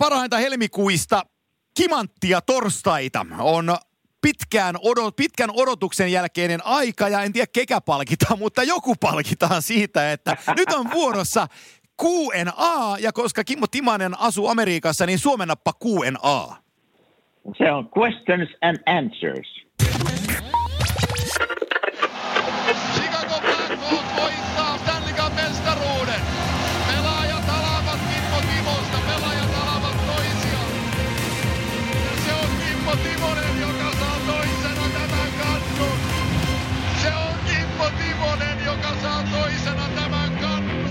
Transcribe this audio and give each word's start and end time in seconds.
parhainta 0.00 0.36
helmikuista 0.36 1.22
kimanttia 1.76 2.40
torstaita 2.40 3.26
on 3.38 3.76
pitkään, 4.22 4.76
odot, 4.82 5.16
pitkän 5.16 5.50
odotuksen 5.54 6.12
jälkeinen 6.12 6.60
aika 6.64 7.08
ja 7.08 7.22
en 7.22 7.32
tiedä 7.32 7.46
kekä 7.52 7.80
palkitaan, 7.80 8.38
mutta 8.44 8.62
joku 8.62 8.94
palkitaan 9.00 9.62
siitä, 9.62 10.12
että 10.12 10.36
nyt 10.56 10.72
on 10.72 10.90
vuorossa 10.90 11.46
Q&A 12.02 12.98
ja 12.98 13.12
koska 13.12 13.44
Kimmo 13.44 13.66
Timanen 13.70 14.20
asuu 14.20 14.48
Amerikassa, 14.48 15.06
niin 15.06 15.18
suomennappa 15.18 15.72
Q&A. 15.72 16.56
Se 17.58 17.72
on 17.72 17.90
questions 17.98 18.48
and 18.62 18.78
answers. 18.86 19.66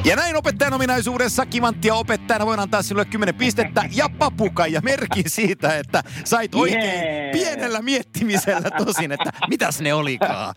Ja 0.09 0.15
näin 0.15 0.35
opettajan 0.35 0.73
ominaisuudessa 0.73 1.45
kimanttia 1.45 1.95
opettajana 1.95 2.45
voin 2.45 2.59
antaa 2.59 2.81
sinulle 2.81 3.05
10 3.05 3.35
pistettä 3.35 3.83
ja 3.95 4.09
papukaija 4.19 4.81
merkin 4.81 5.29
siitä, 5.29 5.77
että 5.77 6.03
sait 6.23 6.55
oikein 6.55 6.83
Jee. 6.83 7.31
pienellä 7.31 7.81
miettimisellä 7.81 8.71
tosin, 8.85 9.11
että 9.11 9.31
mitäs 9.49 9.81
ne 9.81 9.93
olikaan. 9.93 10.53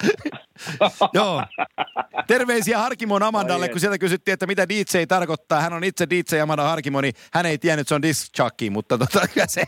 Joo. 1.12 1.42
Terveisiä 2.26 2.78
Harkimon 2.78 3.22
Amandalle, 3.22 3.68
kun 3.68 3.80
sieltä 3.80 3.98
kysyttiin, 3.98 4.32
että 4.32 4.46
mitä 4.46 4.68
DJ 4.68 5.04
tarkoittaa. 5.08 5.60
Hän 5.60 5.72
on 5.72 5.84
itse 5.84 6.06
DJ 6.10 6.40
Amanda 6.40 6.62
Harkimo, 6.62 7.00
niin 7.00 7.14
hän 7.32 7.46
ei 7.46 7.58
tiennyt, 7.58 7.80
että 7.80 7.88
se 7.88 7.94
on 7.94 8.02
disc 8.02 8.38
jockey, 8.38 8.70
mutta 8.70 8.98
tota, 8.98 9.28
kyllä 9.34 9.46
se, 9.46 9.64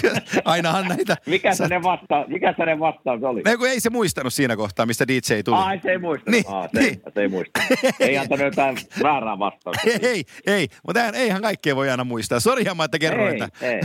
kyllä, 0.00 0.20
ainahan 0.44 0.88
näitä... 0.88 1.16
Mikä 1.26 1.54
se 1.54 1.68
ne 1.68 1.82
vastaus, 1.82 2.28
mikä 2.28 2.54
se 2.56 2.64
ne 2.64 2.78
vastaus 2.78 3.22
oli? 3.22 3.42
No, 3.42 3.58
kun 3.58 3.68
ei 3.68 3.80
se 3.80 3.90
muistanut 3.90 4.34
siinä 4.34 4.56
kohtaa, 4.56 4.86
mistä 4.86 5.08
DJ 5.08 5.42
tuli. 5.44 5.56
Ai, 5.56 5.80
se 5.82 5.90
ei 5.90 5.98
muista. 5.98 6.30
Niin, 6.30 6.44
Aa, 6.48 6.68
se, 6.74 6.80
niin. 6.80 7.02
se 7.14 7.20
ei 7.20 7.28
muista. 7.28 7.60
Ei 8.00 8.18
antanut 8.18 8.44
jotain 8.44 8.76
väärää 9.02 9.23
vastausta. 9.38 9.82
Ei, 9.90 9.98
ei, 10.02 10.24
ei. 10.46 10.68
Mutta 10.86 11.00
eihän, 11.00 11.14
eihän 11.14 11.42
kaikkea 11.42 11.76
voi 11.76 11.90
aina 11.90 12.04
muistaa. 12.04 12.40
Sori 12.40 12.64
Hamma, 12.64 12.84
että 12.84 12.98
kerroin 12.98 13.42
Ei, 13.42 13.70
ei. 13.70 13.80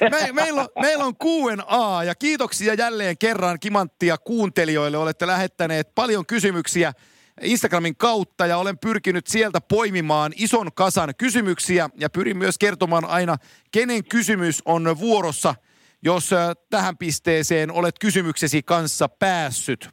Me, 0.10 0.32
meillä, 0.32 0.60
on, 0.60 0.68
meillä 0.80 1.04
on 1.04 1.14
Q&A 1.16 2.04
ja 2.04 2.14
kiitoksia 2.14 2.74
jälleen 2.74 3.18
kerran 3.18 3.60
kimanttia 3.60 4.18
kuuntelijoille. 4.18 4.98
Olette 4.98 5.26
lähettäneet 5.26 5.94
paljon 5.94 6.26
kysymyksiä 6.26 6.92
Instagramin 7.40 7.96
kautta 7.96 8.46
ja 8.46 8.58
olen 8.58 8.78
pyrkinyt 8.78 9.26
sieltä 9.26 9.60
poimimaan 9.60 10.32
ison 10.36 10.68
kasan 10.74 11.14
kysymyksiä 11.18 11.88
ja 12.00 12.10
pyrin 12.10 12.36
myös 12.36 12.58
kertomaan 12.58 13.04
aina, 13.04 13.36
kenen 13.72 14.04
kysymys 14.04 14.62
on 14.64 14.96
vuorossa, 15.00 15.54
jos 16.02 16.32
äh, 16.32 16.50
tähän 16.70 16.96
pisteeseen 16.96 17.70
olet 17.70 17.98
kysymyksesi 17.98 18.62
kanssa 18.62 19.08
päässyt. 19.08 19.88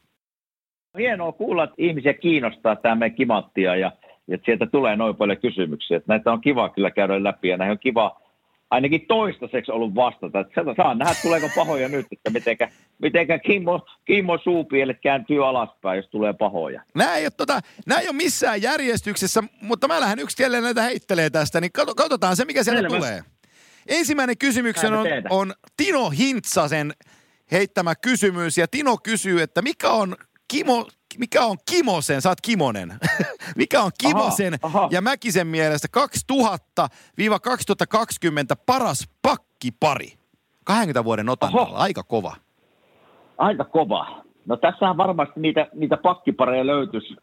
Hienoa 0.97 1.31
kuulla, 1.31 1.63
että 1.63 1.75
ihmisiä 1.77 2.13
kiinnostaa 2.13 2.75
tämä 2.75 2.95
meidän 2.95 3.17
kimattia 3.17 3.75
ja 3.75 3.91
että 4.33 4.45
sieltä 4.45 4.65
tulee 4.65 4.95
noin 4.95 5.15
paljon 5.15 5.37
kysymyksiä. 5.37 5.97
Että 5.97 6.13
näitä 6.13 6.31
on 6.31 6.41
kiva 6.41 6.69
kyllä 6.69 6.91
käydä 6.91 7.23
läpi 7.23 7.47
ja 7.47 7.57
näihin 7.57 7.71
on 7.71 7.79
kiva 7.79 8.21
ainakin 8.69 9.05
toistaiseksi 9.07 9.71
ollut 9.71 9.95
vastata. 9.95 10.39
Että 10.39 10.63
saa 10.77 10.95
nähdä, 10.95 11.15
tuleeko 11.21 11.49
pahoja 11.55 11.89
nyt, 11.89 12.05
että 12.11 12.29
mitenkä, 12.29 12.69
mitenkä 13.01 13.39
Kimmo, 13.39 13.85
Kimmo 14.05 14.37
suupielle 14.43 14.93
kääntyy 14.93 15.47
alaspäin, 15.47 15.97
jos 15.97 16.09
tulee 16.09 16.33
pahoja. 16.33 16.83
Nämä 16.95 17.15
ei, 17.15 17.25
ole, 17.25 17.31
tota, 17.37 17.59
nämä 17.85 18.01
ei 18.01 18.07
ole 18.07 18.15
missään 18.15 18.61
järjestyksessä, 18.61 19.43
mutta 19.61 19.87
mä 19.87 19.99
lähden 19.99 20.19
yksitellen 20.19 20.63
näitä 20.63 20.81
heittelee 20.81 21.29
tästä, 21.29 21.61
niin 21.61 21.71
katsotaan 21.71 22.35
se, 22.35 22.45
mikä 22.45 22.63
sieltä 22.63 22.81
Selvä. 22.81 22.95
tulee. 22.95 23.21
Ensimmäinen 23.87 24.37
kysymyksen 24.37 24.91
me 24.91 24.97
on, 24.97 25.07
on 25.29 25.53
Tino 25.77 26.09
Hintsasen 26.09 26.93
heittämä 27.51 27.95
kysymys, 27.95 28.57
ja 28.57 28.67
Tino 28.67 28.97
kysyy, 28.97 29.41
että 29.41 29.61
mikä 29.61 29.89
on 29.89 30.15
Kimo, 30.47 30.87
mikä 31.19 31.45
on 31.45 31.57
Kimosen, 31.71 32.21
sä 32.21 32.29
oot 32.29 32.41
Kimonen, 32.41 32.93
mikä 33.61 33.81
on 33.81 33.91
Kimosen 34.01 34.53
aha. 34.61 34.87
ja 34.91 35.01
Mäkisen 35.01 35.47
mielestä 35.47 35.87
2000-2020 36.31 36.35
paras 38.65 39.09
pakkipari? 39.21 40.13
20 40.63 41.03
vuoden 41.03 41.29
otannalla, 41.29 41.77
aika 41.77 42.03
kova. 42.03 42.35
Aika 43.37 43.63
kova. 43.63 44.23
No 44.45 44.57
tässähän 44.57 44.97
varmasti 44.97 45.39
niitä, 45.39 45.67
niitä 45.73 45.97
pakkipareja 45.97 46.67
löytyisi 46.67 47.15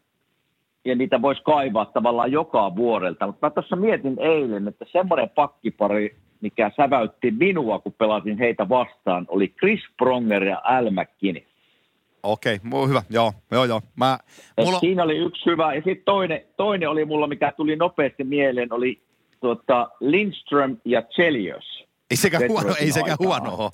ja 0.85 0.95
niitä 0.95 1.21
voisi 1.21 1.41
kaivaa 1.43 1.85
tavallaan 1.85 2.31
joka 2.31 2.75
vuodelta. 2.75 3.27
Mutta 3.27 3.47
mä 3.47 3.51
tuossa 3.51 3.75
mietin 3.75 4.19
eilen, 4.19 4.67
että 4.67 4.85
semmoinen 4.91 5.29
pakkipari, 5.29 6.15
mikä 6.41 6.71
säväytti 6.77 7.31
minua, 7.31 7.79
kun 7.79 7.93
pelasin 7.93 8.37
heitä 8.37 8.69
vastaan, 8.69 9.25
oli 9.29 9.47
Chris 9.47 9.81
Pronger 9.97 10.43
ja 10.43 10.61
Al 10.63 10.89
McKinney. 10.89 11.46
Okei, 12.23 12.59
okay, 12.71 12.89
hyvä, 12.89 13.01
joo, 13.09 13.33
joo, 13.51 13.65
joo. 13.65 13.81
Mä, 13.95 14.19
Et 14.57 14.65
mulla, 14.65 14.79
Siinä 14.79 15.03
oli 15.03 15.17
yksi 15.17 15.45
hyvä. 15.45 15.73
Ja 15.73 15.81
sitten 15.81 16.05
toinen, 16.05 16.41
toinen 16.57 16.89
oli 16.89 17.05
mulla, 17.05 17.27
mikä 17.27 17.53
tuli 17.57 17.75
nopeasti 17.75 18.23
mieleen, 18.23 18.73
oli 18.73 19.01
tuota, 19.39 19.89
Lindström 19.99 20.77
ja 20.85 21.01
Chelios. 21.01 21.83
Ei 22.11 22.17
Detroitin 22.23 22.51
huono, 22.51 22.75
ei 22.79 22.91
aikaan. 22.95 23.17
huono. 23.19 23.71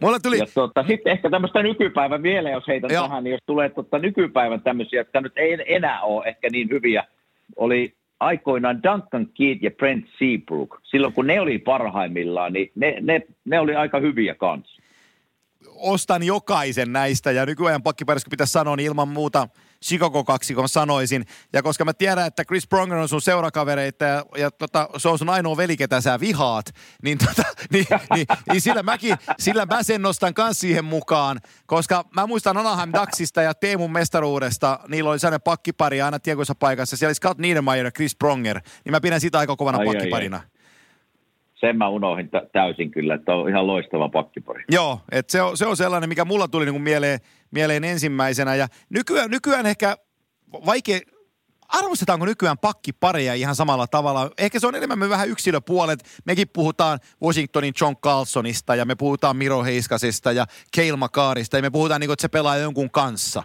Mulla 0.00 0.20
tuli, 0.20 0.38
Ja 0.38 0.46
tuota, 0.54 0.84
sitten 0.88 1.12
ehkä 1.12 1.30
tämmöistä 1.30 1.62
nykypäivän 1.62 2.22
vielä, 2.22 2.50
jos 2.50 2.68
heitän 2.68 2.90
Joo. 2.92 3.02
tähän, 3.02 3.24
niin 3.24 3.32
jos 3.32 3.40
tulee 3.46 3.68
tuota, 3.68 3.98
nykypäivän 3.98 4.60
tämmöisiä, 4.60 5.00
jotka 5.00 5.20
nyt 5.20 5.32
ei 5.36 5.56
enää 5.66 6.02
ole 6.02 6.26
ehkä 6.26 6.48
niin 6.52 6.68
hyviä, 6.70 7.04
oli 7.56 7.94
aikoinaan 8.20 8.82
Duncan 8.82 9.26
Keith 9.34 9.62
ja 9.64 9.70
Brent 9.70 10.06
Seabrook. 10.18 10.80
Silloin 10.82 11.12
kun 11.12 11.26
ne 11.26 11.40
oli 11.40 11.58
parhaimmillaan, 11.58 12.52
niin 12.52 12.70
ne, 12.74 12.96
ne, 13.00 13.22
ne 13.44 13.60
oli 13.60 13.74
aika 13.74 14.00
hyviä 14.00 14.34
kanssa. 14.34 14.79
Ostan 15.66 16.22
jokaisen 16.22 16.92
näistä 16.92 17.30
ja 17.30 17.46
nykyajan 17.46 17.82
kun 17.82 17.94
pitäisi 18.30 18.52
sanoa, 18.52 18.76
niin 18.76 18.86
ilman 18.86 19.08
muuta 19.08 19.48
Chicago 19.84 20.24
kaksikon 20.24 20.68
sanoisin. 20.68 21.26
Ja 21.52 21.62
koska 21.62 21.84
mä 21.84 21.92
tiedän, 21.92 22.26
että 22.26 22.44
Chris 22.44 22.66
Pronger 22.66 22.98
on 22.98 23.08
sun 23.08 23.22
seurakavereita 23.22 24.04
ja, 24.04 24.24
ja 24.36 24.50
tota, 24.50 24.88
se 24.96 25.08
on 25.08 25.18
sun 25.18 25.28
ainoa 25.28 25.56
veli, 25.56 25.76
ketä 25.76 26.00
sä 26.00 26.20
vihaat, 26.20 26.66
niin, 27.02 27.18
tota, 27.18 27.42
niin, 27.72 27.86
niin, 28.14 28.26
niin 28.52 28.60
sillä, 28.60 28.82
mäkin, 28.82 29.16
sillä 29.38 29.66
mä 29.66 29.82
sen 29.82 30.02
nostan 30.02 30.34
kans 30.34 30.60
siihen 30.60 30.84
mukaan. 30.84 31.40
Koska 31.66 32.04
mä 32.16 32.26
muistan 32.26 32.56
Anaheim 32.56 32.92
Ducksista 33.00 33.42
ja 33.42 33.54
Teemun 33.54 33.92
mestaruudesta, 33.92 34.78
niillä 34.88 35.10
oli 35.10 35.18
sellainen 35.18 35.42
pakkipari 35.42 36.02
aina 36.02 36.18
tiekoissa 36.18 36.54
paikassa. 36.54 36.96
Siellä 36.96 37.10
oli 37.10 37.14
Scott 37.14 37.38
Niedermayer 37.38 37.86
ja 37.86 37.92
Chris 37.92 38.16
Pronger, 38.16 38.60
niin 38.84 38.90
mä 38.90 39.00
pidän 39.00 39.20
sitä 39.20 39.38
aika 39.38 39.56
kovana 39.56 39.78
Ai, 39.78 39.86
ai, 39.86 40.30
ai. 40.32 40.40
Sen 41.60 41.76
mä 41.78 41.88
unohdin 41.88 42.30
tä- 42.30 42.46
täysin 42.52 42.90
kyllä, 42.90 43.14
että 43.14 43.34
on 43.34 43.48
ihan 43.48 43.66
loistava 43.66 44.08
pakkipari. 44.08 44.64
Joo, 44.70 45.00
että 45.12 45.32
se 45.32 45.42
on, 45.42 45.56
se 45.56 45.66
on 45.66 45.76
sellainen, 45.76 46.08
mikä 46.08 46.24
mulla 46.24 46.48
tuli 46.48 46.66
niin 46.66 46.82
mieleen, 46.82 47.20
mieleen 47.50 47.84
ensimmäisenä. 47.84 48.54
Ja 48.54 48.66
nykyään, 48.90 49.30
nykyään 49.30 49.66
ehkä 49.66 49.96
vaikea, 50.66 50.98
arvostetaanko 51.68 52.26
nykyään 52.26 52.58
pakkipareja 52.58 53.34
ihan 53.34 53.54
samalla 53.54 53.86
tavalla? 53.86 54.30
Ehkä 54.38 54.60
se 54.60 54.66
on 54.66 54.74
enemmän 54.74 54.98
me 54.98 55.08
vähän 55.08 55.28
yksilöpuolet. 55.28 55.98
Mekin 56.24 56.48
puhutaan 56.54 56.98
Washingtonin 57.22 57.74
John 57.80 57.96
Carlsonista 57.96 58.74
ja 58.74 58.84
me 58.84 58.94
puhutaan 58.94 59.36
Miro 59.36 59.64
Heiskasesta 59.64 60.32
ja 60.32 60.46
Cale 60.76 60.96
Makarista 60.96 61.56
ja 61.56 61.62
me 61.62 61.70
puhutaan 61.70 62.00
niin 62.00 62.12
että 62.12 62.22
se 62.22 62.28
pelaa 62.28 62.56
jonkun 62.56 62.90
kanssa. 62.90 63.42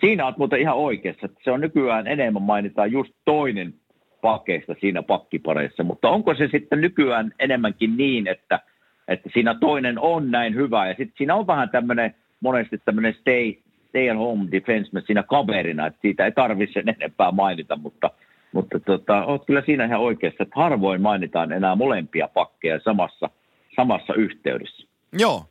Siinä 0.00 0.26
olet 0.26 0.38
muuten 0.38 0.60
ihan 0.60 0.76
oikeassa. 0.76 1.26
että 1.26 1.38
Se 1.44 1.50
on 1.50 1.60
nykyään 1.60 2.06
enemmän 2.06 2.42
mainitaan 2.42 2.92
just 2.92 3.12
toinen 3.24 3.74
pakeista 4.22 4.74
siinä 4.80 5.02
pakkipareissa, 5.02 5.82
mutta 5.82 6.08
onko 6.08 6.34
se 6.34 6.48
sitten 6.52 6.80
nykyään 6.80 7.32
enemmänkin 7.38 7.96
niin, 7.96 8.26
että, 8.26 8.60
että 9.08 9.30
siinä 9.32 9.54
toinen 9.54 9.98
on 9.98 10.30
näin 10.30 10.54
hyvä 10.54 10.88
ja 10.88 10.94
sitten 10.94 11.14
siinä 11.18 11.34
on 11.34 11.46
vähän 11.46 11.70
tämmöinen 11.70 12.14
monesti 12.40 12.78
tämmöinen 12.84 13.14
stay, 13.20 13.54
stay 13.88 14.10
at 14.10 14.16
home 14.16 14.48
defenseman 14.50 15.02
siinä 15.06 15.22
kaverina, 15.22 15.86
että 15.86 15.98
siitä 16.02 16.24
ei 16.24 16.32
tarvitse 16.32 16.72
sen 16.72 16.88
enempää 16.88 17.30
mainita, 17.30 17.76
mutta, 17.76 18.10
mutta 18.52 18.80
tota, 18.80 19.24
olet 19.24 19.42
kyllä 19.46 19.62
siinä 19.66 19.84
ihan 19.84 20.00
oikeassa, 20.00 20.42
että 20.42 20.60
harvoin 20.60 21.02
mainitaan 21.02 21.52
enää 21.52 21.74
molempia 21.74 22.28
pakkeja 22.28 22.80
samassa, 22.84 23.30
samassa 23.76 24.14
yhteydessä. 24.14 24.86
Joo. 25.18 25.44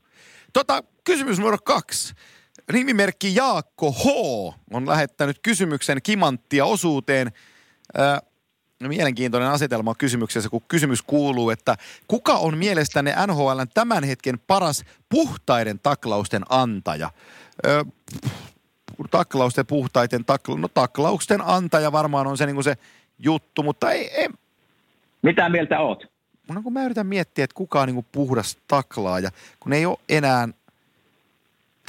Tota, 0.53 0.83
kysymys 1.03 1.39
numero 1.39 1.57
kaksi. 1.63 2.13
Nimimerkki 2.73 3.35
Jaakko 3.35 3.91
H. 3.91 4.05
on 4.73 4.87
lähettänyt 4.87 5.39
kysymyksen 5.41 5.97
kimanttia 6.03 6.65
osuuteen. 6.65 7.27
Äh, 7.99 8.30
mielenkiintoinen 8.87 9.49
asetelma 9.49 9.95
kysymyksessä, 9.95 10.49
kun 10.49 10.61
kysymys 10.67 11.01
kuuluu, 11.01 11.49
että 11.49 11.75
kuka 12.07 12.33
on 12.33 12.57
mielestänne 12.57 13.15
NHLn 13.27 13.67
tämän 13.73 14.03
hetken 14.03 14.39
paras 14.47 14.83
puhtaiden 15.09 15.79
taklausten 15.79 16.43
antaja? 16.49 17.09
Ö, 17.65 17.85
taklausten 19.11 19.65
puhtaiden 19.65 20.25
takla, 20.25 20.57
no 20.57 20.67
taklausten 20.67 21.41
antaja 21.41 21.91
varmaan 21.91 22.27
on 22.27 22.37
se, 22.37 22.45
niin 22.45 22.63
se 22.63 22.77
juttu, 23.19 23.63
mutta 23.63 23.91
ei, 23.91 24.11
ei, 24.21 24.29
Mitä 25.21 25.49
mieltä 25.49 25.79
oot? 25.79 26.11
mun 26.47 26.63
kun 26.63 26.73
mä 26.73 26.85
yritän 26.85 27.07
miettiä, 27.07 27.43
että 27.43 27.55
kuka 27.55 27.81
on 27.81 27.87
niin 27.87 28.05
puhdas 28.11 28.57
taklaaja, 28.67 29.29
kun 29.59 29.73
ei 29.73 29.85
ole 29.85 29.97
enää, 30.09 30.47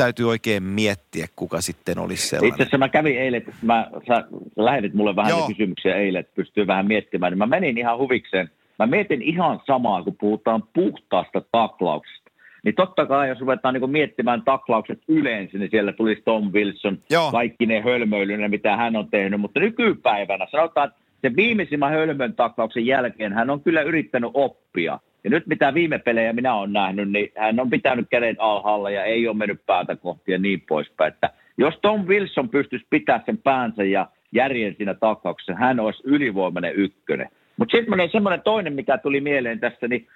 täytyy 0.03 0.29
oikein 0.29 0.63
miettiä, 0.63 1.27
kuka 1.37 1.61
sitten 1.61 1.99
olisi 1.99 2.15
Itse 2.23 2.29
sellainen. 2.29 2.55
asiassa 2.55 2.79
mä 2.79 2.89
kävin 2.89 3.19
eilen, 3.19 3.39
että 3.39 3.53
mä, 3.63 3.91
sä, 4.09 4.25
lähetit 4.57 4.95
mulle 4.95 5.17
vähän 5.17 5.33
kysymyksiä 5.47 5.95
eilen, 5.97 6.21
että 6.21 6.33
pystyy 6.35 6.67
vähän 6.67 6.87
miettimään, 6.87 7.33
niin 7.33 7.39
mä 7.39 7.47
menin 7.47 7.79
ihan 7.79 7.99
huvikseen. 7.99 8.51
mä 8.79 8.87
mietin 8.87 9.23
ihan 9.23 9.61
samaa, 9.67 10.03
kun 10.03 10.17
puhutaan 10.21 10.63
puhtaasta 10.75 11.43
taklauksesta. 11.53 12.31
Niin 12.65 12.75
totta 12.75 13.07
kai, 13.07 13.29
jos 13.29 13.41
ruvetaan 13.41 13.75
niin 13.75 13.91
miettimään 13.91 14.43
taklaukset 14.43 15.01
yleensä, 15.09 15.59
niin 15.59 15.71
siellä 15.71 15.93
tulisi 15.93 16.23
Tom 16.25 16.53
Wilson, 16.53 16.99
Joo. 17.11 17.31
kaikki 17.33 17.67
ne 17.67 17.81
hölmöilyne, 17.81 18.49
mitä 18.49 18.77
hän 18.77 18.97
on 18.97 19.09
tehnyt. 19.11 19.41
Mutta 19.41 19.61
nykypäivänä 19.61 20.47
sanotaan, 20.51 20.89
että 20.89 21.01
sen 21.23 21.37
viimeisimmän 21.37 21.91
hölmön 21.93 22.35
taklauksen 22.35 22.87
jälkeen 22.87 23.33
hän 23.33 23.51
on 23.51 23.61
kyllä 23.61 23.83
yrittänyt 23.83 24.31
oppia. 24.35 24.99
Ja 25.25 25.31
nyt 25.31 25.47
mitä 25.47 25.75
viime 25.75 25.99
pelejä 25.99 26.33
minä 26.33 26.55
olen 26.55 26.73
nähnyt, 26.73 27.11
niin 27.11 27.33
hän 27.37 27.61
on 27.61 27.71
pitänyt 27.71 28.07
kädet 28.11 28.37
alhaalla 28.41 28.91
ja 28.91 29.05
ei 29.05 29.29
ole 29.29 29.37
mennyt 29.37 29.67
päätä 29.67 29.97
kohti 29.97 30.33
ja 30.33 30.39
niin 30.39 30.61
poispäin. 30.69 31.13
Että 31.13 31.31
jos 31.59 31.75
Tom 31.83 32.07
Wilson 32.07 32.49
pystyisi 32.49 32.87
pitämään 32.91 33.23
sen 33.27 33.39
päänsä 33.39 33.85
ja 33.85 34.07
järjen 34.33 34.75
siinä 34.77 34.95
taklauksessa, 34.95 35.55
hän 35.55 35.81
olisi 35.81 36.03
ylivoimainen 36.05 36.75
ykkönen. 36.75 37.29
Mutta 37.57 37.77
sitten 37.77 38.11
semmoinen 38.13 38.43
toinen, 38.43 38.73
mikä 38.73 38.99
tuli 38.99 39.21
mieleen 39.21 39.61
tässä, 39.61 39.89
niin 39.89 40.09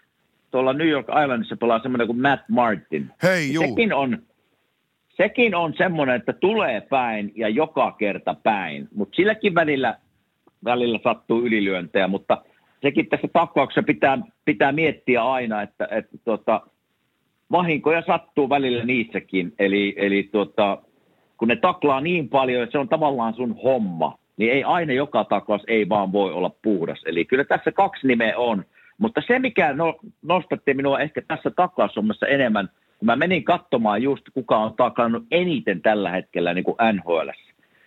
tuolla 0.50 0.72
New 0.72 0.88
York 0.88 1.06
Islandissa 1.22 1.56
pelaa 1.56 1.82
semmoinen 1.82 2.06
kuin 2.06 2.20
Matt 2.20 2.48
Martin. 2.48 3.10
Hei, 3.22 3.52
juu. 3.52 3.64
Sekin 3.64 3.94
on, 3.94 4.18
sekin 5.08 5.54
on 5.54 5.74
semmoinen, 5.78 6.16
että 6.16 6.32
tulee 6.32 6.80
päin 6.80 7.32
ja 7.34 7.48
joka 7.48 7.92
kerta 7.92 8.34
päin, 8.42 8.88
mutta 8.94 9.16
silläkin 9.16 9.54
välillä, 9.54 9.98
välillä 10.64 10.98
sattuu 11.02 11.46
ylilyöntejä, 11.46 12.08
mutta 12.08 12.42
sekin 12.82 13.08
tässä 13.08 13.28
taklauksessa 13.32 13.82
pitää, 13.82 14.18
pitää 14.44 14.72
miettiä 14.72 15.24
aina, 15.24 15.62
että, 15.62 15.88
että 15.90 16.18
tota, 16.24 16.60
vahinkoja 17.50 18.02
sattuu 18.06 18.48
välillä 18.48 18.84
niissäkin, 18.84 19.52
eli, 19.58 19.94
eli 19.96 20.28
tota, 20.32 20.78
kun 21.36 21.48
ne 21.48 21.56
taklaa 21.56 22.00
niin 22.00 22.28
paljon, 22.28 22.62
että 22.62 22.72
se 22.72 22.78
on 22.78 22.88
tavallaan 22.88 23.34
sun 23.34 23.56
homma, 23.62 24.18
niin 24.36 24.52
ei 24.52 24.64
aina 24.64 24.92
joka 24.92 25.24
taklaus 25.24 25.62
ei 25.66 25.88
vaan 25.88 26.12
voi 26.12 26.32
olla 26.32 26.50
puhdas. 26.62 27.02
Eli 27.06 27.24
kyllä 27.24 27.44
tässä 27.44 27.72
kaksi 27.72 28.06
nimeä 28.06 28.38
on, 28.38 28.64
mutta 28.98 29.22
se 29.26 29.38
mikä 29.38 29.72
no, 29.72 29.96
nostatti 30.22 30.74
minua 30.74 31.00
ehkä 31.00 31.22
tässä 31.28 31.50
taklaushommassa 31.50 32.26
enemmän, 32.26 32.68
kun 32.98 33.06
mä 33.06 33.16
menin 33.16 33.44
katsomaan 33.44 34.02
just 34.02 34.24
kuka 34.34 34.56
on 34.56 34.74
taklannut 34.76 35.24
eniten 35.30 35.82
tällä 35.82 36.10
hetkellä 36.10 36.54
niin 36.54 36.64
kuin 36.64 36.76
NHL, 36.92 37.28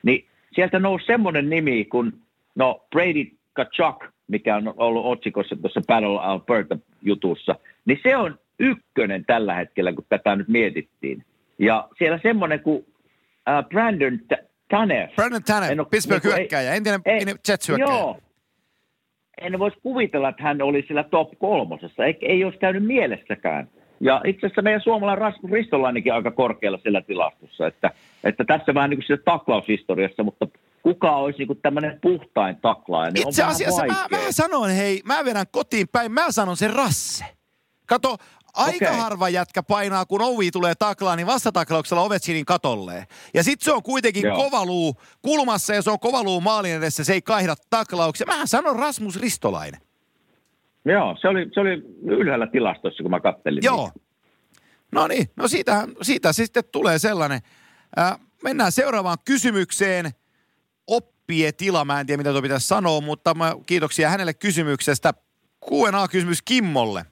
niin 0.03 0.25
sieltä 0.53 0.80
nousi 0.80 1.06
semmoinen 1.06 1.50
nimi 1.50 1.85
kuin 1.85 2.13
no 2.56 2.85
Brady 2.92 3.25
Kachuk, 3.53 4.06
mikä 4.30 4.56
on 4.56 4.74
ollut 4.78 5.06
otsikossa 5.06 5.56
tuossa 5.56 5.81
Battle 5.88 6.20
Alberta-jutussa, 6.20 7.56
niin 7.86 8.00
se 8.04 8.18
on 8.18 8.40
ykkönen 8.60 9.26
tällä 9.26 9.54
hetkellä, 9.56 9.94
kun 9.94 10.06
tätä 10.10 10.36
nyt 10.36 10.48
mietittiin. 10.48 11.24
Ja 11.60 11.88
siellä 11.98 12.20
semmoinen 12.24 12.60
kuin 12.60 12.86
äh, 13.50 13.66
Brandon 13.70 14.20
Tanev. 14.70 15.10
Brandon 15.16 15.44
Tanev, 15.44 15.72
En 15.72 15.80
oo- 15.80 15.86
Pittsburgh 15.86 16.26
ei- 16.26 16.31
hyökkäjä, 16.31 16.74
entinen, 16.74 17.02
ei- 17.06 17.14
entinen 17.14 17.36
Jets 17.48 17.70
hyökkäjä. 17.70 17.90
Joo. 17.90 18.18
En 19.42 19.60
voisi 19.60 19.78
kuvitella, 19.84 20.30
että 20.30 20.44
hän 20.44 20.62
oli 20.62 20.86
sillä 20.88 21.04
top 21.04 21.30
kolmosessa. 21.40 22.06
Ei, 22.06 22.18
ei 22.22 22.44
olisi 22.44 22.60
käynyt 22.60 22.86
mielessäkään. 22.86 23.70
Ja 24.02 24.22
itse 24.26 24.46
asiassa 24.48 24.62
meidän 24.62 24.81
suomalainen 24.81 25.22
Rasmus 25.22 25.52
Ristolainenkin 25.52 26.14
aika 26.14 26.31
korkealla 26.31 26.80
sillä 26.84 27.02
tilastossa, 27.02 27.68
että, 27.68 27.92
että 28.24 28.44
tässä 28.44 28.74
vähän 28.74 28.90
niin 28.90 29.00
kuin 29.08 29.20
taklaushistoriassa, 29.26 30.24
mutta 30.24 30.48
kuka 30.84 31.16
olisi 31.16 31.46
niin 31.46 31.62
tämmöinen 31.62 32.00
puhtain 32.02 32.58
taklaaja, 32.62 33.12
niin 33.12 33.28
Itse 33.28 33.44
on 33.44 33.50
asiassa 33.50 33.88
vähän 33.88 34.08
mä, 34.12 34.18
mä 34.18 34.31
sanon, 34.31 34.70
hei, 34.70 35.02
mä 35.06 35.26
vedän 35.26 35.46
kotiin 35.52 35.88
päin, 35.88 36.12
mä 36.12 36.31
sanon 36.31 36.58
sen 36.58 36.74
rasse. 36.74 37.26
Kato, 37.86 38.18
aika 38.54 38.86
Okei. 38.86 38.98
harva 39.00 39.30
jätkä 39.30 39.64
painaa, 39.64 40.06
kun 40.06 40.22
Ovi 40.22 40.52
tulee 40.52 40.76
taklaan, 40.76 41.18
niin 41.18 41.28
vastataklauksella 41.28 42.04
Ovechkinin 42.04 42.46
katolleen. 42.46 43.06
Ja 43.34 43.44
sit 43.44 43.62
se 43.62 43.74
on 43.74 43.84
kuitenkin 43.84 44.24
Joo. 44.24 44.36
kova 44.36 44.66
luu 44.66 44.96
kulmassa 45.22 45.74
ja 45.74 45.81
se 45.81 45.92
on 45.92 46.00
kova 46.00 46.24
luu 46.24 46.42
maalin 46.42 46.74
edessä, 46.74 47.04
se 47.04 47.14
ei 47.14 47.22
kaihda 47.22 47.56
taklauksia. 47.70 48.28
Mä 48.28 48.46
sanon 48.46 48.76
Rasmus 48.76 49.22
Ristolainen. 49.22 49.81
Joo, 50.86 51.18
se 51.22 51.28
oli, 51.28 51.50
se 51.54 51.60
oli 51.60 51.72
ylhäällä 52.04 52.48
tilastossa, 52.48 53.04
kun 53.04 53.12
mä 53.12 53.20
kattelin. 53.20 53.64
Joo. 53.64 53.86
niitä. 53.86 54.10
No 54.92 55.08
niin, 55.08 55.30
no 55.36 55.48
siitä, 55.48 55.88
siitä 56.02 56.34
sitten 56.34 56.64
tulee 56.72 57.00
sellainen. 57.00 57.40
Äh, 58.00 58.20
mennään 58.44 58.72
seuraavaan 58.72 59.18
kysymykseen. 59.26 60.12
Oppietila, 61.30 61.86
mä 61.86 62.00
en 62.00 62.06
tiedä 62.06 62.18
mitä 62.18 62.31
tuo 62.31 62.42
pitäisi 62.42 62.68
sanoa, 62.68 63.02
mutta 63.02 63.34
mä, 63.34 63.54
kiitoksia 63.66 64.10
hänelle 64.10 64.34
kysymyksestä. 64.34 65.14
Q&A-kysymys 65.66 66.42
Kimmolle. 66.42 67.04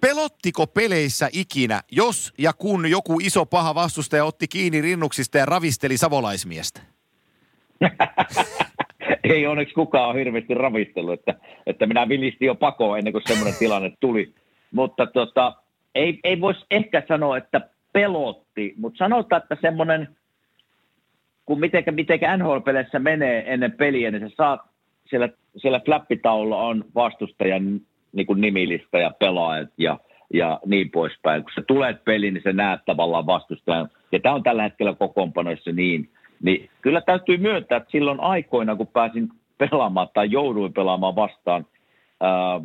Pelottiko 0.00 0.66
peleissä 0.66 1.28
ikinä, 1.32 1.80
jos 1.92 2.32
ja 2.38 2.52
kun 2.52 2.90
joku 2.90 3.18
iso 3.22 3.46
paha 3.46 3.74
vastustaja 3.74 4.24
otti 4.24 4.48
kiinni 4.48 4.80
rinnuksista 4.80 5.38
ja 5.38 5.46
ravisteli 5.46 5.96
savolaismiestä? 5.96 6.80
ei 9.24 9.46
onneksi 9.46 9.74
kukaan 9.74 10.08
ole 10.08 10.18
hirveästi 10.18 10.54
ravistellut, 10.54 11.14
että, 11.14 11.34
että 11.66 11.86
minä 11.86 12.08
vilistin 12.08 12.46
jo 12.46 12.54
pakoon 12.54 12.98
ennen 12.98 13.12
kuin 13.12 13.22
semmoinen 13.26 13.58
tilanne 13.58 13.92
tuli. 14.00 14.34
Mutta 14.72 15.06
tota, 15.06 15.56
ei, 15.94 16.20
ei 16.24 16.40
voisi 16.40 16.60
ehkä 16.70 17.02
sanoa, 17.08 17.36
että 17.36 17.60
pelotti, 17.92 18.74
mutta 18.76 18.98
sanotaan, 18.98 19.42
että 19.42 19.56
semmoinen, 19.60 20.16
kun 21.46 21.60
mitenkä, 21.60 21.92
mitenkä 21.92 22.36
NHL-peleissä 22.36 22.98
menee 22.98 23.52
ennen 23.52 23.72
peliä, 23.72 24.10
niin 24.10 24.30
sä 24.30 24.36
saat, 24.36 24.60
siellä, 25.04 25.28
siellä 25.56 25.80
flappitaululla 25.80 26.62
on 26.62 26.84
vastustajan 26.94 27.80
niin 28.12 28.26
kuin 28.26 28.40
nimilista 28.40 28.98
ja 28.98 29.10
pelaajat 29.18 29.68
ja, 29.78 29.98
ja 30.34 30.60
niin 30.66 30.90
poispäin. 30.90 31.42
Kun 31.42 31.52
sä 31.54 31.62
tulet 31.66 32.04
peliin, 32.04 32.34
niin 32.34 32.42
sä 32.44 32.52
näet 32.52 32.80
tavallaan 32.86 33.26
vastustajan. 33.26 33.88
Ja 34.12 34.20
tämä 34.20 34.34
on 34.34 34.42
tällä 34.42 34.62
hetkellä 34.62 34.94
kokoonpanoissa 34.94 35.72
niin. 35.72 36.08
Niin 36.42 36.70
kyllä 36.82 37.00
täytyy 37.00 37.36
myöntää, 37.36 37.76
että 37.76 37.90
silloin 37.90 38.20
aikoina, 38.20 38.76
kun 38.76 38.86
pääsin 38.86 39.28
pelaamaan 39.58 40.08
tai 40.14 40.30
jouduin 40.30 40.72
pelaamaan 40.72 41.16
vastaan 41.16 41.66
ää, 42.20 42.60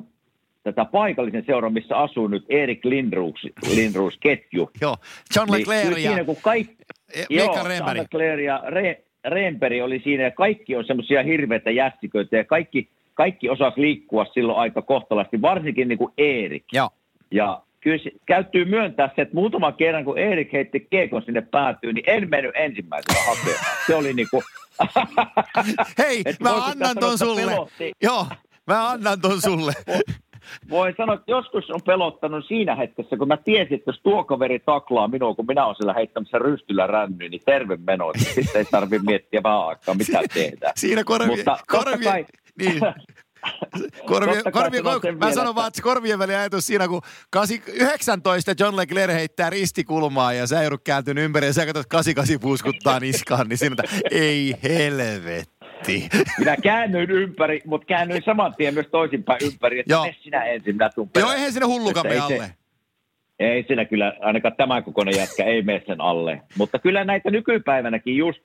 tätä 0.64 0.86
paikallisen 0.86 1.44
seuran, 1.46 1.74
missä 1.74 1.98
asuu 1.98 2.28
nyt 2.28 2.46
Erik 2.50 2.86
Lindroos, 2.86 3.48
Lindroos 3.76 4.18
ketju. 4.20 4.70
Joo, 4.82 4.98
John 5.36 5.52
Niin 5.52 5.60
Leclerc 5.60 5.84
kyllä 5.84 6.00
ja 6.00 6.10
siinä, 6.10 6.24
kun 6.24 6.38
kaikki, 6.42 6.78
ja 7.16 7.26
Joo. 7.30 7.56
Jean 7.56 7.98
Leclerc 7.98 8.44
ja 8.44 8.64
Re, 8.68 9.04
Remperi 9.26 9.82
oli 9.82 10.02
siinä 10.04 10.24
ja 10.24 10.32
kaikki 10.32 10.76
on 10.76 10.86
semmoisia 10.86 11.24
hirveitä 11.24 11.72
jästiköitä 11.72 12.38
ja 12.38 12.44
kaikki, 12.44 12.90
kaikki 13.14 13.50
osas 13.50 13.74
liikkua 13.78 14.26
silloin 14.26 14.60
aika 14.60 14.82
kohtalaisesti, 14.82 15.42
varsinkin 15.42 15.88
niin 15.88 15.98
kuin 15.98 16.14
Erik. 16.18 16.64
Joo. 16.74 16.90
Ja 17.32 17.62
kyllä 17.82 17.98
se, 17.98 18.12
käytyy 18.26 18.66
myöntää 18.66 19.10
se, 19.16 19.22
että 19.22 19.36
muutaman 19.36 19.74
kerran 19.74 20.06
kun 20.06 20.18
Erik 20.18 20.54
heitti 20.54 20.80
kiekon 20.80 21.22
sinne 21.22 21.42
päätyyn, 21.42 21.96
niin 21.96 22.10
en 22.10 22.30
mennyt 22.30 22.52
ensimmäisenä 22.56 23.20
hakemaan. 23.28 23.66
Se 23.88 23.96
oli 23.96 24.14
niin 24.14 24.28
kuin... 24.32 24.44
Hei, 25.98 26.24
mä 26.44 26.66
annan 26.66 26.98
ton 27.00 27.18
sulle. 27.18 27.42
pelotti? 27.42 27.92
Joo, 28.04 28.28
mä 28.68 28.90
annan 28.90 29.22
ton 29.22 29.42
sulle. 29.42 29.74
Voin 30.70 30.94
sanoa, 30.98 31.16
että 31.16 31.32
joskus 31.32 31.70
on 31.70 31.82
pelottanut 31.86 32.46
siinä 32.48 32.76
hetkessä, 32.76 33.18
kun 33.18 33.28
mä 33.28 33.38
tiesin, 33.38 33.74
että 33.74 33.90
jos 33.90 34.00
tuo 34.04 34.24
kaveri 34.24 34.60
taklaa 34.60 35.08
minua, 35.08 35.36
kun 35.36 35.46
minä 35.46 35.66
olen 35.66 35.76
siellä 35.76 35.94
heittämässä 35.94 36.40
rystyllä 36.40 36.88
rännyyn, 36.88 37.32
niin 37.32 37.42
terve 37.46 37.78
meno. 37.88 38.12
että 38.16 38.34
Sitten 38.34 38.60
ei 38.60 38.66
tarvitse 38.72 39.06
miettiä 39.06 39.44
vähän 39.44 39.68
aikaa, 39.68 39.96
mitä 39.96 40.20
tehdään. 40.34 40.74
Siinä 40.76 41.04
korvien, 41.04 41.38
Mutta 41.38 41.58
korvien, 41.68 42.04
kai- 42.04 42.26
niin. 42.60 42.82
Korvien, 44.06 44.44
korvien, 44.52 44.84
sen 45.02 45.18
mä 45.18 45.32
sanon 45.32 45.56
vaan, 45.56 45.68
että 45.68 45.82
korvien 45.82 46.20
välin 46.20 46.36
ajatus 46.36 46.68
siinä, 46.68 46.88
kun 46.88 47.02
8, 47.30 47.64
19 47.68 48.54
John 48.60 48.78
Leclerc 48.78 49.14
heittää 49.14 49.50
ristikulmaa 49.50 50.34
ja 50.34 50.48
sä 50.48 50.62
joudut 50.62 50.82
kääntynyt 50.84 51.24
ympäri 51.24 51.48
ja 51.48 51.54
sä 51.54 51.66
katsot 51.66 51.86
88 51.88 52.40
puuskuttaa 52.42 53.00
niskaan, 53.00 53.50
niin 53.50 53.58
siinä 53.58 53.76
että 53.84 54.00
ei 54.12 54.56
helvetti. 54.64 55.61
Minä 56.40 56.58
käännyin 56.64 57.12
ympäri, 57.12 57.62
mutta 57.66 57.86
käännyin 57.86 58.24
saman 58.26 58.56
tien 58.58 58.74
myös 58.74 58.88
toisinpäin 58.92 59.40
ympäri, 59.46 59.80
että 59.80 59.94
Joo. 59.94 60.08
sinä 60.22 60.44
ensin, 60.44 60.76
minä 60.76 60.90
tuun 60.96 61.10
Joo, 61.20 61.32
eihän 61.32 61.52
sinne 61.52 61.68
mene 62.04 62.16
ei 62.16 62.22
se- 62.28 62.36
alle. 62.36 62.50
Ei 63.40 63.64
siinä 63.68 63.86
kyllä, 63.86 64.14
ainakaan 64.20 64.56
tämä 64.58 64.82
kokoinen 64.82 65.18
jätkä 65.18 65.44
ei 65.44 65.62
mene 65.62 65.84
sen 65.88 66.02
alle. 66.02 66.42
Mutta 66.58 66.80
kyllä 66.80 67.04
näitä 67.04 67.32
nykypäivänäkin 67.32 68.18
just, 68.18 68.40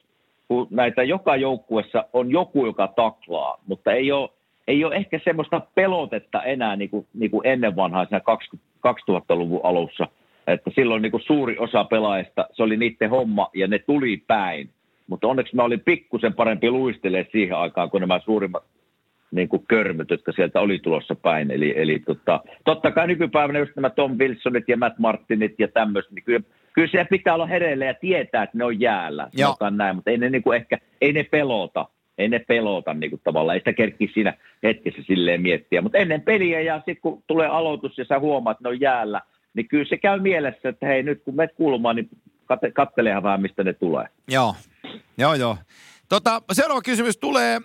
kun 0.48 0.68
näitä 0.70 1.02
joka 1.02 1.36
joukkuessa 1.36 2.04
on 2.12 2.30
joku, 2.30 2.66
joka 2.66 2.88
taklaa, 2.88 3.60
mutta 3.66 3.92
ei 3.92 4.12
ole, 4.12 4.30
ei 4.68 4.84
ole 4.84 4.94
ehkä 4.96 5.20
semmoista 5.24 5.60
pelotetta 5.74 6.42
enää 6.42 6.76
niin 6.76 6.90
kuin, 6.90 7.06
niin 7.14 7.30
kuin 7.30 7.46
ennen 7.46 7.76
vanhaa 7.76 8.04
siinä 8.04 8.20
20, 8.20 8.68
2000-luvun 8.88 9.60
alussa. 9.64 10.08
Että 10.46 10.70
silloin 10.74 11.02
niin 11.02 11.10
kuin 11.10 11.22
suuri 11.26 11.58
osa 11.58 11.84
pelaajista, 11.84 12.46
se 12.52 12.62
oli 12.62 12.76
niiden 12.76 13.10
homma 13.10 13.50
ja 13.54 13.66
ne 13.66 13.78
tuli 13.78 14.16
päin. 14.26 14.70
Mutta 15.06 15.28
onneksi 15.28 15.56
mä 15.56 15.62
olin 15.62 15.80
pikkusen 15.80 16.34
parempi 16.34 16.70
luistelee 16.70 17.26
siihen 17.32 17.56
aikaan, 17.56 17.90
kun 17.90 18.00
nämä 18.00 18.20
suurimmat 18.24 18.64
niin 19.30 19.48
kuin 19.48 19.64
körmyt, 19.68 20.10
jotka 20.10 20.32
sieltä 20.32 20.60
oli 20.60 20.78
tulossa 20.78 21.14
päin. 21.14 21.50
Eli, 21.50 21.74
eli 21.76 21.98
tota, 21.98 22.40
totta 22.64 22.90
kai 22.90 23.06
nykypäivänä 23.06 23.58
just 23.58 23.72
nämä 23.76 23.90
Tom 23.90 24.18
Wilsonit 24.18 24.68
ja 24.68 24.76
Matt 24.76 24.98
Martinit 24.98 25.54
ja 25.58 25.68
tämmöiset, 25.68 26.12
niin 26.12 26.24
kyllä, 26.24 26.40
kyllä 26.72 26.88
se 26.88 27.06
pitää 27.10 27.34
olla 27.34 27.46
hereillä 27.46 27.84
ja 27.84 27.94
tietää, 27.94 28.42
että 28.42 28.58
ne 28.58 28.64
on 28.64 28.80
jäällä. 28.80 29.28
Sanotaan 29.36 29.76
näin, 29.76 29.96
mutta 29.96 30.10
ei 30.10 30.18
ne 30.18 30.30
niin 30.30 30.42
kuin 30.42 30.56
ehkä, 30.56 30.78
ei 31.00 31.12
ne 31.12 31.22
pelota. 31.22 31.86
Ei 32.18 32.28
ne 32.28 32.38
pelota 32.38 32.94
niin 32.94 33.10
kuin 33.10 33.20
tavallaan, 33.24 33.54
ei 33.54 33.60
sitä 33.60 33.72
kerkki 33.72 34.10
siinä 34.14 34.34
hetkessä 34.62 35.02
silleen 35.02 35.42
miettiä. 35.42 35.82
Mutta 35.82 35.98
ennen 35.98 36.22
peliä 36.22 36.60
ja 36.60 36.76
sitten 36.76 36.96
kun 37.02 37.22
tulee 37.26 37.46
aloitus 37.46 37.98
ja 37.98 38.04
sä 38.04 38.18
huomaat, 38.18 38.56
että 38.56 38.68
ne 38.68 38.68
on 38.68 38.80
jäällä, 38.80 39.20
niin 39.54 39.68
kyllä 39.68 39.84
se 39.84 39.96
käy 39.96 40.20
mielessä, 40.20 40.68
että 40.68 40.86
hei 40.86 41.02
nyt 41.02 41.22
kun 41.24 41.36
menet 41.36 41.54
kulmaan, 41.54 41.96
niin 41.96 42.08
kate, 42.46 42.70
kattelehan 42.70 43.22
vähän, 43.22 43.42
mistä 43.42 43.64
ne 43.64 43.72
tulee. 43.72 44.08
Joo, 44.28 44.56
joo, 45.18 45.34
joo. 45.34 45.56
Tota, 46.08 46.42
seuraava 46.52 46.82
kysymys 46.82 47.16
tulee 47.16 47.60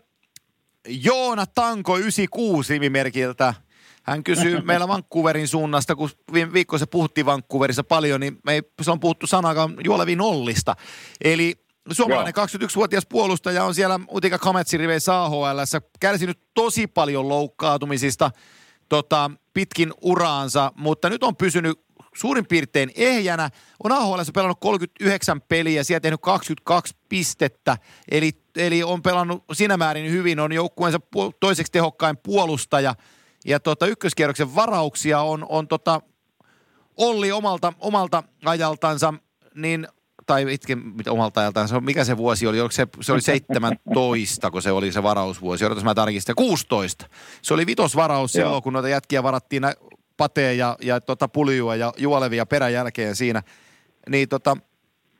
Joona 0.88 1.46
Tanko 1.46 1.98
96 1.98 2.74
nimimerkiltä. 2.74 3.54
hän 4.04 4.24
kysyy 4.24 4.62
meillä 4.66 4.88
Vancouverin 4.88 5.48
suunnasta, 5.48 5.96
kun 5.96 6.10
viime 6.34 6.54
viikko 6.54 6.78
se 6.78 6.86
puhuttiin 6.86 7.26
Vancouverissa 7.26 7.84
paljon, 7.84 8.20
niin 8.20 8.38
me 8.46 8.54
ei, 8.54 8.62
se 8.82 8.92
on 8.92 9.00
puhuttu 9.00 9.28
sanakaan 9.28 9.76
Juolevi 9.84 10.16
nollista. 10.16 10.76
Eli 11.24 11.56
suomalainen 11.92 12.34
21-vuotias 12.36 13.06
puolustaja 13.06 13.64
on 13.64 13.76
siellä 13.76 14.00
Utika 14.12 14.40
Kametsin 14.40 14.80
riveissä 14.80 15.24
AHL, 15.24 15.60
kärsinyt 16.00 16.40
tosi 16.54 16.88
paljon 16.88 17.30
loukkaantumisista 17.30 18.32
tota, 18.90 19.32
pitkin 19.54 19.94
uraansa, 20.02 20.72
mutta 20.78 21.10
nyt 21.10 21.24
on 21.24 21.36
pysynyt 21.36 21.80
suurin 22.16 22.46
piirtein 22.46 22.92
ehjänä. 22.96 23.50
On 23.84 23.92
AHL 23.92 24.22
pelannut 24.34 24.60
39 24.60 25.42
peliä, 25.42 25.84
siellä 25.84 26.00
tehnyt 26.00 26.22
22 26.22 26.96
pistettä, 27.10 27.78
eli, 28.12 28.32
eli 28.56 28.84
on 28.84 29.02
pelannut 29.02 29.44
siinä 29.54 29.78
määrin 29.78 30.12
hyvin, 30.12 30.40
on 30.40 30.54
joukkueensa 30.54 31.00
toiseksi 31.40 31.72
tehokkain 31.72 32.18
puolustaja. 32.18 32.96
Ja 33.46 33.60
tota, 33.60 33.86
ykköskierroksen 33.86 34.56
varauksia 34.56 35.22
on, 35.22 35.46
on 35.50 35.68
tota, 35.68 36.02
Olli 36.98 37.32
omalta, 37.32 37.74
omalta 37.80 38.24
ajaltansa, 38.46 39.14
niin 39.56 39.88
tai 40.26 40.54
itse 40.54 40.78
omalta 41.10 41.40
ajaltaan, 41.40 41.68
se 41.68 41.80
mikä 41.80 42.04
se 42.04 42.18
vuosi 42.18 42.48
oli, 42.48 42.58
se, 42.72 42.88
se 43.02 43.14
oli 43.14 43.22
17, 43.22 44.52
kun 44.52 44.62
se 44.62 44.72
oli 44.72 44.92
se 44.92 45.04
varausvuosi, 45.04 45.66
odotas 45.66 45.84
mä 45.84 45.96
tarkistan, 45.96 46.36
16. 46.36 47.06
Se 47.42 47.54
oli 47.54 47.66
vitosvaraus 47.66 48.36
Joo. 48.36 48.46
silloin, 48.46 48.64
kun 48.64 48.74
noita 48.74 48.90
jätkiä 48.90 49.24
varattiin 49.24 49.64
Patee 50.22 50.54
ja, 50.54 50.76
ja 50.82 51.02
tota 51.02 51.28
Puljua 51.28 51.76
ja 51.76 51.94
Juolevia 51.98 52.46
peräjälkeen 52.46 53.16
siinä. 53.16 53.42
Niin 54.10 54.30
tota, 54.30 54.58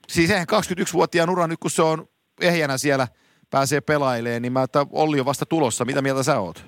siis 0.08 0.32
eihän 0.32 0.48
21-vuotiaan 0.52 1.30
ura 1.30 1.48
nyt, 1.48 1.60
kun 1.60 1.72
se 1.72 1.82
on 1.82 2.08
ehjänä 2.42 2.78
siellä, 2.78 3.08
pääsee 3.52 3.82
pelailemaan, 3.82 4.42
niin 4.42 4.54
mä, 4.54 4.64
että 4.64 4.86
Olli 4.92 5.20
on 5.20 5.26
vasta 5.26 5.46
tulossa. 5.46 5.86
Mitä 5.86 6.02
mieltä 6.02 6.24
sä 6.24 6.40
oot? 6.40 6.66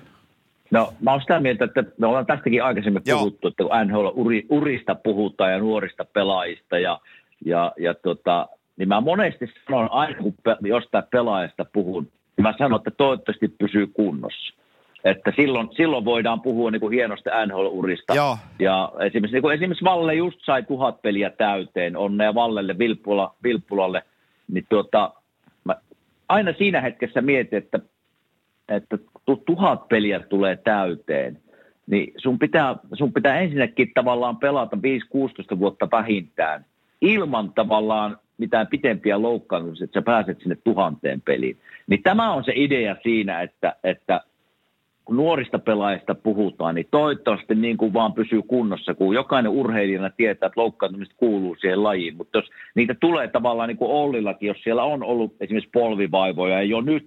No 0.70 0.92
mä 1.00 1.10
oon 1.10 1.20
sitä 1.20 1.40
mieltä, 1.40 1.64
että 1.64 1.84
me 1.98 2.06
ollaan 2.06 2.26
tästäkin 2.26 2.64
aikaisemmin 2.64 3.02
Joo. 3.06 3.18
puhuttu, 3.18 3.48
että 3.48 3.64
kun 3.64 3.72
NHL 3.86 4.06
uri, 4.14 4.46
urista 4.48 4.94
puhutaan 4.94 5.52
ja 5.52 5.58
nuorista 5.58 6.04
pelaajista 6.04 6.78
ja, 6.78 7.00
ja, 7.44 7.72
ja 7.78 7.94
tota, 7.94 8.48
niin 8.76 8.88
mä 8.88 9.00
monesti 9.00 9.46
sanon 9.64 9.92
aina, 9.92 10.22
kun 10.22 10.34
pe- 10.42 10.56
jostain 10.62 11.04
pelaajasta 11.10 11.64
puhun, 11.72 12.04
niin 12.36 12.42
mä 12.42 12.54
sanon, 12.58 12.80
että 12.80 12.90
toivottavasti 12.90 13.48
pysyy 13.48 13.86
kunnossa. 13.86 14.63
Että 15.04 15.32
silloin, 15.36 15.68
silloin 15.76 16.04
voidaan 16.04 16.40
puhua 16.40 16.70
niin 16.70 16.80
kuin 16.80 16.92
hienosta 16.92 17.46
NHL-urista. 17.46 18.14
Joo. 18.14 18.38
Ja 18.58 18.92
esimerkiksi, 19.00 19.34
niin 19.34 19.42
kuin 19.42 19.54
esimerkiksi 19.54 19.84
Valle 19.84 20.14
just 20.14 20.38
sai 20.44 20.62
tuhat 20.62 21.02
peliä 21.02 21.30
täyteen, 21.30 21.96
onnea 21.96 22.34
Vallelle, 22.34 22.78
Vilppula, 22.78 23.34
Vilppulalle. 23.42 24.02
Niin 24.52 24.66
tuota, 24.68 25.12
mä 25.64 25.74
aina 26.28 26.52
siinä 26.52 26.80
hetkessä 26.80 27.20
mietin, 27.20 27.58
että, 27.58 27.78
että 28.68 28.98
tuhat 29.46 29.88
peliä 29.88 30.20
tulee 30.20 30.56
täyteen, 30.56 31.38
niin 31.86 32.12
sun 32.16 32.38
pitää, 32.38 32.76
sun 32.92 33.12
pitää 33.12 33.40
ensinnäkin 33.40 33.90
tavallaan 33.94 34.36
pelata 34.36 34.76
5-16 35.54 35.58
vuotta 35.58 35.88
vähintään 35.92 36.64
ilman 37.00 37.52
tavallaan 37.52 38.18
mitään 38.38 38.66
pitempiä 38.66 39.22
loukkaantumisia, 39.22 39.84
että 39.84 40.00
sä 40.00 40.02
pääset 40.02 40.38
sinne 40.40 40.56
tuhanteen 40.64 41.20
peliin. 41.20 41.58
Niin 41.86 42.02
tämä 42.02 42.32
on 42.32 42.44
se 42.44 42.52
idea 42.54 42.96
siinä, 43.02 43.42
että, 43.42 43.76
että 43.84 44.20
kun 45.04 45.16
nuorista 45.16 45.58
pelaajista 45.58 46.14
puhutaan, 46.14 46.74
niin 46.74 46.88
toivottavasti 46.90 47.54
niin 47.54 47.76
kuin 47.76 47.92
vaan 47.92 48.12
pysyy 48.12 48.42
kunnossa, 48.42 48.94
kun 48.94 49.14
jokainen 49.14 49.52
urheilijana 49.52 50.10
tietää, 50.10 50.46
että 50.46 50.60
loukkaantumista 50.60 51.14
kuuluu 51.18 51.56
siihen 51.60 51.82
lajiin. 51.82 52.16
Mutta 52.16 52.38
jos 52.38 52.50
niitä 52.74 52.94
tulee 53.00 53.28
tavallaan 53.28 53.68
niin 53.68 53.76
kuin 53.76 53.90
Ollillakin, 53.90 54.46
jos 54.46 54.62
siellä 54.62 54.84
on 54.84 55.02
ollut 55.02 55.34
esimerkiksi 55.40 55.70
polvivaivoja 55.72 56.54
ja 56.54 56.62
jo 56.62 56.80
nyt 56.80 57.04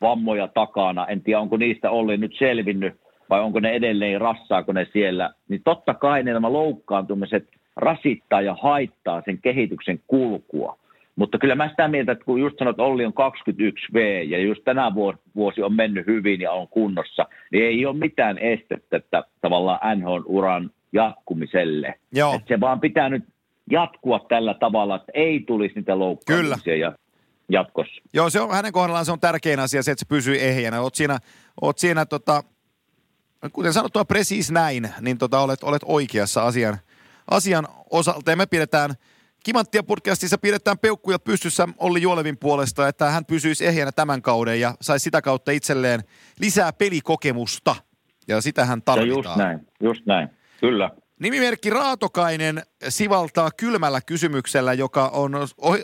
vammoja 0.00 0.48
takana, 0.48 1.06
en 1.06 1.22
tiedä 1.22 1.40
onko 1.40 1.56
niistä 1.56 1.90
Olli 1.90 2.16
nyt 2.16 2.34
selvinnyt 2.38 2.94
vai 3.30 3.40
onko 3.40 3.60
ne 3.60 3.70
edelleen 3.70 4.20
rassaako 4.20 4.72
ne 4.72 4.86
siellä, 4.92 5.30
niin 5.48 5.60
totta 5.64 5.94
kai 5.94 6.22
ne 6.22 6.32
nämä 6.32 6.52
loukkaantumiset 6.52 7.48
rasittaa 7.76 8.40
ja 8.40 8.56
haittaa 8.60 9.22
sen 9.24 9.38
kehityksen 9.38 10.00
kulkua. 10.06 10.78
Mutta 11.18 11.38
kyllä 11.38 11.54
mä 11.54 11.68
sitä 11.68 11.88
mieltä, 11.88 12.12
että 12.12 12.24
kun 12.24 12.40
just 12.40 12.58
sanot, 12.58 12.72
että 12.72 12.82
Olli 12.82 13.04
on 13.04 13.12
21V 13.12 13.98
ja 14.28 14.38
just 14.38 14.64
tänä 14.64 14.94
vuosi 15.34 15.62
on 15.62 15.72
mennyt 15.72 16.06
hyvin 16.06 16.40
ja 16.40 16.52
on 16.52 16.68
kunnossa, 16.68 17.26
niin 17.52 17.64
ei 17.64 17.86
ole 17.86 17.96
mitään 17.96 18.38
estettä 18.38 18.96
että 18.96 19.24
tavallaan 19.40 19.98
NHL-uran 19.98 20.70
jatkumiselle. 20.92 21.94
Joo. 22.12 22.34
Että 22.34 22.48
se 22.48 22.60
vaan 22.60 22.80
pitää 22.80 23.08
nyt 23.08 23.24
jatkua 23.70 24.26
tällä 24.28 24.54
tavalla, 24.54 24.96
että 24.96 25.12
ei 25.14 25.40
tulisi 25.46 25.74
niitä 25.74 25.98
loukkaamisia 25.98 26.76
ja 26.76 26.92
jatkossa. 27.48 28.02
Joo, 28.14 28.30
se 28.30 28.40
on, 28.40 28.54
hänen 28.54 28.72
kohdallaan 28.72 29.04
se 29.04 29.12
on 29.12 29.20
tärkein 29.20 29.60
asia 29.60 29.82
se, 29.82 29.90
että 29.90 30.00
se 30.00 30.08
pysyy 30.08 30.36
ehjänä. 30.40 30.80
Oot 30.80 30.94
siinä, 30.94 31.18
oot 31.60 31.78
siinä 31.78 32.06
tota, 32.06 32.42
kuten 33.52 33.72
sanottua 33.72 34.04
precis 34.04 34.50
näin, 34.50 34.88
niin 35.00 35.18
tota, 35.18 35.40
olet, 35.40 35.62
olet 35.62 35.82
oikeassa 35.84 36.46
asian, 36.46 36.78
asian 37.30 37.68
osalta. 37.90 38.30
Ja 38.30 38.36
me 38.36 38.46
pidetään– 38.46 38.90
Kimanttia 39.44 39.82
podcastissa 39.82 40.38
pidetään 40.38 40.78
peukkuja 40.78 41.18
pystyssä 41.18 41.68
Olli 41.78 42.02
Juolevin 42.02 42.38
puolesta, 42.38 42.88
että 42.88 43.10
hän 43.10 43.24
pysyisi 43.24 43.66
ehjänä 43.66 43.92
tämän 43.92 44.22
kauden 44.22 44.60
ja 44.60 44.74
saisi 44.80 45.04
sitä 45.04 45.22
kautta 45.22 45.50
itselleen 45.50 46.00
lisää 46.40 46.72
pelikokemusta. 46.72 47.76
Ja 48.28 48.40
sitä 48.40 48.64
hän 48.64 48.82
tarvitaan. 48.82 49.08
Ja 49.08 49.16
just 49.16 49.36
näin, 49.36 49.66
just 49.82 50.06
näin, 50.06 50.28
kyllä. 50.60 50.90
Nimimerkki 51.20 51.70
Raatokainen 51.70 52.62
sivaltaa 52.88 53.50
kylmällä 53.50 54.00
kysymyksellä, 54.00 54.72
joka 54.72 55.08
on, 55.08 55.34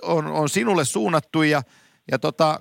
on, 0.03 0.27
on 0.27 0.49
sinulle 0.49 0.85
suunnattu 0.85 1.43
ja 1.43 1.63
ja 2.11 2.19
tota, 2.19 2.61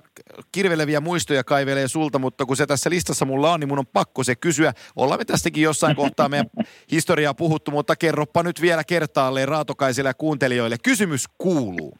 kirveleviä 0.52 1.00
muistoja 1.00 1.44
kaivelee 1.44 1.88
sulta, 1.88 2.18
mutta 2.18 2.46
kun 2.46 2.56
se 2.56 2.66
tässä 2.66 2.90
listassa 2.90 3.24
mulla 3.24 3.52
on, 3.52 3.60
niin 3.60 3.68
mun 3.68 3.78
on 3.78 3.86
pakko 3.86 4.24
se 4.24 4.34
kysyä. 4.36 4.72
Ollaan 4.96 5.20
me 5.20 5.24
tästäkin 5.24 5.62
jossain 5.62 5.96
kohtaa 5.96 6.28
meidän 6.28 6.46
historiaa 6.92 7.34
puhuttu, 7.34 7.70
mutta 7.70 7.96
kerropa 7.96 8.42
nyt 8.42 8.60
vielä 8.60 8.84
kertaalleen 8.84 9.48
raatokaisille 9.48 10.08
ja 10.08 10.14
kuuntelijoille. 10.14 10.76
Kysymys 10.82 11.24
kuuluu. 11.38 11.98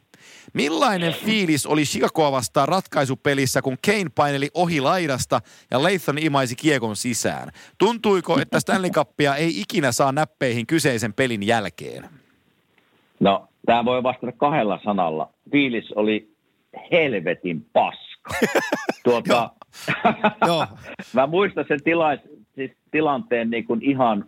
Millainen 0.53 1.13
fiilis 1.13 1.65
oli 1.65 1.83
Chicagoa 1.83 2.31
vastaan 2.31 2.67
ratkaisupelissä, 2.67 3.61
kun 3.61 3.77
Kane 3.85 4.09
paineli 4.15 4.49
ohi 4.53 4.81
laidasta 4.81 5.39
ja 5.71 5.83
Lathan 5.83 6.17
imaisi 6.17 6.55
kiekon 6.55 6.95
sisään? 6.95 7.49
Tuntuiko, 7.77 8.39
että 8.41 8.59
Stanley 8.59 8.89
Cupia 8.91 9.35
ei 9.35 9.61
ikinä 9.61 9.91
saa 9.91 10.11
näppeihin 10.11 10.67
kyseisen 10.67 11.13
pelin 11.13 11.43
jälkeen? 11.43 12.09
No, 13.19 13.47
tämä 13.65 13.85
voi 13.85 14.03
vastata 14.03 14.31
kahdella 14.31 14.79
sanalla. 14.83 15.29
Fiilis 15.51 15.91
oli 15.91 16.34
helvetin 16.91 17.65
paska. 17.73 18.47
tuota, 19.03 19.49
mä 21.13 21.27
muistan 21.27 21.65
sen 21.67 21.83
tilais, 21.83 22.19
siis 22.55 22.71
tilanteen 22.91 23.49
niin 23.49 23.65
kuin 23.65 23.81
ihan 23.81 24.25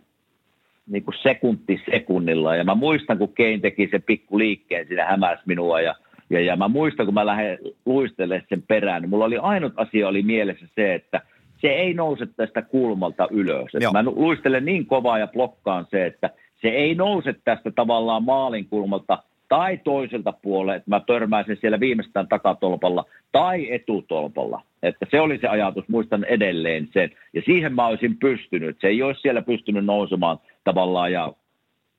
niin 0.86 1.04
kuin 1.04 1.14
sekunti 1.22 1.82
sekunnilla. 1.90 2.56
Ja 2.56 2.64
mä 2.64 2.74
muistan, 2.74 3.18
kun 3.18 3.34
Kein 3.34 3.60
teki 3.60 3.88
sen 3.90 4.02
pikku 4.02 4.38
liikkeen, 4.38 4.86
siinä 4.86 5.04
hämäsi 5.04 5.42
minua. 5.46 5.80
Ja, 5.80 5.94
ja, 6.30 6.40
ja 6.40 6.56
mä 6.56 6.68
muistan, 6.68 7.06
kun 7.06 7.14
mä 7.14 7.26
lähden 7.26 7.58
luistelemaan 7.86 8.46
sen 8.48 8.62
perään, 8.62 9.02
niin 9.02 9.10
mulla 9.10 9.24
oli 9.24 9.38
ainut 9.38 9.72
asia 9.76 10.08
oli 10.08 10.22
mielessä 10.22 10.66
se, 10.74 10.94
että 10.94 11.22
se 11.60 11.68
ei 11.68 11.94
nouse 11.94 12.26
tästä 12.36 12.62
kulmalta 12.62 13.28
ylös. 13.30 13.72
Mä 13.92 14.02
luistelen 14.02 14.64
niin 14.64 14.86
kovaa 14.86 15.18
ja 15.18 15.26
blokkaan 15.26 15.86
se, 15.90 16.06
että 16.06 16.30
se 16.62 16.68
ei 16.68 16.94
nouse 16.94 17.34
tästä 17.44 17.70
tavallaan 17.70 18.24
maalin 18.24 18.68
kulmalta 18.68 19.22
tai 19.48 19.76
toiselta 19.76 20.32
puolelta, 20.32 20.76
että 20.76 20.90
mä 20.90 21.00
törmäisin 21.00 21.56
siellä 21.60 21.80
viimeistään 21.80 22.28
takatolpalla 22.28 23.04
tai 23.32 23.72
etutolpalla. 23.72 24.62
Että 24.82 25.06
se 25.10 25.20
oli 25.20 25.38
se 25.38 25.48
ajatus, 25.48 25.88
muistan 25.88 26.24
edelleen 26.24 26.88
sen. 26.92 27.10
Ja 27.32 27.42
siihen 27.46 27.74
mä 27.74 27.86
olisin 27.86 28.16
pystynyt. 28.16 28.76
Se 28.80 28.86
ei 28.86 29.02
olisi 29.02 29.20
siellä 29.20 29.42
pystynyt 29.42 29.84
nousemaan 29.84 30.38
tavallaan 30.64 31.12
ja 31.12 31.32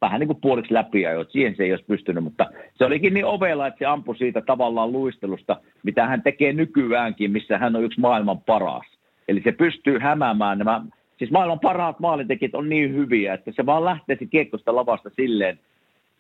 vähän 0.02 0.20
niin 0.20 0.28
kuin 0.28 0.42
puoliksi 0.42 0.74
läpi 0.74 1.02
ja 1.02 1.26
siihen 1.30 1.56
se 1.56 1.64
ei 1.64 1.72
olisi 1.72 1.86
pystynyt, 1.86 2.24
mutta 2.24 2.46
se 2.76 2.86
olikin 2.86 3.14
niin 3.14 3.26
ovella, 3.26 3.68
että 3.68 3.80
se 3.80 3.86
ampui 3.86 4.18
siitä 4.18 4.42
tavallaan 4.42 4.92
luistelusta, 4.92 5.62
mitä 5.84 6.08
hän 6.08 6.22
tekee 6.22 6.54
nykyäänkin, 6.54 7.32
missä 7.32 7.58
hän 7.58 7.76
on 7.76 7.84
yksi 7.84 8.00
maailman 8.00 8.42
paras. 8.42 8.86
Eli 9.28 9.42
se 9.42 9.52
pystyy 9.52 10.00
hämäämään 10.00 10.58
nämä, 10.58 10.82
siis 11.18 11.32
maailman 11.32 11.60
parhaat 11.60 12.00
maalintekijät 12.00 12.56
on 12.56 12.70
niin 12.70 12.94
hyviä, 12.94 13.34
että 13.34 13.52
se 13.52 13.66
vaan 13.66 13.86
lähtee 13.86 14.18
se 14.20 14.26
kiekkosta 14.26 14.76
lavasta 14.76 15.10
silleen, 15.16 15.60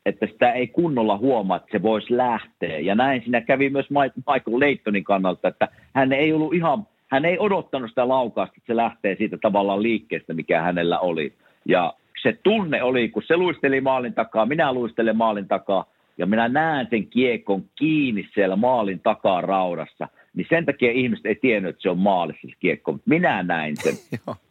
että 0.09 0.27
sitä 0.27 0.51
ei 0.51 0.67
kunnolla 0.67 1.17
huomaa, 1.17 1.57
että 1.57 1.69
se 1.71 1.81
voisi 1.81 2.17
lähteä. 2.17 2.79
Ja 2.79 2.95
näin 2.95 3.21
siinä 3.21 3.41
kävi 3.41 3.69
myös 3.69 3.89
Michael 3.89 4.59
Leittonin 4.59 5.03
kannalta, 5.03 5.47
että 5.47 5.67
hän 5.93 6.13
ei 6.13 6.33
ollut 6.33 6.53
ihan, 6.53 6.87
hän 7.07 7.25
ei 7.25 7.39
odottanut 7.39 7.89
sitä 7.89 8.07
laukausta, 8.07 8.53
että 8.57 8.67
se 8.67 8.75
lähtee 8.75 9.15
siitä 9.15 9.37
tavallaan 9.41 9.83
liikkeestä, 9.83 10.33
mikä 10.33 10.61
hänellä 10.61 10.99
oli. 10.99 11.33
Ja 11.65 11.93
se 12.23 12.37
tunne 12.43 12.83
oli, 12.83 13.09
kun 13.09 13.23
se 13.25 13.37
luisteli 13.37 13.81
maalin 13.81 14.13
takaa, 14.13 14.45
minä 14.45 14.73
luistelen 14.73 15.17
maalin 15.17 15.47
takaa, 15.47 15.85
ja 16.17 16.25
minä 16.25 16.47
näen 16.47 16.87
sen 16.89 17.07
kiekon 17.07 17.63
kiinni 17.75 18.27
siellä 18.33 18.55
maalin 18.55 18.99
takaa 18.99 19.41
raudassa, 19.41 20.07
niin 20.35 20.47
sen 20.49 20.65
takia 20.65 20.91
ihmiset 20.91 21.25
ei 21.25 21.35
tiennyt, 21.35 21.69
että 21.69 21.81
se 21.81 21.89
on 21.89 21.99
maalissa 21.99 22.47
se 22.47 22.53
kiekko, 22.59 22.91
mutta 22.91 23.09
minä 23.09 23.43
näin 23.43 23.75
sen. 23.77 23.93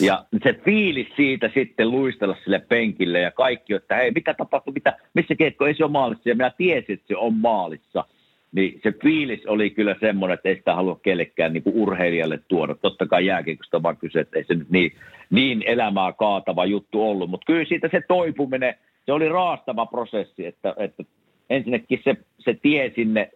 Ja 0.00 0.24
se 0.42 0.52
fiilis 0.64 1.08
siitä 1.16 1.50
sitten 1.54 1.90
luistella 1.90 2.36
sille 2.44 2.58
penkille 2.68 3.20
ja 3.20 3.30
kaikki, 3.30 3.74
että 3.74 3.96
hei, 3.96 4.10
mitä 4.10 4.34
tapahtui, 4.34 4.72
mitä, 4.72 4.96
missä 5.14 5.34
kiekko 5.34 5.66
ei 5.66 5.74
se 5.74 5.84
ole 5.84 5.92
maalissa. 5.92 6.28
Ja 6.28 6.34
minä 6.34 6.50
tiesin, 6.56 6.94
että 6.94 7.08
se 7.08 7.16
on 7.16 7.34
maalissa. 7.34 8.04
niin 8.52 8.80
se 8.82 8.92
fiilis 9.02 9.46
oli 9.46 9.70
kyllä 9.70 9.96
semmoinen, 10.00 10.34
että 10.34 10.48
ei 10.48 10.56
sitä 10.56 10.74
halua 10.74 11.00
kellekään 11.02 11.52
niin 11.52 11.62
urheilijalle 11.66 12.40
tuoda. 12.48 12.74
Totta 12.74 13.06
kai 13.06 13.26
jääkiekosta 13.26 13.82
vaan 13.82 13.96
kyse, 13.96 14.20
että 14.20 14.38
ei 14.38 14.44
se 14.44 14.54
nyt 14.54 14.70
niin, 14.70 14.92
niin 15.30 15.62
elämää 15.66 16.12
kaatava 16.12 16.64
juttu 16.64 17.10
ollut, 17.10 17.30
mutta 17.30 17.44
kyllä 17.46 17.64
siitä 17.64 17.88
se 17.92 18.00
toipuminen, 18.08 18.74
se 19.06 19.12
oli 19.12 19.28
raastava 19.28 19.86
prosessi, 19.86 20.46
että, 20.46 20.74
että 20.76 21.04
ensinnäkin 21.50 22.00
se, 22.04 22.16
se 22.38 22.54
tie 22.62 22.92
sinne, 22.94 23.30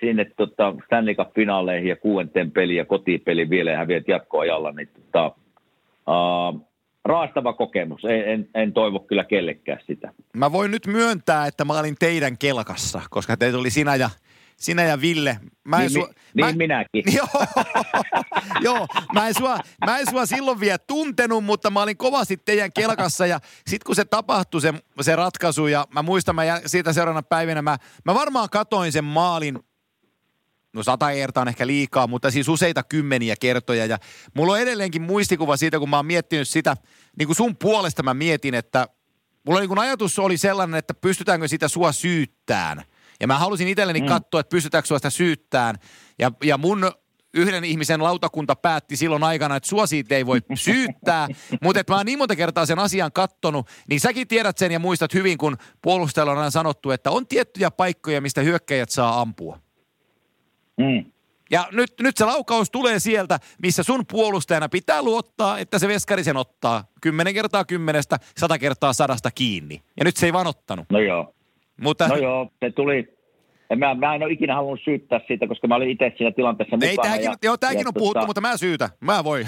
sinne 0.00 0.24
tota 0.36 0.74
Stanley 0.84 1.14
Cup-finaaleihin 1.14 1.88
ja 1.88 1.96
kuuenteen 1.96 2.50
peli 2.50 2.76
ja 2.76 2.84
kotipeli 2.84 3.50
vielä 3.50 3.70
ja 3.70 3.78
häviät 3.78 4.08
jatkoajalla, 4.08 4.72
niin 4.72 4.88
tota, 4.88 5.32
uh, 6.08 6.68
raastava 7.04 7.52
kokemus. 7.52 8.04
En, 8.04 8.28
en, 8.28 8.48
en 8.54 8.72
toivo 8.72 9.00
kyllä 9.00 9.24
kellekään 9.24 9.80
sitä. 9.86 10.12
Mä 10.36 10.52
voin 10.52 10.70
nyt 10.70 10.86
myöntää, 10.86 11.46
että 11.46 11.64
mä 11.64 11.78
olin 11.78 11.96
teidän 11.98 12.38
kelkassa, 12.38 13.00
koska 13.10 13.36
teitä 13.36 13.58
oli 13.58 13.70
sinä 13.70 13.96
ja 13.96 14.10
sinä 14.56 14.82
ja 14.82 15.00
Ville. 15.00 15.38
Mä 15.64 15.76
en 15.76 15.82
niin, 15.82 15.90
sua, 15.90 16.08
niin 16.34 16.46
mä, 16.46 16.52
minäkin. 16.52 17.04
Joo, 17.16 17.44
joo 18.60 18.86
mä, 19.12 19.28
en 19.28 19.34
sua, 19.34 19.58
mä 19.86 19.98
en 19.98 20.10
sua 20.10 20.26
silloin 20.26 20.60
vielä 20.60 20.78
tuntenut, 20.78 21.44
mutta 21.44 21.70
mä 21.70 21.82
olin 21.82 21.96
kovasti 21.96 22.36
teidän 22.36 22.72
kelkassa 22.72 23.26
ja 23.26 23.40
sitten 23.66 23.86
kun 23.86 23.96
se 23.96 24.04
tapahtui 24.04 24.60
se, 24.60 24.74
se 25.00 25.16
ratkaisu 25.16 25.66
ja 25.66 25.86
mä 25.94 26.02
muistan 26.02 26.34
mä 26.34 26.42
siitä 26.66 26.92
seuraavana 26.92 27.22
päivänä, 27.22 27.62
mä, 27.62 27.76
mä 28.04 28.14
varmaan 28.14 28.48
katoin 28.50 28.92
sen 28.92 29.04
maalin 29.04 29.58
no 30.72 30.82
sata 30.82 31.10
ertaa 31.10 31.40
on 31.42 31.48
ehkä 31.48 31.66
liikaa, 31.66 32.06
mutta 32.06 32.30
siis 32.30 32.48
useita 32.48 32.82
kymmeniä 32.82 33.34
kertoja. 33.40 33.86
Ja 33.86 33.98
mulla 34.34 34.52
on 34.52 34.60
edelleenkin 34.60 35.02
muistikuva 35.02 35.56
siitä, 35.56 35.78
kun 35.78 35.90
mä 35.90 35.96
oon 35.96 36.06
miettinyt 36.06 36.48
sitä, 36.48 36.76
niin 37.18 37.26
kuin 37.26 37.36
sun 37.36 37.56
puolesta 37.56 38.02
mä 38.02 38.14
mietin, 38.14 38.54
että 38.54 38.88
mulla 39.46 39.60
niin 39.60 39.68
kuin 39.68 39.78
ajatus 39.78 40.18
oli 40.18 40.36
sellainen, 40.36 40.78
että 40.78 40.94
pystytäänkö 40.94 41.48
sitä 41.48 41.68
sua 41.68 41.92
syyttään. 41.92 42.84
Ja 43.20 43.26
mä 43.26 43.38
halusin 43.38 43.68
itselleni 43.68 44.00
mm. 44.00 44.06
katsoa, 44.06 44.40
että 44.40 44.50
pystytäänkö 44.50 44.86
sua 44.86 44.98
sitä 44.98 45.10
syyttään. 45.10 45.76
Ja, 46.18 46.32
ja 46.44 46.58
mun 46.58 46.92
yhden 47.34 47.64
ihmisen 47.64 48.02
lautakunta 48.02 48.56
päätti 48.56 48.96
silloin 48.96 49.24
aikana, 49.24 49.56
että 49.56 49.68
sua 49.68 49.86
siitä 49.86 50.14
ei 50.14 50.26
voi 50.26 50.40
syyttää, 50.54 51.28
mutta 51.62 51.80
että 51.80 51.92
mä 51.92 51.96
oon 51.96 52.06
niin 52.06 52.18
monta 52.18 52.36
kertaa 52.36 52.66
sen 52.66 52.78
asian 52.78 53.12
kattonut, 53.12 53.68
niin 53.88 54.00
säkin 54.00 54.28
tiedät 54.28 54.58
sen 54.58 54.72
ja 54.72 54.78
muistat 54.78 55.14
hyvin, 55.14 55.38
kun 55.38 55.56
puolustajalla 55.82 56.32
on 56.32 56.38
aina 56.38 56.50
sanottu, 56.50 56.90
että 56.90 57.10
on 57.10 57.26
tiettyjä 57.26 57.70
paikkoja, 57.70 58.20
mistä 58.20 58.40
hyökkäjät 58.40 58.90
saa 58.90 59.20
ampua. 59.20 59.67
Mm. 60.78 61.04
Ja 61.50 61.68
nyt, 61.72 61.90
nyt 62.00 62.16
se 62.16 62.24
laukaus 62.24 62.70
tulee 62.70 62.98
sieltä, 62.98 63.38
missä 63.62 63.82
sun 63.82 64.04
puolustajana 64.12 64.68
pitää 64.68 65.02
luottaa, 65.02 65.58
että 65.58 65.78
se 65.78 65.88
veskari 65.88 66.24
sen 66.24 66.36
ottaa. 66.36 66.84
Kymmenen 67.00 67.34
kertaa 67.34 67.64
kymmenestä, 67.64 68.16
sata 68.36 68.58
kertaa 68.58 68.92
sadasta 68.92 69.30
kiinni. 69.30 69.82
Ja 69.98 70.04
nyt 70.04 70.16
se 70.16 70.26
ei 70.26 70.32
vaan 70.32 70.46
ottanut. 70.46 70.86
No 70.90 71.00
joo. 71.00 71.34
Mutta... 71.80 72.08
No 72.08 72.16
joo, 72.16 72.50
se 72.60 72.70
tuli, 72.70 73.18
en 73.70 73.78
mä, 73.78 73.94
mä 73.94 74.14
en 74.14 74.22
ole 74.22 74.32
ikinä 74.32 74.54
halunnut 74.54 74.80
syyttää 74.84 75.20
siitä, 75.26 75.46
koska 75.46 75.68
mä 75.68 75.74
olin 75.74 75.90
itse 75.90 76.12
siinä 76.16 76.30
tilanteessa 76.30 76.76
mukana. 76.76 76.90
Ei, 76.90 76.96
tämäkin, 76.96 77.24
ja, 77.24 77.34
joo, 77.42 77.56
tämäkin 77.56 77.80
ja 77.80 77.88
on 77.88 77.94
puhuttu, 77.94 78.14
tota... 78.14 78.26
mutta 78.26 78.40
mä 78.40 78.56
syytä. 78.56 78.90
Mä 79.00 79.24
voin. 79.24 79.46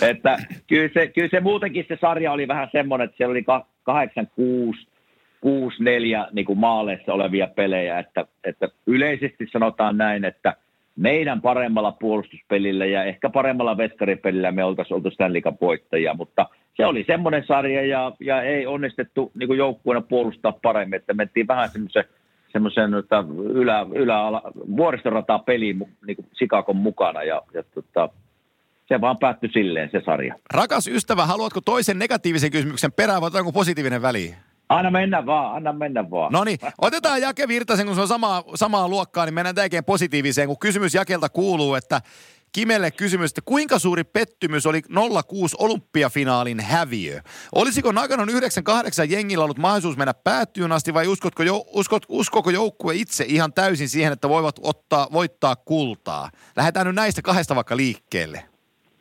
että 0.10 0.38
kyllä 0.66 0.90
se, 0.94 1.06
kyllä 1.06 1.28
se 1.30 1.40
muutenkin 1.40 1.84
se 1.88 1.98
sarja 2.00 2.32
oli 2.32 2.48
vähän 2.48 2.68
semmoinen, 2.72 3.04
että 3.04 3.16
siellä 3.16 3.32
oli 3.32 3.44
86 3.82 4.86
6-4 5.44 6.28
niin 6.32 6.46
kuin 6.46 6.58
maaleissa 6.58 7.12
olevia 7.12 7.46
pelejä, 7.46 7.98
että, 7.98 8.26
että 8.44 8.68
yleisesti 8.86 9.46
sanotaan 9.52 9.98
näin, 9.98 10.24
että 10.24 10.56
meidän 10.96 11.40
paremmalla 11.40 11.92
puolustuspelillä 11.92 12.86
ja 12.86 13.04
ehkä 13.04 13.30
paremmalla 13.30 13.76
veskaripelillä 13.76 14.52
me 14.52 14.64
oltaisiin 14.64 14.94
oltu 14.94 15.10
Stanley 15.10 15.42
voittajia, 15.60 16.14
mutta 16.14 16.46
se 16.76 16.86
oli 16.86 17.04
semmoinen 17.06 17.44
sarja 17.46 17.86
ja, 17.86 18.12
ja 18.20 18.42
ei 18.42 18.66
onnistettu 18.66 19.32
niin 19.34 19.58
joukkueena 19.58 20.00
puolustaa 20.00 20.58
paremmin, 20.62 20.96
että 20.96 21.14
mentiin 21.14 21.48
vähän 21.48 21.68
semmoisen 21.68 22.04
semmoisen 22.52 22.90
ylä, 23.54 23.86
ylä, 23.94 24.42
vuoristorataa 24.76 25.38
peliin 25.38 25.78
niin 26.06 26.16
kuin 26.16 26.26
Sikakon 26.32 26.76
mukana 26.76 27.22
ja, 27.22 27.42
ja 27.54 27.62
tota, 27.62 28.08
se 28.88 29.00
vaan 29.00 29.18
päättyi 29.18 29.50
silleen 29.52 29.90
se 29.92 30.02
sarja. 30.04 30.34
Rakas 30.54 30.88
ystävä, 30.88 31.26
haluatko 31.26 31.60
toisen 31.60 31.98
negatiivisen 31.98 32.50
kysymyksen 32.50 32.92
perään 32.92 33.20
vai 33.20 33.30
onko 33.34 33.52
positiivinen 33.52 34.02
väli? 34.02 34.34
Anna 34.68 34.90
mennä 34.90 35.26
vaan, 35.26 35.56
anna 35.56 35.72
mennä 35.72 36.10
vaan. 36.10 36.32
No 36.32 36.44
niin, 36.44 36.58
otetaan 36.78 37.20
Jake 37.20 37.48
Virtasen, 37.48 37.86
kun 37.86 37.94
se 37.94 38.00
on 38.00 38.08
samaa, 38.08 38.42
samaa 38.54 38.88
luokkaa, 38.88 39.24
niin 39.24 39.34
mennään 39.34 39.54
tämäkin 39.54 39.84
positiiviseen, 39.84 40.48
kun 40.48 40.58
kysymys 40.58 40.94
Jakelta 40.94 41.28
kuuluu, 41.28 41.74
että 41.74 42.00
Kimelle 42.56 42.90
kysymys, 42.90 43.30
että 43.30 43.40
kuinka 43.44 43.78
suuri 43.78 44.04
pettymys 44.04 44.66
oli 44.66 44.82
06 45.28 45.56
olympiafinaalin 45.58 46.60
häviö? 46.60 47.20
Olisiko 47.54 47.92
Naganon 47.92 48.28
98 48.28 49.10
jengillä 49.10 49.44
ollut 49.44 49.58
mahdollisuus 49.58 49.96
mennä 49.96 50.14
päättyyn 50.24 50.72
asti 50.72 50.94
vai 50.94 51.06
uskotko, 51.06 51.42
uskot, 51.74 52.02
uskoko 52.08 52.50
joukkue 52.50 52.94
itse 52.94 53.24
ihan 53.28 53.52
täysin 53.52 53.88
siihen, 53.88 54.12
että 54.12 54.28
voivat 54.28 54.56
ottaa, 54.62 55.06
voittaa 55.12 55.56
kultaa? 55.56 56.30
Lähdetään 56.56 56.86
nyt 56.86 56.94
näistä 56.94 57.22
kahdesta 57.22 57.54
vaikka 57.54 57.76
liikkeelle. 57.76 58.44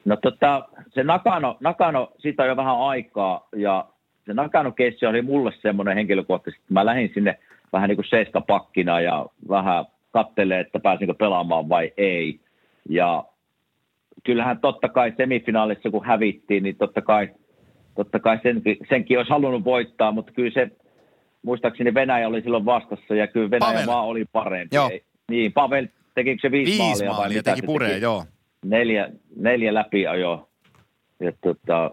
No 0.06 0.18
tota, 0.18 0.70
se 0.94 1.04
Nakano, 1.04 1.58
Nakano, 1.60 2.12
siitä 2.20 2.44
on 2.44 2.50
jo 2.50 2.58
vähän 2.58 2.78
aikaa 2.80 3.48
ja 3.56 3.86
se 4.26 4.34
Nakano 4.34 4.74
oli 5.10 5.22
mulle 5.22 5.54
semmoinen 5.62 5.96
henkilökohtaisesti, 5.96 6.64
että 6.64 6.74
mä 6.74 6.86
lähdin 6.86 7.12
sinne 7.14 7.40
vähän 7.74 7.90
niin 7.90 7.98
kuin 7.98 8.06
seiskapakkina 8.10 9.02
ja 9.02 9.26
vähän 9.50 9.86
kattelee, 10.12 10.60
että 10.60 10.80
pääsinkö 10.80 11.14
pelaamaan 11.14 11.70
vai 11.70 11.92
ei. 11.98 12.40
Ja 12.90 13.24
kyllähän 14.24 14.60
totta 14.60 14.90
kai 14.90 15.14
semifinaalissa 15.18 15.92
kun 15.92 16.06
hävittiin, 16.06 16.64
niin 16.64 16.76
totta 16.76 17.02
kai, 17.02 17.30
totta 17.96 18.20
kai 18.20 18.40
senkin, 18.44 18.78
senkin 18.90 19.18
olisi 19.18 19.30
halunnut 19.30 19.64
voittaa, 19.64 20.12
mutta 20.12 20.32
kyllä 20.32 20.52
se, 20.54 20.72
muistaakseni 21.42 21.94
Venäjä 21.94 22.28
oli 22.28 22.42
silloin 22.42 22.66
vastassa 22.66 23.16
ja 23.16 23.28
kyllä 23.28 23.52
Venäjä 23.52 23.72
Pavel. 23.74 23.88
vaan 23.88 24.06
oli 24.06 24.26
parempi. 24.32 24.76
Joo. 24.76 24.92
Niin, 25.30 25.54
Pavel 25.54 25.88
tekikö 26.16 26.42
se 26.42 26.52
viisi, 26.52 26.72
viisi 26.72 26.84
maalia? 26.84 27.12
maalia, 27.12 27.42
vai 27.46 27.56
teki 27.56 27.66
pureen, 27.66 28.02
joo. 28.02 28.26
Neljä, 28.66 29.10
neljä 29.36 29.74
läpi 29.74 30.08
ajo. 30.08 30.50
Ja 31.20 31.32
tota, 31.42 31.92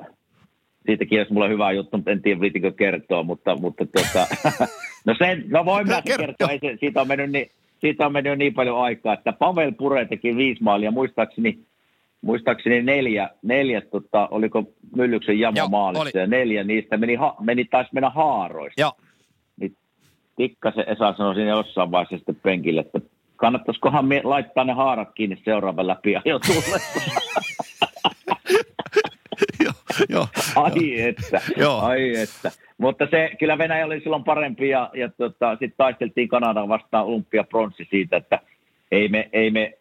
siitäkin 0.86 1.18
olisi 1.18 1.32
mulle 1.32 1.48
hyvä 1.48 1.72
juttu, 1.72 1.96
mutta 1.96 2.10
en 2.10 2.22
tiedä 2.22 2.40
viitikö 2.40 2.72
kertoa, 2.72 3.22
mutta, 3.22 3.56
mutta 3.56 3.86
tota, 3.86 4.26
no 5.06 5.14
sen, 5.18 5.44
no 5.48 5.64
voin 5.64 5.88
mä 5.88 6.02
kertoa, 6.02 6.50
ei 6.50 6.58
se, 6.58 6.76
siitä, 6.80 7.00
on 7.00 7.08
mennyt 7.08 7.30
niin, 7.30 7.48
siitä 7.80 8.06
on 8.06 8.12
mennyt 8.12 8.38
niin 8.38 8.54
paljon 8.54 8.80
aikaa, 8.80 9.14
että 9.14 9.32
Pavel 9.32 9.72
Pure 9.72 10.04
teki 10.04 10.36
viisi 10.36 10.62
maalia, 10.62 10.90
muistaakseni, 10.90 11.58
muistaakseni 12.20 12.82
neljä, 12.82 13.30
neljä 13.42 13.80
tota, 13.80 14.28
oliko 14.30 14.64
Myllyksen 14.96 15.38
jama 15.38 15.68
maalissa, 15.68 16.18
ja 16.18 16.26
neljä 16.26 16.64
niistä 16.64 16.96
meni, 16.96 17.14
ha, 17.14 17.34
meni 17.40 17.64
taisi 17.64 17.90
mennä 17.92 18.10
haaroista. 18.10 18.80
Joo. 18.80 18.92
Niin 19.60 19.76
Tikkasen 20.36 20.88
Esa 20.88 21.14
sanoi 21.16 21.34
siinä 21.34 21.50
jossain 21.50 21.90
vaiheessa 21.90 22.16
sitten 22.16 22.36
penkille, 22.42 22.80
että 22.80 23.00
kannattaisikohan 23.36 24.06
laittaa 24.24 24.64
ne 24.64 24.72
haarat 24.72 25.08
kiinni 25.14 25.42
seuraavan 25.44 25.86
läpi 25.86 26.12
jo 26.12 26.20
joo, 30.08 30.26
ai 30.56 31.00
että, 31.00 31.40
joo. 31.56 31.80
ai 31.80 32.16
että. 32.16 32.50
Mutta 32.78 33.06
se, 33.10 33.30
kyllä 33.38 33.58
Venäjä 33.58 33.86
oli 33.86 34.00
silloin 34.00 34.24
parempi 34.24 34.68
ja, 34.68 34.90
ja 34.94 35.08
tota, 35.08 35.50
sitten 35.50 35.74
taisteltiin 35.76 36.28
Kanadan 36.28 36.68
vastaan 36.68 37.06
olympiapronssi 37.06 37.86
siitä, 37.90 38.16
että 38.16 38.38
ei 38.92 39.08
me, 39.08 39.28
ei 39.32 39.50
me 39.50 39.78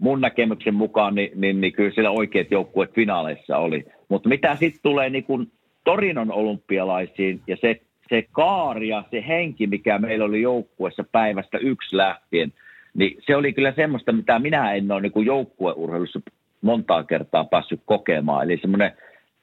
mun 0.00 0.20
näkemyksen 0.20 0.74
mukaan, 0.74 1.14
niin, 1.14 1.30
niin, 1.34 1.60
niin 1.60 1.72
kyllä 1.72 1.90
siellä 1.90 2.10
oikeat 2.10 2.50
joukkueet 2.50 2.94
finaaleissa 2.94 3.58
oli. 3.58 3.84
Mutta 4.08 4.28
mitä 4.28 4.56
sitten 4.56 4.82
tulee 4.82 5.10
niin 5.10 5.24
kun 5.24 5.50
Torinon 5.84 6.32
olympialaisiin 6.32 7.40
ja 7.46 7.56
se, 7.60 7.80
se 8.08 8.24
kaari 8.32 8.88
ja 8.88 9.04
se 9.10 9.24
henki, 9.28 9.66
mikä 9.66 9.98
meillä 9.98 10.24
oli 10.24 10.42
joukkueessa 10.42 11.04
päivästä 11.12 11.58
yksi 11.58 11.96
lähtien, 11.96 12.52
niin 12.94 13.16
se 13.26 13.36
oli 13.36 13.52
kyllä 13.52 13.72
semmoista, 13.72 14.12
mitä 14.12 14.38
minä 14.38 14.74
en 14.74 14.92
ole 14.92 15.00
niin 15.00 15.26
joukkueurheilussa 15.26 16.20
montaa 16.60 17.04
kertaa 17.04 17.44
päässyt 17.44 17.80
kokemaan. 17.84 18.44
Eli 18.44 18.58
semmoinen, 18.60 18.92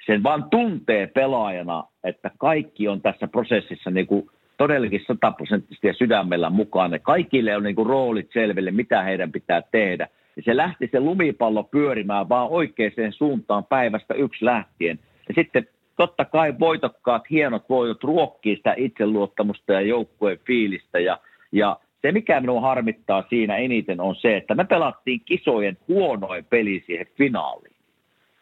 sen 0.05 0.23
vaan 0.23 0.49
tuntee 0.49 1.07
pelaajana, 1.07 1.83
että 2.03 2.31
kaikki 2.37 2.87
on 2.87 3.01
tässä 3.01 3.27
prosessissa 3.27 3.89
niin 3.89 4.07
kuin 4.07 4.29
todellakin 4.57 5.01
sataprosenttisesti 5.07 5.87
ja 5.87 5.93
sydämellä 5.93 6.49
mukana. 6.49 6.99
Kaikille 6.99 7.55
on 7.55 7.63
niin 7.63 7.75
kuin 7.75 7.87
roolit 7.87 8.29
selville, 8.33 8.71
mitä 8.71 9.03
heidän 9.03 9.31
pitää 9.31 9.61
tehdä. 9.71 10.07
Ja 10.35 10.41
se 10.45 10.57
lähti 10.57 10.89
se 10.91 10.99
lumipallo 10.99 11.63
pyörimään 11.63 12.29
vaan 12.29 12.49
oikeaan 12.49 13.11
suuntaan 13.11 13.65
päivästä 13.65 14.13
yksi 14.13 14.45
lähtien. 14.45 14.99
Ja 15.27 15.33
sitten 15.35 15.67
totta 15.97 16.25
kai 16.25 16.53
voitokkaat, 16.59 17.29
hienot 17.29 17.69
voitot 17.69 18.03
ruokkii 18.03 18.55
sitä 18.55 18.73
itseluottamusta 18.77 19.73
ja 19.73 19.81
joukkueen 19.81 20.39
fiilistä. 20.45 20.99
Ja, 20.99 21.19
ja 21.51 21.79
se, 22.01 22.11
mikä 22.11 22.41
minua 22.41 22.61
harmittaa 22.61 23.23
siinä 23.29 23.55
eniten, 23.55 24.01
on 24.01 24.15
se, 24.15 24.37
että 24.37 24.55
me 24.55 24.65
pelattiin 24.65 25.21
kisojen 25.25 25.77
huonoin 25.87 26.45
peli 26.45 26.83
siihen 26.85 27.07
finaaliin. 27.17 27.75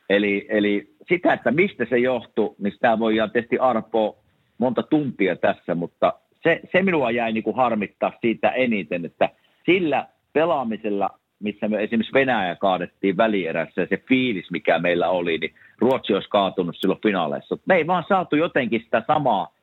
Eli, 0.10 0.46
eli 0.50 0.93
sitä, 1.10 1.34
että 1.34 1.52
mistä 1.52 1.86
se 1.90 1.98
johtuu, 1.98 2.56
niin 2.60 2.74
sitä 2.74 3.00
voi 3.00 3.14
tietysti 3.32 3.60
arpoa 3.60 4.16
monta 4.58 4.84
tuntia 4.84 5.36
tässä, 5.36 5.76
mutta 5.76 6.14
se, 6.44 6.62
se 6.72 6.82
minua 6.82 7.12
jäi 7.12 7.32
niin 7.32 7.44
kuin 7.44 7.56
harmittaa 7.56 8.14
siitä 8.22 8.50
eniten, 8.50 9.06
että 9.06 9.30
sillä 9.66 10.08
pelaamisella, 10.34 11.10
missä 11.40 11.68
me 11.68 11.84
esimerkiksi 11.84 12.14
Venäjä 12.14 12.56
kaadettiin 12.56 13.18
välierässä 13.18 13.82
ja 13.82 13.88
se 13.88 13.98
fiilis, 13.98 14.52
mikä 14.52 14.80
meillä 14.80 15.10
oli, 15.10 15.38
niin 15.38 15.54
Ruotsi 15.80 16.14
olisi 16.14 16.30
kaatunut 16.30 16.76
silloin 16.78 17.02
finaaleissa. 17.04 17.58
Me 17.66 17.76
ei 17.76 17.88
vaan 17.88 18.04
saatu 18.08 18.36
jotenkin 18.36 18.82
sitä 18.82 19.04
samaa 19.08 19.54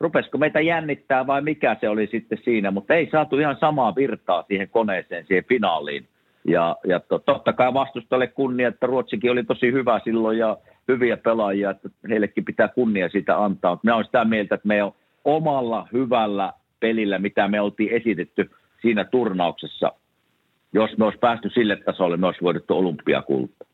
rupesiko 0.00 0.38
meitä 0.38 0.60
jännittää 0.60 1.26
vai 1.26 1.42
mikä 1.42 1.76
se 1.80 1.88
oli 1.88 2.06
sitten 2.06 2.38
siinä, 2.44 2.70
mutta 2.70 2.94
ei 2.94 3.08
saatu 3.12 3.38
ihan 3.38 3.56
samaa 3.60 3.94
virtaa 3.94 4.44
siihen 4.48 4.68
koneeseen, 4.68 5.26
siihen 5.26 5.44
finaaliin. 5.44 6.08
Ja, 6.44 6.76
ja 6.86 7.00
to, 7.00 7.18
totta 7.18 7.52
kai 7.52 7.74
vastustalle 7.74 8.26
kunnia, 8.26 8.68
että 8.68 8.86
Ruotsikin 8.86 9.30
oli 9.30 9.44
tosi 9.44 9.72
hyvä 9.72 10.00
silloin 10.04 10.38
ja 10.38 10.56
hyviä 10.92 11.16
pelaajia, 11.16 11.70
että 11.70 11.88
heillekin 12.08 12.44
pitää 12.44 12.68
kunnia 12.68 13.08
siitä 13.08 13.44
antaa. 13.44 13.70
Mutta 13.70 13.84
minä 13.84 13.94
olen 13.94 14.06
sitä 14.06 14.24
mieltä, 14.24 14.54
että 14.54 14.68
me 14.68 14.82
on 14.82 14.92
omalla 15.24 15.88
hyvällä 15.92 16.52
pelillä, 16.80 17.18
mitä 17.18 17.48
me 17.48 17.60
oltiin 17.60 17.92
esitetty 17.92 18.50
siinä 18.82 19.04
turnauksessa, 19.04 19.92
jos 20.72 20.90
me 20.98 21.04
olisi 21.04 21.18
päästy 21.18 21.50
sille 21.54 21.76
tasolle, 21.76 22.16
me 22.16 22.26
olisi 22.26 22.42
voitettu 22.42 22.74
olympiakulta. 22.74 23.64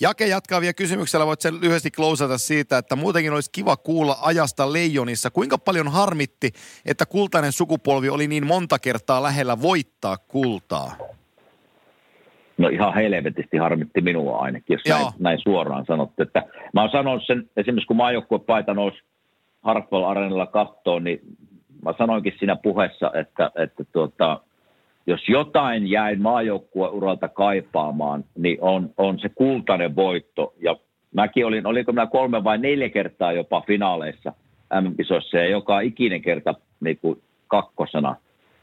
Jake 0.00 0.26
jatkaa 0.26 0.60
vielä 0.60 0.72
kysymyksellä, 0.72 1.26
voit 1.26 1.40
sen 1.40 1.60
lyhyesti 1.60 1.90
klousata 1.90 2.38
siitä, 2.38 2.78
että 2.78 2.96
muutenkin 2.96 3.32
olisi 3.32 3.50
kiva 3.52 3.76
kuulla 3.76 4.18
ajasta 4.22 4.72
Leijonissa. 4.72 5.30
Kuinka 5.30 5.58
paljon 5.58 5.92
harmitti, 5.92 6.50
että 6.86 7.06
kultainen 7.06 7.52
sukupolvi 7.52 8.08
oli 8.08 8.26
niin 8.26 8.46
monta 8.46 8.78
kertaa 8.78 9.22
lähellä 9.22 9.62
voittaa 9.62 10.16
kultaa? 10.18 10.96
No 12.58 12.68
ihan 12.68 12.94
helvetisti 12.94 13.56
harmitti 13.56 14.00
minua 14.00 14.38
ainakin, 14.38 14.74
jos 14.74 14.98
näin, 14.98 15.12
näin, 15.18 15.38
suoraan 15.38 15.86
sanottu. 15.86 16.22
Että 16.22 16.42
mä 16.74 16.80
oon 16.80 16.90
sanonut 16.90 17.26
sen, 17.26 17.50
esimerkiksi 17.56 17.86
kun 17.86 17.96
maajoukkuepaita 17.96 18.74
nousi 18.74 19.02
Hartwell 19.62 20.04
Arenalla 20.04 20.46
kattoon, 20.46 21.04
niin 21.04 21.20
mä 21.84 21.94
sanoinkin 21.98 22.34
siinä 22.38 22.56
puheessa, 22.56 23.10
että, 23.14 23.50
että 23.56 23.84
tuota, 23.92 24.40
jos 25.06 25.28
jotain 25.28 25.90
jäin 25.90 26.22
maajoukkueuralta 26.22 27.28
kaipaamaan, 27.28 28.24
niin 28.38 28.58
on, 28.60 28.90
on 28.96 29.18
se 29.18 29.28
kultainen 29.28 29.96
voitto. 29.96 30.54
Ja 30.60 30.76
mäkin 31.14 31.46
olin, 31.46 31.66
oliko 31.66 31.92
minä 31.92 32.06
kolme 32.06 32.44
vai 32.44 32.58
neljä 32.58 32.88
kertaa 32.88 33.32
jopa 33.32 33.60
finaaleissa 33.66 34.32
MM-kisoissa 34.80 35.36
ja 35.36 35.48
joka 35.48 35.80
ikinen 35.80 36.22
kerta 36.22 36.54
niin 36.80 36.98
kuin 36.98 37.22
kakkosena. 37.46 38.16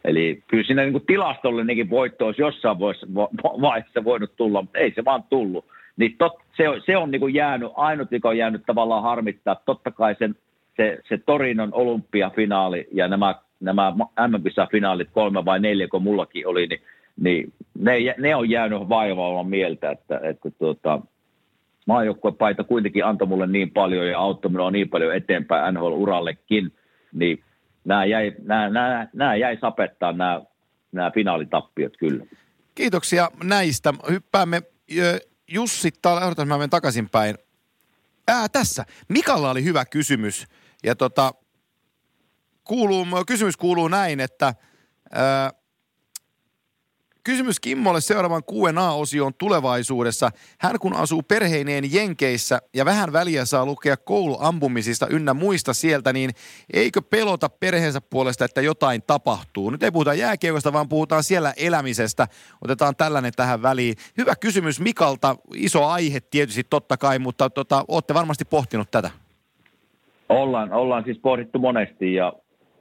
Eli 0.04 0.44
kyllä 0.48 0.64
siinä 0.64 0.84
niin 0.86 1.06
tilastollinenkin 1.08 1.90
voitto 1.90 2.26
olisi 2.26 2.42
jossain 2.42 2.80
vaiheessa 3.62 4.04
voinut 4.04 4.36
tulla, 4.36 4.62
mutta 4.62 4.80
ei 4.80 4.92
se 4.96 5.06
vaan 5.06 5.24
tullut. 5.30 5.66
Niin 5.98 6.16
tot, 6.18 6.34
se, 6.58 6.70
on, 6.70 6.82
se 6.86 6.98
on 6.98 7.12
niin 7.12 7.34
jäänyt, 7.34 7.72
ainut 7.76 8.12
mikä 8.12 8.28
on 8.28 8.38
jäänyt 8.38 8.62
tavallaan 8.66 9.04
harmittaa. 9.04 9.62
Totta 9.66 9.92
kai 9.92 10.16
sen, 10.20 10.36
se, 10.78 11.00
se 11.10 11.18
Torinon 11.18 11.74
olympiafinaali 11.74 12.88
ja 12.92 13.08
nämä 13.08 13.36
nämä 13.60 13.94
MM-finaalit 14.28 15.10
kolme 15.12 15.46
vai 15.46 15.60
neljä, 15.60 15.88
kun 15.88 16.04
mullakin 16.04 16.48
oli, 16.48 16.68
niin, 16.68 16.82
niin 17.22 17.54
ne, 17.80 18.16
ne, 18.18 18.36
on 18.36 18.50
jäänyt 18.50 18.90
vaivaamaan 18.90 19.48
mieltä, 19.48 19.92
että, 19.92 20.20
että 20.24 20.52
tuota, 20.52 21.02
maajoukkuepaita 21.86 22.64
kuitenkin 22.64 23.06
antoi 23.06 23.28
mulle 23.28 23.48
niin 23.48 23.72
paljon 23.72 24.08
ja 24.08 24.20
auttoi 24.20 24.52
minua 24.52 24.72
niin 24.72 24.90
paljon 24.90 25.16
eteenpäin 25.16 25.76
NHL-urallekin, 25.76 26.72
niin 27.14 27.44
nämä 27.86 28.06
jäi, 28.06 28.32
nämä, 28.44 28.70
nämä, 28.70 29.08
nämä 29.14 29.36
jäi 29.36 29.58
sapettaa 29.62 30.12
nämä, 30.12 30.42
nämä 30.92 31.12
finaalitappiot 31.12 31.98
kyllä. 31.98 32.26
Kiitoksia 32.76 33.32
näistä. 33.44 33.94
Hyppäämme 34.10 34.62
Jussi, 35.48 35.90
odotas 36.26 36.48
mä 36.48 36.58
menen 36.58 36.70
takaisinpäin. 36.70 37.38
Ää, 38.28 38.50
tässä. 38.50 38.86
Mikalla 39.08 39.50
oli 39.50 39.64
hyvä 39.64 39.86
kysymys. 39.86 40.48
Ja 40.84 40.96
tota, 40.96 41.34
kuuluu, 42.64 43.08
kysymys 43.28 43.58
kuuluu 43.58 43.88
näin, 43.88 44.20
että 44.20 44.54
ää, 45.12 45.52
Kysymys 47.30 47.60
Kimmolle 47.60 48.02
seuraavan 48.02 48.44
Q&A-osioon 48.44 49.34
tulevaisuudessa. 49.38 50.30
Hän 50.60 50.80
kun 50.80 50.96
asuu 50.96 51.22
perheineen 51.24 51.94
Jenkeissä 51.94 52.60
ja 52.76 52.86
vähän 52.86 53.14
väliä 53.14 53.46
saa 53.46 53.66
lukea 53.66 53.98
kouluampumisista 53.98 55.08
ynnä 55.08 55.34
muista 55.34 55.74
sieltä, 55.74 56.14
niin 56.14 56.30
eikö 56.74 57.02
pelota 57.02 57.50
perheensä 57.50 58.02
puolesta, 58.02 58.46
että 58.46 58.62
jotain 58.62 59.02
tapahtuu? 59.08 59.70
Nyt 59.70 59.84
ei 59.84 59.92
puhuta 59.92 60.14
jääkiekosta, 60.14 60.74
vaan 60.74 60.90
puhutaan 60.90 61.24
siellä 61.24 61.54
elämisestä. 61.58 62.28
Otetaan 62.62 62.96
tällainen 62.96 63.34
tähän 63.36 63.62
väliin. 63.62 63.96
Hyvä 64.18 64.36
kysymys 64.36 64.80
Mikalta. 64.80 65.36
Iso 65.56 65.86
aihe 65.86 66.20
tietysti 66.20 66.64
totta 66.70 66.98
kai, 66.98 67.20
mutta 67.20 67.50
tota, 67.50 67.86
olette 67.88 68.14
varmasti 68.14 68.46
pohtinut 68.46 68.92
tätä. 68.92 69.12
Ollaan, 70.30 70.74
ollaan 70.74 71.04
siis 71.04 71.20
pohdittu 71.20 71.60
monesti 71.60 72.14
ja 72.14 72.34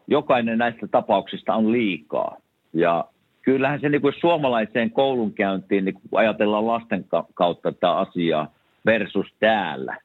jokainen 0.06 0.58
näistä 0.58 0.86
tapauksista 0.86 1.54
on 1.54 1.72
liikaa. 1.72 2.36
Ja 2.72 3.04
kyllähän 3.48 3.80
se 3.80 3.88
niin 3.88 4.02
kuin 4.02 4.14
suomalaiseen 4.20 4.90
koulunkäyntiin, 4.90 5.84
niin 5.84 5.94
kun 5.94 6.20
ajatellaan 6.20 6.66
lasten 6.66 7.04
kautta 7.34 7.72
tätä 7.72 7.92
asiaa 7.92 8.52
versus 8.86 9.26
täällä, 9.40 9.96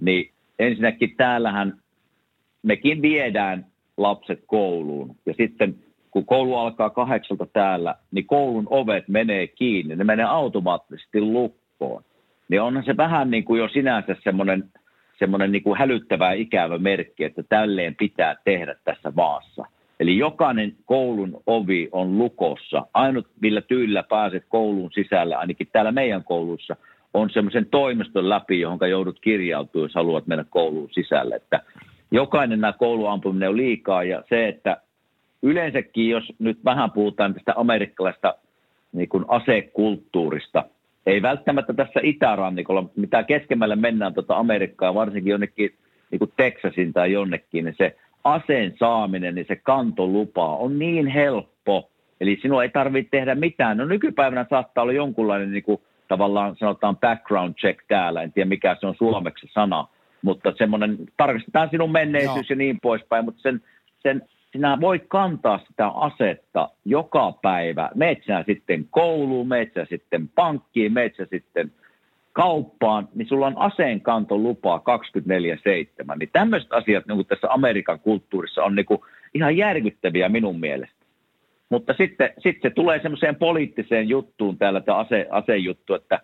niin 0.00 0.30
ensinnäkin 0.58 1.16
täällähän 1.16 1.74
mekin 2.62 3.02
viedään 3.02 3.66
lapset 3.96 4.42
kouluun. 4.46 5.16
Ja 5.26 5.34
sitten 5.34 5.74
kun 6.10 6.26
koulu 6.26 6.56
alkaa 6.56 6.90
kahdeksalta 6.90 7.46
täällä, 7.46 7.94
niin 8.10 8.26
koulun 8.26 8.66
ovet 8.70 9.08
menee 9.08 9.46
kiinni, 9.46 9.96
ne 9.96 10.04
menee 10.04 10.26
automaattisesti 10.26 11.20
lukkoon. 11.20 12.02
Niin 12.48 12.62
onhan 12.62 12.84
se 12.84 12.96
vähän 12.96 13.30
niin 13.30 13.44
kuin 13.44 13.58
jo 13.58 13.68
sinänsä 13.68 14.16
semmoinen 14.24 14.64
semmoinen 15.18 15.52
niin 15.52 15.78
hälyttävä 15.78 16.32
ikävä 16.32 16.78
merkki, 16.78 17.24
että 17.24 17.42
tälleen 17.48 17.94
pitää 17.94 18.36
tehdä 18.44 18.74
tässä 18.84 19.12
maassa. 19.16 19.64
Eli 20.00 20.18
jokainen 20.18 20.76
koulun 20.84 21.42
ovi 21.46 21.88
on 21.92 22.18
lukossa. 22.18 22.86
Ainut, 22.94 23.26
millä 23.40 23.60
tyylillä 23.60 24.02
pääset 24.02 24.44
koulun 24.48 24.90
sisälle, 24.92 25.34
ainakin 25.34 25.68
täällä 25.72 25.92
meidän 25.92 26.24
koulussa, 26.24 26.76
on 27.14 27.30
semmoisen 27.30 27.66
toimiston 27.66 28.28
läpi, 28.28 28.60
johon 28.60 28.90
joudut 28.90 29.20
kirjautua, 29.20 29.82
jos 29.82 29.94
haluat 29.94 30.26
mennä 30.26 30.44
kouluun 30.50 30.90
sisälle. 30.92 31.34
Että 31.34 31.60
jokainen 32.10 32.60
nämä 32.60 32.72
kouluampuminen 32.72 33.48
on 33.48 33.56
liikaa 33.56 34.04
ja 34.04 34.22
se, 34.28 34.48
että 34.48 34.76
yleensäkin, 35.42 36.08
jos 36.08 36.32
nyt 36.38 36.58
vähän 36.64 36.90
puhutaan 36.90 37.34
tästä 37.34 37.52
amerikkalaista 37.56 38.34
niin 38.92 39.08
kuin 39.08 39.24
asekulttuurista– 39.28 40.64
ei 41.08 41.22
välttämättä 41.22 41.74
tässä 41.74 42.00
itärannikolla, 42.02 42.82
mutta 42.82 43.00
mitä 43.00 43.22
keskemmälle 43.22 43.76
mennään 43.76 44.14
tuota 44.14 44.36
Amerikkaa, 44.36 44.94
varsinkin 44.94 45.30
jonnekin 45.30 45.74
niin 46.10 46.18
kuin 46.18 46.32
Texasin 46.36 46.92
tai 46.92 47.12
jonnekin, 47.12 47.64
niin 47.64 47.74
se 47.78 47.96
aseen 48.24 48.74
saaminen, 48.78 49.34
niin 49.34 49.46
se 49.48 49.56
kantolupa 49.56 50.56
on 50.56 50.78
niin 50.78 51.06
helppo. 51.06 51.90
Eli 52.20 52.38
sinua 52.42 52.62
ei 52.62 52.68
tarvitse 52.68 53.10
tehdä 53.10 53.34
mitään. 53.34 53.76
No 53.76 53.84
nykypäivänä 53.84 54.46
saattaa 54.50 54.82
olla 54.82 54.92
jonkunlainen 54.92 55.52
niin 55.52 55.62
kuin, 55.62 55.80
tavallaan 56.08 56.56
sanotaan 56.56 56.96
background 56.96 57.54
check 57.54 57.84
täällä, 57.88 58.22
en 58.22 58.32
tiedä 58.32 58.48
mikä 58.48 58.76
se 58.80 58.86
on 58.86 58.94
suomeksi 58.94 59.46
sana, 59.50 59.86
mutta 60.22 60.52
semmoinen, 60.58 60.98
tarkistetaan 61.16 61.68
sinun 61.70 61.92
menneisyys 61.92 62.50
Joo. 62.50 62.54
ja 62.54 62.56
niin 62.56 62.78
poispäin, 62.82 63.24
mutta 63.24 63.42
sen, 63.42 63.62
sen 64.02 64.22
sinä 64.52 64.78
voit 64.80 65.04
kantaa 65.08 65.60
sitä 65.68 65.88
asetta 65.88 66.68
joka 66.84 67.32
päivä. 67.42 67.90
Meet 67.94 68.18
sitten 68.46 68.86
kouluun, 68.90 69.48
meet 69.48 69.72
sitten 69.88 70.28
pankkiin, 70.28 70.92
meet 70.92 71.12
sitten 71.30 71.72
kauppaan, 72.38 73.08
niin 73.14 73.28
sulla 73.28 73.46
on 73.46 73.58
aseenkantolupa 73.58 74.82
24-7. 76.12 76.18
Niin 76.18 76.30
tämmöiset 76.32 76.72
asiat 76.72 77.06
niin 77.06 77.26
tässä 77.26 77.52
Amerikan 77.52 78.00
kulttuurissa 78.00 78.64
on 78.64 78.74
niin 78.74 78.86
kuin 78.86 79.00
ihan 79.34 79.56
järkyttäviä 79.56 80.28
minun 80.28 80.60
mielestä. 80.60 81.04
Mutta 81.68 81.94
sitten, 81.98 82.30
sitten 82.38 82.70
se 82.70 82.74
tulee 82.74 83.02
semmoiseen 83.02 83.36
poliittiseen 83.36 84.08
juttuun 84.08 84.58
täällä, 84.58 84.80
tämä 84.80 84.98
ase, 84.98 85.26
asejuttu, 85.30 85.94
että 85.94 86.20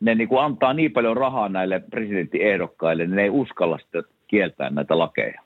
ne 0.00 0.14
niin 0.14 0.28
kuin 0.28 0.44
antaa 0.44 0.74
niin 0.74 0.92
paljon 0.92 1.16
rahaa 1.16 1.48
näille 1.48 1.80
presidenttiehdokkaille, 1.90 3.06
niin 3.06 3.16
ne 3.16 3.22
ei 3.22 3.30
uskalla 3.30 3.78
sitä 3.78 4.02
kieltää 4.28 4.70
näitä 4.70 4.98
lakeja. 4.98 5.42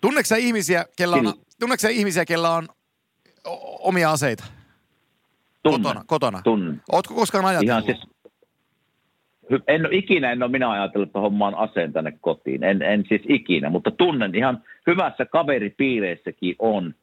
Tunneeko 0.00 0.34
ihmisiä, 0.38 0.84
kellä 0.96 1.16
on, 1.16 1.34
tunneeko 1.60 1.88
ihmisiä, 1.90 2.24
kellä 2.24 2.50
on 2.50 2.68
omia 3.80 4.10
aseita? 4.10 4.44
Tunne. 5.62 5.78
Kotona? 5.78 6.04
kotona. 6.06 6.42
Tunne. 6.42 6.74
Ootko 6.92 7.14
koskaan 7.14 7.44
ajatellut? 7.44 7.68
Ihan 7.68 7.82
siis, 7.82 8.17
en 9.68 9.86
ole 9.86 9.96
ikinä, 9.96 10.32
en 10.32 10.42
ole 10.42 10.50
minä 10.50 10.70
ajatellut, 10.70 11.08
että 11.08 11.20
hommaan 11.20 11.54
aseen 11.54 11.92
tänne 11.92 12.12
kotiin. 12.20 12.64
En, 12.64 12.82
en 12.82 13.04
siis 13.08 13.22
ikinä, 13.28 13.70
mutta 13.70 13.90
tunnen 13.90 14.34
ihan 14.34 14.62
hyvässä 14.86 15.24
kaveripiireissäkin 15.24 16.56
on, 16.58 16.94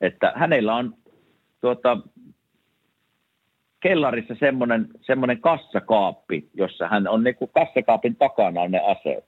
että 0.00 0.32
hänellä 0.36 0.74
on 0.74 0.94
tuota, 1.60 1.98
kellarissa 3.80 4.34
semmoinen, 4.40 4.88
semmoinen 5.00 5.40
kassakaappi, 5.40 6.48
jossa 6.54 6.88
hän 6.88 7.08
on 7.08 7.24
niin 7.24 7.34
kuin 7.34 7.50
kassakaapin 7.54 8.16
takana 8.16 8.60
on 8.60 8.70
ne 8.70 8.80
aseet. 8.80 9.24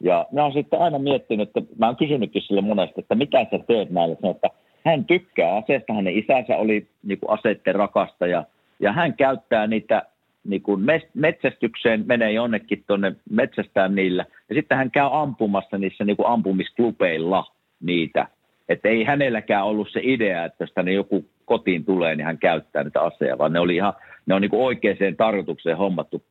Ja 0.00 0.26
mä 0.32 0.42
oon 0.42 0.52
sitten 0.52 0.80
aina 0.80 0.98
miettinyt, 0.98 1.48
että 1.48 1.74
mä 1.78 1.86
oon 1.86 1.96
kysynytkin 1.96 2.42
sille 2.42 2.60
monesti, 2.60 3.00
että 3.00 3.14
mitä 3.14 3.46
sä 3.50 3.58
teet 3.66 3.90
näille. 3.90 4.16
Sanoin, 4.20 4.34
että 4.34 4.48
hän 4.84 5.04
tykkää 5.04 5.56
aseesta, 5.56 5.92
hänen 5.92 6.18
isänsä 6.18 6.56
oli 6.56 6.86
niin 7.02 7.18
kuin 7.20 7.30
aseitten 7.38 7.74
rakastaja, 7.74 8.44
ja 8.80 8.92
hän 8.92 9.14
käyttää 9.14 9.66
niitä 9.66 10.02
niin 10.44 10.62
kuin 10.62 10.84
metsästykseen, 11.14 12.04
menee 12.06 12.32
jonnekin 12.32 12.84
tuonne 12.86 13.16
metsästään 13.30 13.94
niillä, 13.94 14.26
ja 14.48 14.54
sitten 14.54 14.78
hän 14.78 14.90
käy 14.90 15.08
ampumassa 15.12 15.78
niissä 15.78 16.04
niin 16.04 16.16
kuin 16.16 16.28
ampumisklubeilla 16.28 17.52
niitä. 17.80 18.26
Että 18.68 18.88
ei 18.88 19.04
hänelläkään 19.04 19.64
ollut 19.64 19.88
se 19.92 20.00
idea, 20.02 20.44
että 20.44 20.64
jos 20.64 20.72
tänne 20.72 20.92
joku 20.92 21.24
kotiin 21.44 21.84
tulee, 21.84 22.16
niin 22.16 22.24
hän 22.24 22.38
käyttää 22.38 22.84
niitä 22.84 23.00
aseja, 23.00 23.38
vaan 23.38 23.52
ne, 23.52 23.60
oli 23.60 23.76
ihan, 23.76 23.92
ne 24.26 24.34
on 24.34 24.40
niin 24.42 24.50
kuin 24.50 24.62
oikeaan 24.62 25.16
tarkoitukseen 25.16 25.76
hommattu 25.76 26.22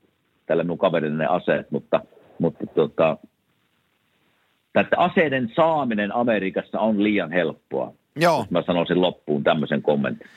tälle 0.46 0.64
mun 0.64 0.78
kaverille 0.78 1.18
ne 1.18 1.26
aseet, 1.26 1.72
mutta, 1.72 2.02
mutta 2.40 2.66
tota, 2.66 3.18
että 4.76 4.98
aseiden 4.98 5.52
saaminen 5.56 6.16
Amerikassa 6.16 6.80
on 6.80 7.04
liian 7.04 7.32
helppoa. 7.32 7.94
Joo. 8.16 8.46
Mä 8.50 8.62
sanoisin 8.62 9.02
loppuun 9.02 9.44
tämmöisen 9.44 9.82
kommentin. 9.82 10.28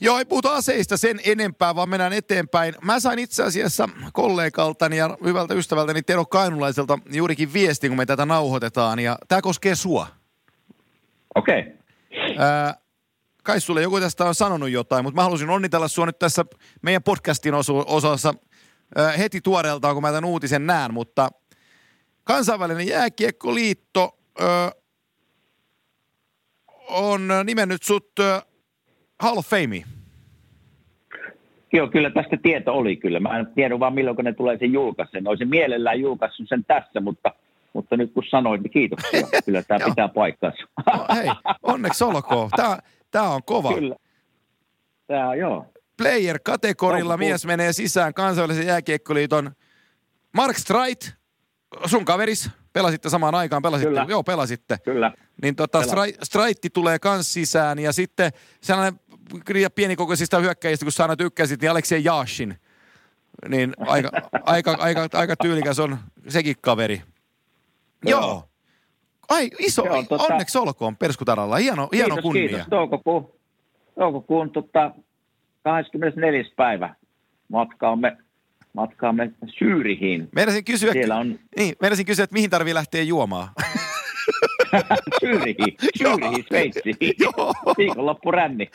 Joo, 0.00 0.18
ei 0.18 0.24
puhuta 0.24 0.54
aseista 0.54 0.96
sen 0.96 1.20
enempää, 1.24 1.74
vaan 1.74 1.88
mennään 1.88 2.12
eteenpäin. 2.12 2.74
Mä 2.82 3.00
sain 3.00 3.18
itse 3.18 3.42
asiassa 3.42 3.88
kollegaltani 4.12 4.96
ja 4.96 5.16
hyvältä 5.24 5.54
ystävältäni 5.54 6.02
Tero 6.02 6.24
Kainulaiselta 6.24 6.98
juurikin 7.10 7.52
viestin, 7.52 7.90
kun 7.90 7.96
me 7.96 8.06
tätä 8.06 8.26
nauhoitetaan, 8.26 8.98
ja 8.98 9.18
tämä 9.28 9.42
koskee 9.42 9.74
sua. 9.74 10.06
Okei. 11.34 11.60
Okay. 11.60 12.36
Ää, 12.38 12.74
kai 13.44 13.60
sulle 13.60 13.82
joku 13.82 14.00
tästä 14.00 14.24
on 14.24 14.34
sanonut 14.34 14.70
jotain, 14.70 15.04
mutta 15.04 15.16
mä 15.16 15.22
halusin 15.22 15.50
onnitella 15.50 15.88
sua 15.88 16.06
nyt 16.06 16.18
tässä 16.18 16.44
meidän 16.82 17.02
podcastin 17.02 17.54
osu- 17.54 17.84
osassa 17.86 18.34
ää, 18.96 19.12
heti 19.12 19.40
tuoreeltaan, 19.40 19.94
kun 19.94 20.02
mä 20.02 20.08
tämän 20.08 20.24
uutisen 20.24 20.66
näen, 20.66 20.94
mutta 20.94 21.30
kansainvälinen 22.24 22.86
jääkiekkoliitto 22.86 24.18
ää, 24.40 24.72
on 26.88 27.28
nimennyt 27.44 27.82
sut 27.82 28.18
ää, 28.18 28.42
Hall 29.20 29.38
of 29.38 29.46
Fameen. 29.46 29.84
Joo, 31.72 31.88
kyllä 31.88 32.10
tästä 32.10 32.36
tieto 32.42 32.72
oli 32.74 32.96
kyllä. 32.96 33.20
Mä 33.20 33.38
en 33.38 33.46
tiedä 33.54 33.80
vaan 33.80 33.94
milloin 33.94 34.16
ne 34.22 34.32
tulee 34.32 34.58
sen 34.58 34.72
julkaisen. 34.72 35.28
Olisin 35.28 35.48
mielellään 35.48 36.00
julkaissut 36.00 36.48
sen 36.48 36.64
tässä, 36.64 37.00
mutta, 37.00 37.32
mutta 37.72 37.96
nyt 37.96 38.12
kun 38.12 38.24
sanoit, 38.30 38.62
niin 38.62 38.70
kiitoksia. 38.70 39.22
Kyllä 39.44 39.62
tämä 39.62 39.84
pitää 39.84 40.08
paikkansa. 40.08 40.58
No, 40.86 41.06
hei, 41.16 41.28
onneksi 41.62 42.04
olkoon. 42.04 42.50
Tää, 42.56 42.78
tää 43.10 43.22
on 43.22 43.42
kova. 43.46 43.74
Kyllä. 43.74 43.96
Tämä 45.06 45.28
on, 45.28 45.38
joo. 45.38 45.66
Player-kategorilla 45.96 47.12
Onko 47.12 47.24
mies 47.24 47.46
menee 47.46 47.72
sisään 47.72 48.14
kansainvälisen 48.14 48.66
jääkiekkoliiton. 48.66 49.50
Mark 50.34 50.56
Streit, 50.56 51.14
sun 51.86 52.04
kaveris, 52.04 52.50
pelasitte 52.72 53.08
samaan 53.08 53.34
aikaan, 53.34 53.62
pelasitte, 53.62 53.88
Kyllä. 53.88 54.06
joo 54.08 54.22
pelasitte. 54.22 54.78
Kyllä. 54.84 55.12
Niin 55.42 55.56
tota. 55.56 55.82
Strai- 55.82 56.18
Straitti 56.22 56.70
tulee 56.70 56.98
kans 56.98 57.32
sisään 57.32 57.78
ja 57.78 57.92
sitten 57.92 58.30
sellainen 58.60 59.00
pienikokoisista 59.74 60.38
hyökkäjistä, 60.38 60.84
kun 60.84 60.92
sä 60.92 61.16
tykkäsit, 61.16 61.60
niin 61.60 61.70
Aleksei 61.70 62.04
Jashin. 62.04 62.56
Niin 63.48 63.74
aika, 63.78 64.10
aika, 64.44 64.76
aika, 64.78 65.08
aika 65.12 65.36
tyylikäs 65.36 65.78
on 65.78 65.98
sekin 66.28 66.56
kaveri. 66.60 67.02
Joo. 68.04 68.20
Joo. 68.20 68.48
Ai 69.28 69.50
iso, 69.58 69.86
Joo, 69.86 70.02
tota- 70.02 70.32
onneksi 70.32 70.58
olkoon 70.58 70.96
Perskutaralla. 70.96 71.56
Hieno, 71.56 71.88
hieno 71.92 72.08
kiitos, 72.08 72.22
kunnia. 72.22 72.48
kiitos. 72.48 72.66
Toukokuun, 72.70 73.32
toukokuun 73.98 74.50
tota, 74.50 74.90
24. 75.64 76.44
päivä 76.56 76.94
matkaamme, 77.48 78.16
matkaamme 78.72 79.30
Syyrihin. 79.58 80.28
Meinasin 80.34 80.64
kysyä, 80.64 80.92
Siellä 80.92 81.16
on 81.16 81.38
niin, 81.56 81.74
kysyä, 82.06 82.24
että 82.24 82.34
mihin 82.34 82.50
tarvii 82.50 82.74
lähteä 82.74 83.02
juomaan. 83.02 83.48
Syyrihin, 85.20 85.76
Syyrihin, 85.98 86.44
Sveitsiin. 86.48 86.96
Viikonloppuränni. 87.78 88.70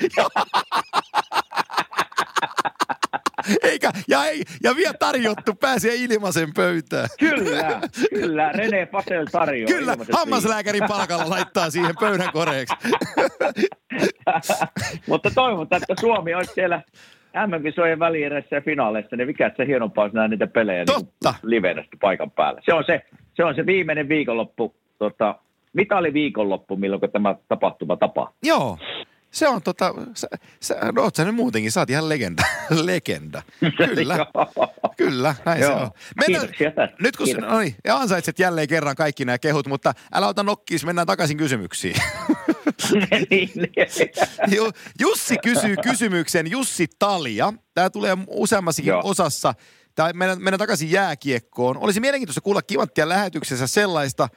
Eikä, 3.64 3.92
ja, 4.08 4.26
ei, 4.26 4.44
ja 4.64 4.76
vielä 4.76 4.94
tarjottu 5.00 5.56
pääsee 5.56 5.96
ilmaisen 5.96 6.54
pöytään. 6.56 7.08
Kyllä, 7.20 7.82
kyllä. 8.10 8.52
Rene 8.52 8.86
Pasel 8.86 9.26
tarjoaa. 9.32 9.68
Kyllä, 9.68 9.96
hammaslääkärin 10.14 10.84
palkalla 10.88 11.30
laittaa 11.30 11.70
siihen 11.70 11.96
pöydän 12.00 12.32
koreeksi. 12.34 12.76
Mutta 15.10 15.32
toivotaan, 15.36 15.82
että 15.82 16.02
Suomi 16.02 16.34
olisi 16.34 16.54
siellä 16.54 16.82
MM-kisojen 17.48 18.00
välierässä 18.00 18.56
ja 18.56 18.62
finaaleissa, 18.62 19.16
niin 19.16 19.28
mikä 19.28 19.52
se 19.58 19.66
hienompaa 19.68 20.04
olisi 20.04 20.18
niitä 20.30 20.48
pelejä 20.48 20.86
Totta. 20.86 21.30
Niin 21.32 21.50
livenä 21.50 21.84
paikan 22.02 22.32
päällä. 22.32 22.62
Se 22.66 22.74
on 22.74 22.84
se, 22.86 23.02
se 23.34 23.44
on 23.44 23.56
se 23.56 23.66
viimeinen 23.66 24.10
viikonloppu, 24.10 24.76
tota, 25.00 25.36
mitali 25.74 26.14
viikonloppu, 26.14 26.76
milloin 26.76 27.02
tämä 27.12 27.36
tapahtuma 27.48 27.98
tapahtuu. 27.98 28.38
Joo. 28.44 28.78
Se 29.32 29.48
on 29.48 29.62
tota, 29.62 29.94
sä, 30.14 30.28
sä, 30.60 30.76
no 30.96 31.02
oot 31.02 31.16
sä 31.16 31.26
nyt 31.26 31.36
muutenkin, 31.36 31.72
sä 31.72 31.80
oot 31.80 31.90
ihan 31.90 32.10
legenda. 32.10 32.44
legenda. 32.86 33.42
Kyllä, 33.78 34.26
kyllä, 34.98 35.36
näin 35.46 35.60
se 35.60 35.66
Joo. 35.66 35.82
on. 35.82 35.90
Kiitoksia 36.26 36.72
tästä. 36.72 36.96
nyt 37.00 37.18
kun, 37.18 37.26
Kiitos. 37.26 37.44
no 37.50 37.60
niin, 37.60 37.76
ja 37.84 37.98
ansaitset 37.98 38.40
jälleen 38.40 38.68
kerran 38.68 38.96
kaikki 38.96 39.26
nämä 39.26 39.38
kehut, 39.40 39.68
mutta 39.68 39.94
älä 40.14 40.28
ota 40.28 40.44
nokkiis, 40.44 40.86
mennään 40.86 41.08
takaisin 41.08 41.38
kysymyksiin. 41.38 41.96
niin, 43.30 43.52
niin. 43.56 43.72
Ju- 44.56 44.72
Jussi 45.00 45.38
kysyy 45.38 45.76
kysymyksen, 45.84 46.52
Jussi 46.52 46.88
Talia. 47.00 47.54
Tämä 47.74 47.90
tulee 47.90 48.18
useammassakin 48.28 48.90
Joo. 48.90 49.02
osassa. 49.04 49.54
Tämä 49.96 50.14
mennään, 50.14 50.42
mennään 50.42 50.60
takaisin 50.60 50.92
jääkiekkoon. 50.92 51.78
Olisi 51.78 52.00
mielenkiintoista 52.00 52.42
kuulla 52.42 52.62
Kivanttia 52.62 53.10
lähetyksessä 53.10 53.68
sellaista, 53.68 54.28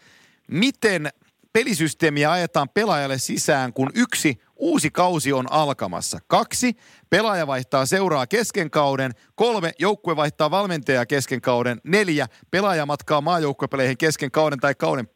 miten 0.51 1.09
pelisysteemiä 1.57 2.33
ajetaan 2.33 2.69
pelaajalle 2.69 3.19
sisään, 3.19 3.73
kun 3.73 3.91
yksi 3.95 4.41
uusi 4.57 4.91
kausi 4.91 5.33
on 5.33 5.53
alkamassa. 5.53 6.19
Kaksi, 6.27 6.73
pelaaja 7.11 7.47
vaihtaa 7.47 7.87
seuraa 7.87 8.27
kesken 8.27 8.71
kauden. 8.71 9.11
Kolme, 9.35 9.71
joukkue 9.79 10.17
vaihtaa 10.17 10.51
valmentajaa 10.51 11.07
kesken 11.07 11.41
kauden. 11.41 11.79
Neljä, 11.85 12.27
pelaaja 12.51 12.87
matkaa 12.87 13.21
maajoukkuepeleihin 13.21 13.99
kesken 13.99 14.31
kauden 14.31 14.61
tai 14.61 14.75
kauden 14.75 15.09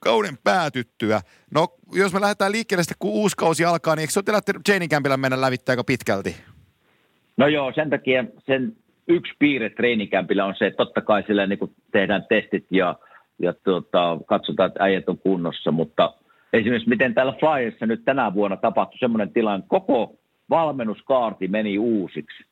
kauden 0.00 0.38
päätyttyä. 0.44 1.20
No, 1.54 1.68
jos 1.92 2.12
me 2.12 2.20
lähdetään 2.20 2.52
liikkeelle 2.52 2.82
sitten, 2.82 2.96
kun 2.98 3.10
uusi 3.10 3.36
kausi 3.36 3.64
alkaa, 3.64 3.94
niin 3.94 4.00
eikö 4.00 4.12
se 4.12 4.18
ole 4.18 4.40
teillä 4.42 4.60
Jane 4.68 4.88
Campilla 4.88 5.16
mennä 5.16 5.40
lävittää 5.40 5.72
aika 5.72 5.84
pitkälti? 5.84 6.36
No 7.36 7.46
joo, 7.46 7.72
sen 7.74 7.90
takia 7.90 8.24
sen 8.46 8.76
yksi 9.08 9.32
piirre 9.38 9.70
treenikämpillä 9.70 10.44
on 10.44 10.54
se, 10.58 10.66
että 10.66 10.76
totta 10.76 11.00
kai 11.00 11.22
sillä 11.26 11.46
niin 11.46 11.74
tehdään 11.92 12.26
testit 12.28 12.66
ja, 12.70 12.94
ja 13.38 13.54
tuota, 13.64 14.18
katsotaan, 14.26 14.66
että 14.66 14.84
äijät 14.84 15.08
on 15.08 15.18
kunnossa, 15.18 15.70
mutta 15.70 16.14
esimerkiksi 16.52 16.88
miten 16.88 17.14
täällä 17.14 17.34
Flyerissa 17.40 17.86
nyt 17.86 18.04
tänä 18.04 18.34
vuonna 18.34 18.56
tapahtui 18.56 18.98
semmoinen 18.98 19.32
tilanne, 19.32 19.66
koko 19.68 20.14
valmennuskaarti 20.50 21.48
meni 21.48 21.78
uusiksi. 21.78 22.44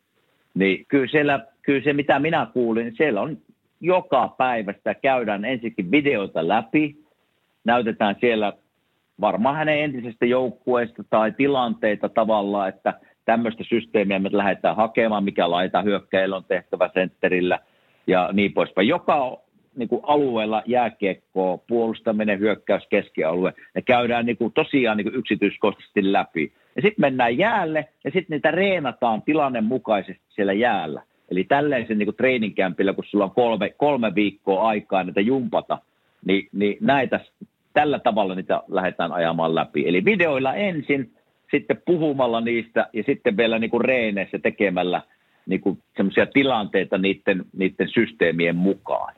Niin 0.54 0.86
kyllä, 0.88 1.06
siellä, 1.06 1.46
kyllä 1.62 1.84
se, 1.84 1.92
mitä 1.92 2.18
minä 2.18 2.46
kuulin, 2.52 2.84
niin 2.84 2.96
siellä 2.96 3.20
on 3.20 3.38
joka 3.80 4.34
päivä 4.38 4.72
sitä 4.72 4.94
käydään 4.94 5.44
ensinnäkin 5.44 5.90
videoita 5.90 6.48
läpi, 6.48 6.96
näytetään 7.64 8.16
siellä 8.20 8.52
varmaan 9.20 9.56
hänen 9.56 9.80
entisestä 9.80 10.26
joukkueesta 10.26 11.04
tai 11.10 11.32
tilanteita 11.32 12.08
tavallaan, 12.08 12.68
että 12.68 12.94
tämmöistä 13.24 13.64
systeemiä 13.68 14.18
me 14.18 14.28
lähdetään 14.32 14.76
hakemaan, 14.76 15.24
mikä 15.24 15.50
laita 15.50 15.82
hyökkäillä 15.82 16.36
on 16.36 16.44
tehtävä 16.44 16.90
sentterillä 16.94 17.58
ja 18.06 18.30
niin 18.32 18.52
poispäin. 18.52 18.88
Joka 18.88 19.38
niin 19.76 19.88
kuin 19.88 20.00
alueella 20.04 20.62
jääkiekkoa, 20.66 21.58
puolustaminen, 21.58 22.38
hyökkäys, 22.38 22.86
keskialue, 22.90 23.54
ne 23.74 23.82
käydään 23.82 24.26
niin 24.26 24.36
kuin 24.36 24.52
tosiaan 24.52 24.96
niin 24.96 25.04
kuin 25.04 25.16
yksityiskohtaisesti 25.16 26.12
läpi. 26.12 26.52
Ja 26.76 26.82
sitten 26.82 27.00
mennään 27.00 27.38
jäälle 27.38 27.88
ja 28.04 28.10
sitten 28.10 28.34
niitä 28.34 28.50
reenataan 28.50 29.22
tilanne 29.22 29.60
mukaisesti 29.60 30.22
siellä 30.28 30.52
jäällä. 30.52 31.02
Eli 31.30 31.44
tällaisen 31.44 31.98
niin 31.98 32.16
treeninkämpillä, 32.16 32.92
kun 32.92 33.04
sulla 33.04 33.24
on 33.24 33.30
kolme, 33.30 33.74
kolme 33.76 34.14
viikkoa 34.14 34.68
aikaa 34.68 35.04
näitä 35.04 35.20
jumpata, 35.20 35.78
niin, 36.26 36.48
niin 36.52 36.76
näitä 36.80 37.20
tällä 37.72 37.98
tavalla 37.98 38.34
niitä 38.34 38.62
lähdetään 38.68 39.12
ajamaan 39.12 39.54
läpi. 39.54 39.88
Eli 39.88 40.04
videoilla 40.04 40.54
ensin, 40.54 41.10
sitten 41.50 41.82
puhumalla 41.86 42.40
niistä 42.40 42.88
ja 42.92 43.02
sitten 43.02 43.36
vielä 43.36 43.58
niin 43.58 43.70
kuin 43.70 43.84
reeneissä 43.84 44.38
tekemällä 44.38 45.02
niin 45.46 45.60
kuin 45.60 45.78
semmoisia 45.96 46.26
tilanteita 46.26 46.98
niiden, 46.98 47.44
niiden 47.56 47.88
systeemien 47.88 48.56
mukaan. 48.56 49.14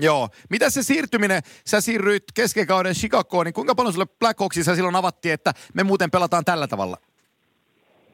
Joo. 0.00 0.28
Mitä 0.50 0.70
se 0.70 0.82
siirtyminen, 0.82 1.42
sä 1.66 1.80
siirryit 1.80 2.24
kesken 2.34 2.66
kauden 2.66 2.94
Chicagoon, 2.94 3.46
niin 3.46 3.54
kuinka 3.54 3.74
paljon 3.74 3.92
sulle 3.92 4.06
Blackhawksissa 4.18 4.74
silloin 4.74 4.96
avattiin, 4.96 5.34
että 5.34 5.52
me 5.74 5.82
muuten 5.82 6.10
pelataan 6.10 6.44
tällä 6.44 6.66
tavalla? 6.66 6.96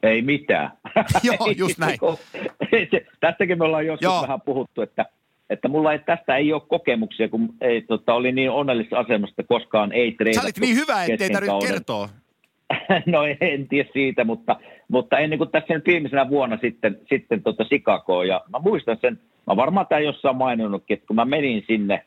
Ei 0.03 0.21
mitään. 0.21 0.71
Joo, 1.23 1.51
just 1.57 1.77
näin. 1.77 1.99
Tästäkin 3.19 3.57
me 3.57 3.65
ollaan 3.65 3.85
joskus 3.85 4.03
Joo. 4.03 4.21
Vähän 4.21 4.41
puhuttu, 4.41 4.81
että, 4.81 5.05
että 5.49 5.67
mulla 5.67 5.93
ei, 5.93 5.99
tästä 5.99 6.37
ei 6.37 6.53
ole 6.53 6.61
kokemuksia, 6.67 7.29
kun 7.29 7.53
ei, 7.61 7.81
tota, 7.81 8.13
oli 8.13 8.31
niin 8.31 8.51
onnellisessa 8.51 8.99
asemassa, 8.99 9.35
että 9.37 9.47
koskaan 9.47 9.91
ei 9.91 10.11
Sä 10.11 10.15
treenattu. 10.17 10.45
olit 10.45 10.59
niin 10.59 10.75
hyvä, 10.75 11.03
ettei 11.03 11.29
tarvitse 11.29 11.67
kertoa. 11.67 12.09
no 13.05 13.23
en 13.41 13.67
tiedä 13.67 13.89
siitä, 13.93 14.23
mutta, 14.23 14.55
mutta 14.87 15.19
ennen 15.19 15.37
kuin 15.37 15.51
tässä 15.51 15.73
nyt 15.73 15.85
viimeisenä 15.85 16.29
vuonna 16.29 16.57
sitten, 16.61 16.99
sitten 17.09 17.43
tota 17.43 17.65
Chicagoon, 17.65 18.27
ja 18.27 18.41
mä 18.49 18.59
muistan 18.59 18.97
sen, 19.01 19.19
mä 19.47 19.55
varmaan 19.55 19.87
tämä 19.87 19.99
jossain 19.99 20.35
maininnutkin, 20.35 20.95
että 20.95 21.07
kun 21.07 21.15
mä 21.15 21.25
menin 21.25 21.63
sinne, 21.67 22.05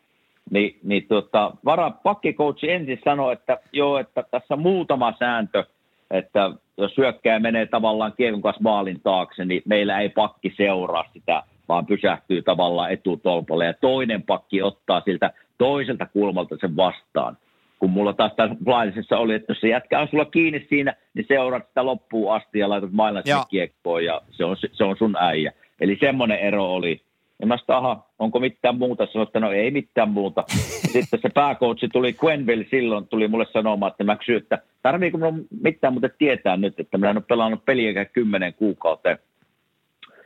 niin, 0.51 0.79
niin 0.83 1.07
tota, 1.09 1.53
vara, 1.65 1.91
pakkikoutsi 1.91 2.71
ensin 2.71 3.01
sanoi, 3.05 3.33
että 3.33 3.59
joo, 3.73 3.99
että 3.99 4.25
tässä 4.31 4.57
muutama 4.57 5.15
sääntö, 5.19 5.65
että 6.11 6.51
jos 6.77 6.97
hyökkääjä 6.97 7.39
menee 7.39 7.67
tavallaan 7.67 8.13
kiekon 8.17 8.43
kanssa 8.43 8.63
maalin 8.63 9.01
taakse, 9.01 9.45
niin 9.45 9.63
meillä 9.65 10.01
ei 10.01 10.09
pakki 10.09 10.55
seuraa 10.57 11.05
sitä, 11.13 11.43
vaan 11.69 11.87
pysähtyy 11.87 12.43
tavallaan 12.43 12.93
etutolpalle, 12.93 13.65
ja 13.65 13.75
toinen 13.75 14.23
pakki 14.23 14.63
ottaa 14.63 15.03
siltä 15.05 15.33
toiselta 15.59 16.07
kulmalta 16.07 16.57
sen 16.61 16.77
vastaan 16.77 17.37
kun 17.79 17.91
mulla 17.91 18.13
taas 18.13 18.33
tässä 18.37 18.57
Blindisessa 18.65 19.19
oli, 19.19 19.35
että 19.35 19.53
jos 19.53 19.61
se 19.61 19.69
jätkä 19.69 20.01
on 20.01 20.09
sulla 20.09 20.25
kiinni 20.25 20.67
siinä, 20.69 20.95
niin 21.15 21.27
seuraat 21.29 21.69
sitä 21.69 21.87
loppuun 21.87 22.35
asti 22.35 22.59
ja 22.59 22.69
laitat 22.69 22.93
mailan 22.93 23.23
sinne 23.27 23.43
kiekkoon 23.51 24.05
ja 24.05 24.21
se 24.31 24.45
on, 24.45 24.57
se 24.73 24.85
on 24.85 24.97
sun 24.97 25.17
äijä. 25.21 25.53
Eli 25.81 25.97
semmoinen 26.01 26.39
ero 26.39 26.75
oli. 26.75 27.01
Ja 27.41 27.47
mä 27.47 27.57
sanoin, 27.57 27.85
aha, 27.85 28.07
onko 28.19 28.41
mitään 28.41 28.79
muuta? 28.79 29.07
Sanoin, 29.07 29.27
että 29.27 29.41
no 29.41 29.53
ei 29.53 29.71
mitään 29.71 30.09
muuta. 30.09 30.45
Sitten 30.93 31.21
se 31.23 31.29
pääkoutsi 31.29 31.89
tuli, 31.89 32.17
Quenville 32.25 32.67
silloin 32.71 33.09
tuli 33.09 33.29
mulle 33.29 33.47
sanomaan, 33.53 33.91
että 33.91 34.05
mä 34.05 34.17
kysyin, 34.17 34.39
että 34.39 34.59
tarviiko 34.83 35.19
minun 35.19 35.47
mitään 35.63 35.93
muuta 35.93 36.09
tietää 36.09 36.57
nyt, 36.57 36.81
että 36.81 36.99
mä 36.99 37.11
en 37.11 37.17
ole 37.17 37.25
pelannut 37.29 37.65
peliä 37.65 38.05
kymmenen 38.05 38.55
kuukauteen 38.55 39.19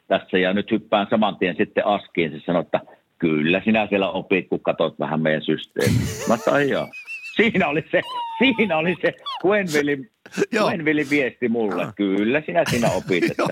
tässä 0.08 0.38
ja 0.38 0.52
nyt 0.52 0.70
hyppään 0.70 1.06
saman 1.10 1.36
tien 1.36 1.56
sitten 1.56 1.86
askiin. 1.86 2.32
Se 2.32 2.40
sanoi, 2.46 2.62
että 2.62 2.80
kyllä 3.18 3.62
sinä 3.64 3.86
siellä 3.86 4.10
opit, 4.10 4.48
kun 4.48 4.60
katsot 4.60 4.98
vähän 4.98 5.20
meidän 5.20 5.42
systeemiä. 5.42 6.00
Mä 6.28 6.36
sanoin, 6.36 6.68
joo. 6.68 6.88
Siinä 7.36 7.68
oli 7.68 7.84
se, 7.90 8.00
siinä 8.38 8.76
oli 8.76 8.96
se 9.02 9.14
Quenvillin, 9.46 10.10
Quenvillin 10.54 11.10
viesti 11.10 11.48
mulle. 11.48 11.86
Kyllä 11.96 12.42
sinä 12.46 12.64
siinä 12.70 12.90
opit, 12.90 13.24
että 13.24 13.44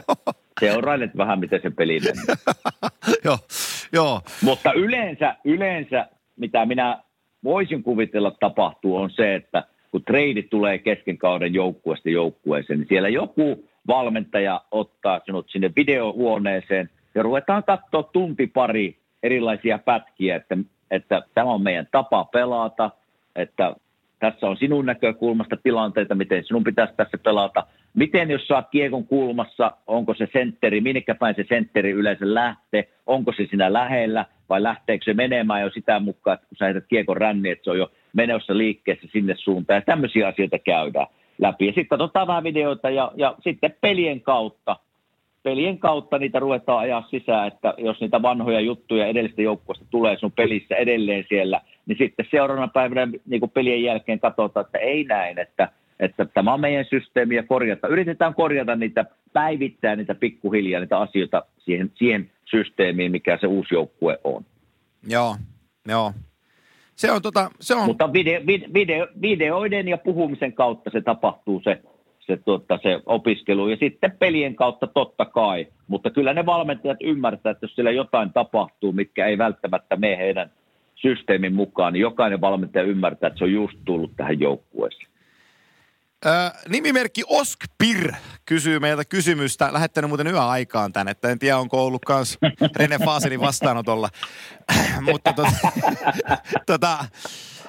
seurailet 0.60 1.16
vähän, 1.16 1.40
miten 1.40 1.60
se 1.62 1.70
peli 1.70 2.00
menee. 2.00 2.36
joo, 3.24 3.38
joo. 3.92 4.20
Mutta 4.42 4.72
yleensä, 4.72 5.36
yleensä, 5.44 6.06
mitä 6.36 6.66
minä 6.66 7.02
voisin 7.44 7.82
kuvitella 7.82 8.30
tapahtuu, 8.30 8.96
on 8.96 9.10
se, 9.10 9.34
että 9.34 9.64
kun 9.90 10.04
treidit 10.04 10.50
tulee 10.50 10.78
kesken 10.78 11.18
kauden 11.18 11.54
joukkueesta 11.54 12.10
joukkueeseen, 12.10 12.78
niin 12.78 12.88
siellä 12.88 13.08
joku 13.08 13.64
valmentaja 13.86 14.64
ottaa 14.70 15.20
sinut 15.24 15.50
sinne 15.50 15.70
videohuoneeseen 15.76 16.90
ja 17.14 17.22
ruvetaan 17.22 17.64
katsoa 17.64 18.02
tunti 18.02 18.46
pari 18.46 18.98
erilaisia 19.22 19.78
pätkiä, 19.78 20.36
että, 20.36 20.56
että 20.90 21.22
tämä 21.34 21.50
on 21.50 21.62
meidän 21.62 21.88
tapa 21.92 22.24
pelata, 22.24 22.90
että 23.36 23.74
tässä 24.18 24.46
on 24.46 24.56
sinun 24.56 24.86
näkökulmasta 24.86 25.56
tilanteita, 25.62 26.14
miten 26.14 26.44
sinun 26.44 26.64
pitäisi 26.64 26.94
tässä 26.96 27.18
pelata. 27.18 27.66
Miten 27.94 28.30
jos 28.30 28.46
saat 28.46 28.70
kiekon 28.70 29.06
kulmassa, 29.06 29.72
onko 29.86 30.14
se 30.14 30.28
sentteri, 30.32 30.80
minnekä 30.80 31.14
päin 31.14 31.34
se 31.34 31.44
sentteri 31.48 31.90
yleensä 31.90 32.34
lähtee, 32.34 32.88
onko 33.06 33.32
se 33.32 33.46
siinä 33.50 33.72
lähellä 33.72 34.24
vai 34.48 34.62
lähteekö 34.62 35.04
se 35.04 35.14
menemään 35.14 35.62
jo 35.62 35.70
sitä 35.70 36.00
mukaan, 36.00 36.34
että 36.34 36.46
kun 36.48 36.56
sä 36.56 36.64
heität 36.64 36.84
kiekon 36.88 37.16
ränni, 37.16 37.50
että 37.50 37.64
se 37.64 37.70
on 37.70 37.78
jo 37.78 37.90
menossa 38.12 38.56
liikkeessä 38.56 39.08
sinne 39.12 39.34
suuntaan 39.38 39.76
ja 39.76 39.82
tämmöisiä 39.82 40.28
asioita 40.28 40.58
käydään 40.58 41.06
läpi. 41.38 41.66
Ja 41.66 41.72
sitten 41.72 41.88
katsotaan 41.88 42.26
vähän 42.26 42.44
videoita 42.44 42.90
ja, 42.90 43.12
ja 43.16 43.34
sitten 43.40 43.74
pelien 43.80 44.20
kautta, 44.20 44.76
pelien 45.42 45.78
kautta 45.78 46.18
niitä 46.18 46.38
ruvetaan 46.38 46.78
ajaa 46.78 47.08
sisään, 47.10 47.48
että 47.48 47.74
jos 47.78 48.00
niitä 48.00 48.22
vanhoja 48.22 48.60
juttuja 48.60 49.06
edellistä 49.06 49.42
joukkueesta 49.42 49.84
tulee 49.90 50.16
sun 50.18 50.32
pelissä 50.32 50.76
edelleen 50.76 51.24
siellä, 51.28 51.60
niin 51.90 51.98
sitten 51.98 52.26
seuraavana 52.30 52.68
päivänä 52.68 53.12
niin 53.26 53.40
kuin 53.40 53.50
pelien 53.50 53.82
jälkeen 53.82 54.20
katsotaan, 54.20 54.66
että 54.66 54.78
ei 54.78 55.04
näin, 55.04 55.38
että, 55.38 55.68
että 56.00 56.24
tämä 56.24 56.54
on 56.54 56.60
meidän 56.60 56.84
systeemi 56.84 57.34
ja 57.36 57.42
korjata. 57.42 57.88
Yritetään 57.88 58.34
korjata 58.34 58.76
niitä, 58.76 59.04
päivittää 59.32 59.96
niitä 59.96 60.14
pikkuhiljaa, 60.14 60.80
niitä 60.80 60.98
asioita 60.98 61.44
siihen, 61.58 61.92
siihen 61.94 62.30
systeemiin, 62.44 63.12
mikä 63.12 63.38
se 63.40 63.46
uusi 63.46 63.74
joukkue 63.74 64.18
on. 64.24 64.44
Joo, 65.08 65.36
joo. 65.88 66.12
Se 66.94 67.12
on 67.12 67.22
tota, 67.22 67.50
se 67.60 67.74
on... 67.74 67.86
Mutta 67.86 68.12
video, 68.12 68.40
video, 68.74 69.06
videoiden 69.22 69.88
ja 69.88 69.98
puhumisen 69.98 70.52
kautta 70.52 70.90
se 70.90 71.00
tapahtuu 71.00 71.60
se, 71.64 71.80
se, 72.20 72.36
tuota, 72.36 72.78
se 72.82 73.00
opiskelu 73.06 73.68
ja 73.68 73.76
sitten 73.76 74.16
pelien 74.18 74.54
kautta 74.54 74.86
totta 74.86 75.24
kai. 75.24 75.66
Mutta 75.88 76.10
kyllä 76.10 76.34
ne 76.34 76.46
valmentajat 76.46 76.98
ymmärtää, 77.00 77.50
että 77.50 77.64
jos 77.64 77.74
siellä 77.74 77.90
jotain 77.90 78.32
tapahtuu, 78.32 78.92
mitkä 78.92 79.26
ei 79.26 79.38
välttämättä 79.38 79.96
mene 79.96 80.16
heidän 80.16 80.50
systeemin 81.02 81.54
mukaan, 81.54 81.92
niin 81.92 82.00
jokainen 82.00 82.40
valmentaja 82.40 82.84
ymmärtää, 82.84 83.26
että 83.26 83.38
se 83.38 83.44
on 83.44 83.52
just 83.52 83.78
tullut 83.84 84.16
tähän 84.16 84.40
joukkueeseen. 84.40 85.10
Öö, 86.26 86.32
nimimerkki 86.68 87.22
Oskpir 87.28 88.12
kysyy 88.44 88.78
meiltä 88.78 89.04
kysymystä, 89.04 89.72
lähettänyt 89.72 90.08
muuten 90.08 90.26
yöaikaan 90.26 90.92
tänne, 90.92 91.10
että 91.10 91.28
en 91.28 91.38
tiedä 91.38 91.58
onko 91.58 91.86
ollut 91.86 92.04
kans 92.04 92.38
Rene 92.76 92.98
Faasenin 93.04 93.40
vastaanotolla. 93.40 94.08
Mutta 95.10 95.32
tota, 95.32 95.52
tota, 96.66 96.98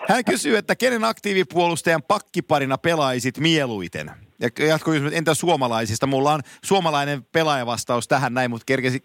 hän 0.10 0.26
kysyy, 0.26 0.58
että 0.58 0.76
kenen 0.76 1.04
aktiivipuolustajan 1.04 2.04
pakkiparina 2.08 2.78
pelaisit 2.78 3.40
mieluiten? 3.40 4.12
Ja 4.40 4.66
jatkokysymys, 4.68 5.14
entä 5.14 5.34
suomalaisista? 5.34 6.08
Mulla 6.08 6.34
on 6.34 6.42
suomalainen 6.64 7.26
pelaajavastaus 7.32 8.08
tähän 8.08 8.34
näin, 8.34 8.50
mutta 8.50 8.66
kerkesi, 8.66 9.00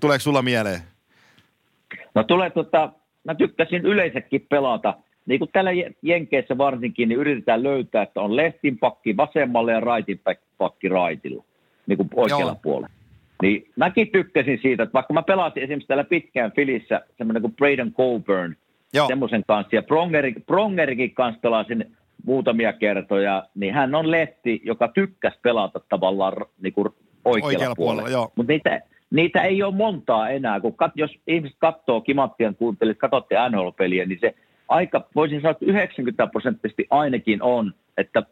tuleeko 0.00 0.22
sulla 0.22 0.42
mieleen? 0.42 0.80
No 2.14 2.24
tulee 2.24 2.50
tota, 2.50 2.92
mä 3.32 3.34
tykkäsin 3.34 3.86
yleensäkin 3.86 4.46
pelata– 4.48 4.94
niin 5.28 5.38
kuin 5.38 5.50
täällä 5.52 5.70
Jenkeissä 6.02 6.58
varsinkin, 6.58 7.08
niin 7.08 7.18
yritetään 7.18 7.62
löytää, 7.62 8.02
että 8.02 8.20
on 8.20 8.36
leftin 8.36 8.78
pakki 8.78 9.16
vasemmalle 9.16 9.72
ja 9.72 9.80
raitin 9.80 10.20
pakki 10.58 10.88
raitilla, 10.88 11.44
niin 11.86 11.96
kuin 11.96 12.08
oikealla 12.14 12.52
Joo. 12.52 12.60
puolella. 12.62 12.94
Niin 13.42 13.70
mäkin 13.76 14.08
tykkäsin 14.08 14.58
siitä, 14.62 14.82
että 14.82 14.92
vaikka 14.92 15.14
mä 15.14 15.22
pelasin 15.22 15.62
esimerkiksi 15.62 15.88
täällä 15.88 16.04
pitkään 16.04 16.52
Filissä 16.52 17.00
semmoinen 17.18 17.42
kuin 17.42 17.56
Braden 17.56 17.92
Coburn, 17.92 18.56
semmoisen 19.06 19.42
kanssa, 19.46 19.76
ja 19.76 19.82
Prongeri, 19.82 20.32
Prongerikin 20.46 21.14
kanssa 21.14 21.40
pelasin 21.40 21.92
muutamia 22.24 22.72
kertoja, 22.72 23.44
niin 23.54 23.74
hän 23.74 23.94
on 23.94 24.10
lehti, 24.10 24.60
joka 24.64 24.88
tykkäs 24.88 25.34
pelata 25.42 25.80
tavallaan 25.88 26.32
niin 26.62 26.72
kuin 26.72 26.88
oikealla, 27.24 27.46
oikealla 27.46 27.76
puolella. 27.76 28.02
puolella 28.02 28.32
Mutta 28.36 28.52
niitä, 28.52 28.80
niitä 29.10 29.42
ei 29.42 29.62
ole 29.62 29.74
montaa 29.74 30.28
enää, 30.28 30.60
kun 30.60 30.76
kat, 30.76 30.92
jos 30.94 31.10
ihmiset 31.26 31.56
katsoo 31.60 32.00
Kimattian 32.00 32.54
kuuntelit, 32.54 32.98
katsotte 32.98 33.34
NHL-peliä, 33.50 34.04
niin 34.04 34.18
se 34.20 34.34
aika, 34.68 35.04
voisin 35.14 35.40
sanoa, 35.40 35.50
että 35.50 35.66
90 35.66 36.26
prosenttisesti 36.26 36.86
ainakin 36.90 37.42
on, 37.42 37.74
että 37.96 38.22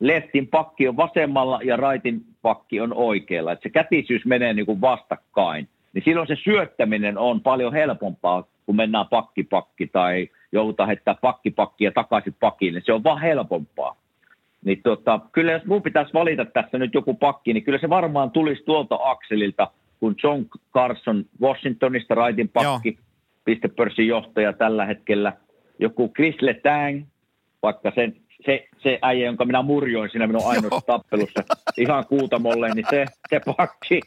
leftin 0.00 0.48
pakki 0.48 0.88
on 0.88 0.96
vasemmalla 0.96 1.60
ja 1.64 1.76
raitin 1.76 2.20
pakki 2.42 2.80
on 2.80 2.94
oikealla. 2.94 3.52
Että 3.52 3.62
se 3.62 3.70
kätisyys 3.70 4.24
menee 4.26 4.54
niin 4.54 4.66
kuin 4.66 4.80
vastakkain. 4.80 5.68
Niin 5.92 6.04
silloin 6.04 6.28
se 6.28 6.36
syöttäminen 6.44 7.18
on 7.18 7.40
paljon 7.40 7.72
helpompaa, 7.72 8.44
kun 8.66 8.76
mennään 8.76 9.06
pakki-pakki 9.10 9.86
tai 9.86 10.28
joudutaan 10.52 10.86
heittää 10.86 11.14
pakki-pakkia 11.20 11.92
takaisin 11.92 12.36
pakkiin. 12.40 12.74
Niin 12.74 12.82
se 12.86 12.92
on 12.92 13.04
vaan 13.04 13.20
helpompaa. 13.20 13.96
Niin 14.64 14.82
tota, 14.82 15.20
kyllä 15.32 15.52
jos 15.52 15.64
mun 15.64 15.82
pitäisi 15.82 16.14
valita 16.14 16.44
tässä 16.44 16.78
nyt 16.78 16.94
joku 16.94 17.14
pakki, 17.14 17.52
niin 17.52 17.64
kyllä 17.64 17.78
se 17.78 17.88
varmaan 17.88 18.30
tulisi 18.30 18.64
tuolta 18.64 18.98
akselilta, 19.00 19.70
kun 20.00 20.14
John 20.22 20.44
Carson 20.74 21.24
Washingtonista 21.42 22.14
raitin 22.14 22.48
pakki, 22.48 22.88
Joo. 22.88 23.04
pistepörssin 23.44 24.06
johtaja 24.06 24.52
tällä 24.52 24.86
hetkellä– 24.86 25.32
joku 25.80 26.12
Chris 26.16 26.42
Letang, 26.42 27.04
vaikka 27.62 27.92
sen, 27.94 28.16
se, 28.46 28.68
se 28.82 28.98
äijä, 29.02 29.26
jonka 29.26 29.44
minä 29.44 29.62
murjoin 29.62 30.10
siinä 30.10 30.26
minun 30.26 30.46
ainoassa 30.46 30.86
tappelussa 30.86 31.42
ihan 31.76 32.06
kuutamolle, 32.06 32.74
niin 32.74 32.86
se, 32.90 33.04
se 33.30 33.40
pakki. 33.56 34.00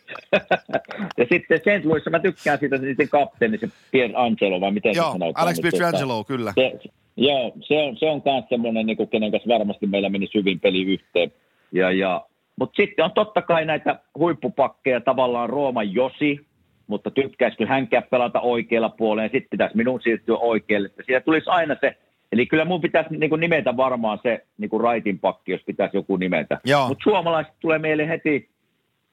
ja 1.18 1.26
sitten 1.32 1.60
St. 1.60 1.86
Louisissa 1.86 2.10
mä 2.10 2.20
tykkään 2.20 2.60
siitä 2.60 2.78
sitten 2.78 3.10
kapteeni, 3.10 3.58
se 3.58 3.70
Angelo, 4.16 4.62
vai 4.62 4.72
miten 4.72 4.96
Joo, 4.96 5.06
se 5.06 5.12
sanotaan. 5.12 5.46
Alex 5.46 5.62
Pietrangelo, 5.62 6.24
kyllä. 6.24 6.54
Se, 6.56 6.80
joo, 7.18 7.54
se 7.68 7.78
on, 7.78 7.98
se 7.98 8.06
on 8.06 8.22
myös 8.26 8.46
semmoinen, 8.50 8.86
niin 8.86 9.10
kenen 9.10 9.32
kanssa 9.32 9.54
varmasti 9.54 9.88
meillä 9.88 10.10
meni 10.10 10.28
hyvin 10.34 10.60
peli 10.60 10.84
yhteen. 10.84 11.32
Ja, 11.72 11.92
ja, 11.92 12.26
mutta 12.60 12.76
sitten 12.76 13.06
on 13.06 13.12
totta 13.12 13.42
kai 13.42 13.66
näitä 13.66 14.00
huippupakkeja, 14.18 15.02
tavallaan 15.02 15.50
Rooman 15.50 15.94
Josi, 15.94 16.40
mutta 16.88 17.12
tykkäisikö 17.12 17.66
hänkään 17.68 18.04
pelata 18.10 18.42
oikealla 18.42 18.90
puolella, 18.90 19.30
sitten 19.30 19.50
pitäisi 19.50 19.78
minun 19.78 20.02
siirtyä 20.02 20.38
oikealle. 20.38 20.86
Että 20.88 21.04
siellä 21.06 21.22
tulisi 21.22 21.50
aina 21.50 21.76
se, 21.82 21.98
eli 22.32 22.46
kyllä 22.46 22.66
mun 22.66 22.82
pitäisi 22.82 23.18
niin 23.18 23.30
kuin 23.30 23.40
nimetä 23.40 23.78
varmaan 23.78 24.20
se 24.24 24.46
niin 24.58 24.70
kuin 24.70 24.82
raitin 24.82 25.20
pakki, 25.20 25.52
jos 25.52 25.62
pitäisi 25.66 25.98
joku 25.98 26.18
nimetä. 26.18 26.60
Mutta 26.88 27.04
suomalaiset 27.04 27.54
tulee 27.60 27.80
meille 27.80 28.08
heti, 28.08 28.50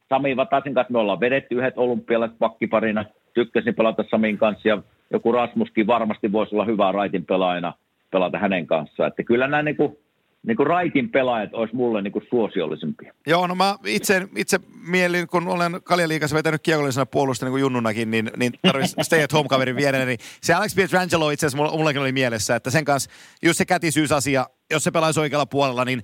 Sami 0.09 0.37
Vatasen 0.37 0.75
kanssa 0.75 0.93
me 0.93 0.99
ollaan 0.99 1.21
vedetty 1.21 1.55
yhdet 1.55 1.79
olympialaiset 1.79 2.39
pakkiparina, 2.39 3.05
tykkäsin 3.35 3.75
pelata 3.75 4.05
Samin 4.11 4.39
kanssa 4.39 4.69
ja 4.69 4.83
joku 5.11 5.33
Rasmuskin 5.33 5.87
varmasti 5.87 6.33
voisi 6.33 6.55
olla 6.55 6.65
hyvä 6.65 6.93
raitin 6.93 7.25
pelaajana 7.25 7.73
pelata 8.11 8.39
hänen 8.39 8.67
kanssaan. 8.67 9.09
Että 9.09 9.23
kyllä 9.23 9.47
nämä 9.49 9.63
niin 9.63 9.77
kuin 9.77 9.99
niin 10.47 10.57
kuin 10.57 10.67
raitin 10.67 11.11
pelaajat 11.11 11.55
olisi 11.55 11.75
mulle 11.75 12.03
niin 12.03 12.13
kuin 12.13 12.25
suosiollisempia. 12.31 13.15
Joo, 13.27 13.47
no 13.47 13.55
mä 13.55 13.77
itse, 13.87 14.29
itse 14.37 14.61
mielin, 14.87 15.27
kun 15.27 15.49
olen 15.49 15.81
Kaljaliikassa 15.85 16.37
vetänyt 16.37 16.63
kiekollisena 16.63 17.07
puolusta 17.07 17.47
niin 17.47 17.51
kuin 17.51 17.61
junnunakin, 17.61 18.11
niin, 18.11 18.31
niin 18.37 18.53
tarvitsisi 18.63 18.97
stay 19.03 19.23
at 19.23 19.33
home 19.33 19.49
kaverin 19.49 19.77
viereen. 19.77 20.07
Niin 20.07 20.19
se 20.43 20.55
Alex 20.55 20.75
Pietrangelo 20.75 21.31
itse 21.31 21.47
asiassa 21.47 21.77
mullakin 21.77 22.03
oli 22.03 22.13
mielessä, 22.13 22.57
että 22.57 22.71
sen 22.71 22.85
kanssa 22.85 23.11
just 23.43 23.59
se 23.59 23.65
kätisyysasia, 23.65 24.47
jos 24.71 24.85
se 24.85 24.91
pelaisi 24.91 25.21
oikealla 25.21 25.47
puolella, 25.47 25.85
niin 25.85 26.03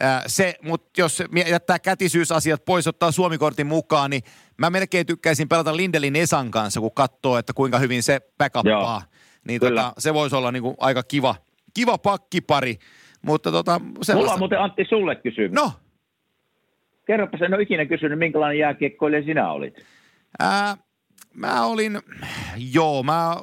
ää, 0.00 0.22
se, 0.26 0.54
mutta 0.62 1.00
jos 1.00 1.22
jättää 1.48 1.78
kätisyysasiat 1.78 2.64
pois, 2.64 2.86
ottaa 2.86 3.10
Suomikortin 3.10 3.66
mukaan, 3.66 4.10
niin 4.10 4.22
mä 4.56 4.70
melkein 4.70 5.06
tykkäisin 5.06 5.48
pelata 5.48 5.76
Lindelin 5.76 6.16
Esan 6.16 6.50
kanssa, 6.50 6.80
kun 6.80 6.94
katsoo, 6.94 7.38
että 7.38 7.52
kuinka 7.52 7.78
hyvin 7.78 8.02
se 8.02 8.20
backuppaa. 8.38 9.02
Niin 9.48 9.60
tota, 9.60 9.92
se 9.98 10.14
voisi 10.14 10.36
olla 10.36 10.52
niin 10.52 10.62
kuin 10.62 10.76
aika 10.78 11.02
kiva, 11.02 11.34
kiva 11.74 11.98
pakkipari. 11.98 12.78
Mutta 13.28 13.52
tota, 13.52 13.80
sellaista... 13.80 14.14
Mulla 14.14 14.32
on 14.32 14.38
muuten 14.38 14.60
Antti 14.60 14.84
sulle 14.88 15.16
kysymys. 15.16 15.52
No? 15.52 15.72
Kerropa, 17.06 17.38
en 17.44 17.54
ole 17.54 17.62
ikinä 17.62 17.86
kysynyt, 17.86 18.18
minkälainen 18.18 18.58
jääkiekkoilija 18.58 19.22
sinä 19.22 19.50
olit? 19.50 19.74
Ää, 20.38 20.76
mä 21.34 21.64
olin, 21.64 21.98
joo, 22.56 23.02
mä, 23.02 23.36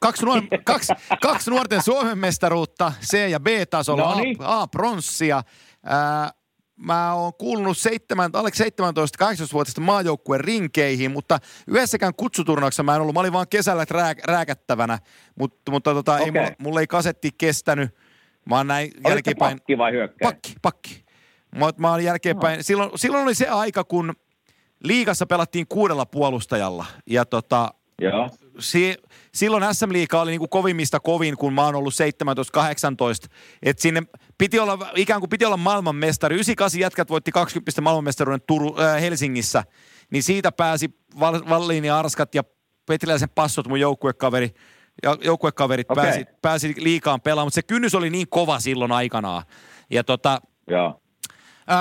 kaksi, 0.00 0.24
nuor, 0.24 0.42
kaksi, 0.64 0.92
kaksi 1.22 1.50
nuorten 1.50 1.82
Suomen 1.82 2.18
mestaruutta, 2.18 2.92
C- 3.00 3.30
ja 3.30 3.40
B-tasolla, 3.40 4.14
no 4.14 4.20
niin. 4.20 4.36
A, 4.40 4.62
A 4.62 4.66
pronssia. 4.66 5.42
Ää, 5.84 6.30
mä 6.76 7.14
oon 7.14 7.32
kuulunut 7.34 7.78
7, 7.78 8.30
alle 8.32 8.50
17-18-vuotiaista 8.50 9.80
maajoukkueen 9.80 10.44
rinkeihin, 10.44 11.10
mutta 11.10 11.38
yhdessäkään 11.68 12.14
kutsuturnauksessa 12.14 12.82
mä 12.82 12.94
en 12.94 13.00
ollut. 13.00 13.14
Mä 13.14 13.20
olin 13.20 13.32
vaan 13.32 13.48
kesällä 13.50 13.84
rää, 13.90 14.14
rääkättävänä, 14.24 14.98
mutta, 15.38 15.70
mutta 15.70 15.94
tota, 15.94 16.12
okay. 16.14 16.24
ei, 16.24 16.30
mulla, 16.30 16.50
mulla 16.58 16.80
ei 16.80 16.86
kasetti 16.86 17.30
kestänyt. 17.38 17.90
Mä 18.50 18.56
oon 18.56 18.66
näin 18.66 18.90
Oliko 18.96 19.08
jälkeenpäin. 19.08 19.58
pakki 19.58 19.78
vai 19.78 19.92
hyökkäjä? 19.92 20.30
Pakki, 20.30 20.54
pakki. 20.62 21.04
Mä, 21.56 21.70
mä 21.76 21.90
oon 21.90 22.04
jälkeenpäin. 22.04 22.56
No. 22.56 22.62
Silloin, 22.62 22.90
silloin 22.94 23.22
oli 23.24 23.34
se 23.34 23.48
aika, 23.48 23.84
kun 23.84 24.12
liigassa 24.84 25.26
pelattiin 25.26 25.66
kuudella 25.68 26.06
puolustajalla. 26.06 26.84
Ja 27.06 27.24
tota, 27.24 27.74
Joo. 28.00 28.30
si, 28.58 28.94
silloin 29.34 29.74
SM 29.74 29.92
Liiga 29.92 30.20
oli 30.20 30.30
niinku 30.30 30.48
kovimmista 30.48 31.00
kovin, 31.00 31.36
kun 31.36 31.52
mä 31.52 31.64
oon 31.64 31.74
ollut 31.74 31.94
17-18. 33.26 33.28
Et 33.62 33.78
sinne 33.78 34.02
piti 34.38 34.58
olla, 34.58 34.90
ikään 34.96 35.20
kuin 35.20 35.30
piti 35.30 35.44
olla 35.44 35.56
maailmanmestari. 35.56 36.34
98 36.34 36.80
jätkät 36.80 37.10
voitti 37.10 37.32
20 37.32 37.80
maailmanmestaruuden 37.80 38.42
Turu, 38.46 38.76
äh, 38.80 39.00
Helsingissä. 39.00 39.64
Niin 40.10 40.22
siitä 40.22 40.52
pääsi 40.52 40.90
Val, 41.20 41.40
Valliin 41.48 41.84
ja 41.84 41.98
Arskat 41.98 42.34
ja 42.34 42.44
Petriläisen 42.86 43.28
passot, 43.34 43.68
mun 43.68 43.80
joukkuekaveri, 43.80 44.50
ja 45.02 45.16
joukkuekaverit 45.20 45.90
Okei. 45.90 46.04
pääsi, 46.04 46.24
pääsi 46.42 46.74
liikaan 46.76 47.20
pelaamaan, 47.20 47.46
mutta 47.46 47.54
se 47.54 47.62
kynnys 47.62 47.94
oli 47.94 48.10
niin 48.10 48.28
kova 48.28 48.60
silloin 48.60 48.92
aikanaan. 48.92 49.42
Ja 49.90 50.04
tota, 50.04 50.40
Joo. 50.70 51.00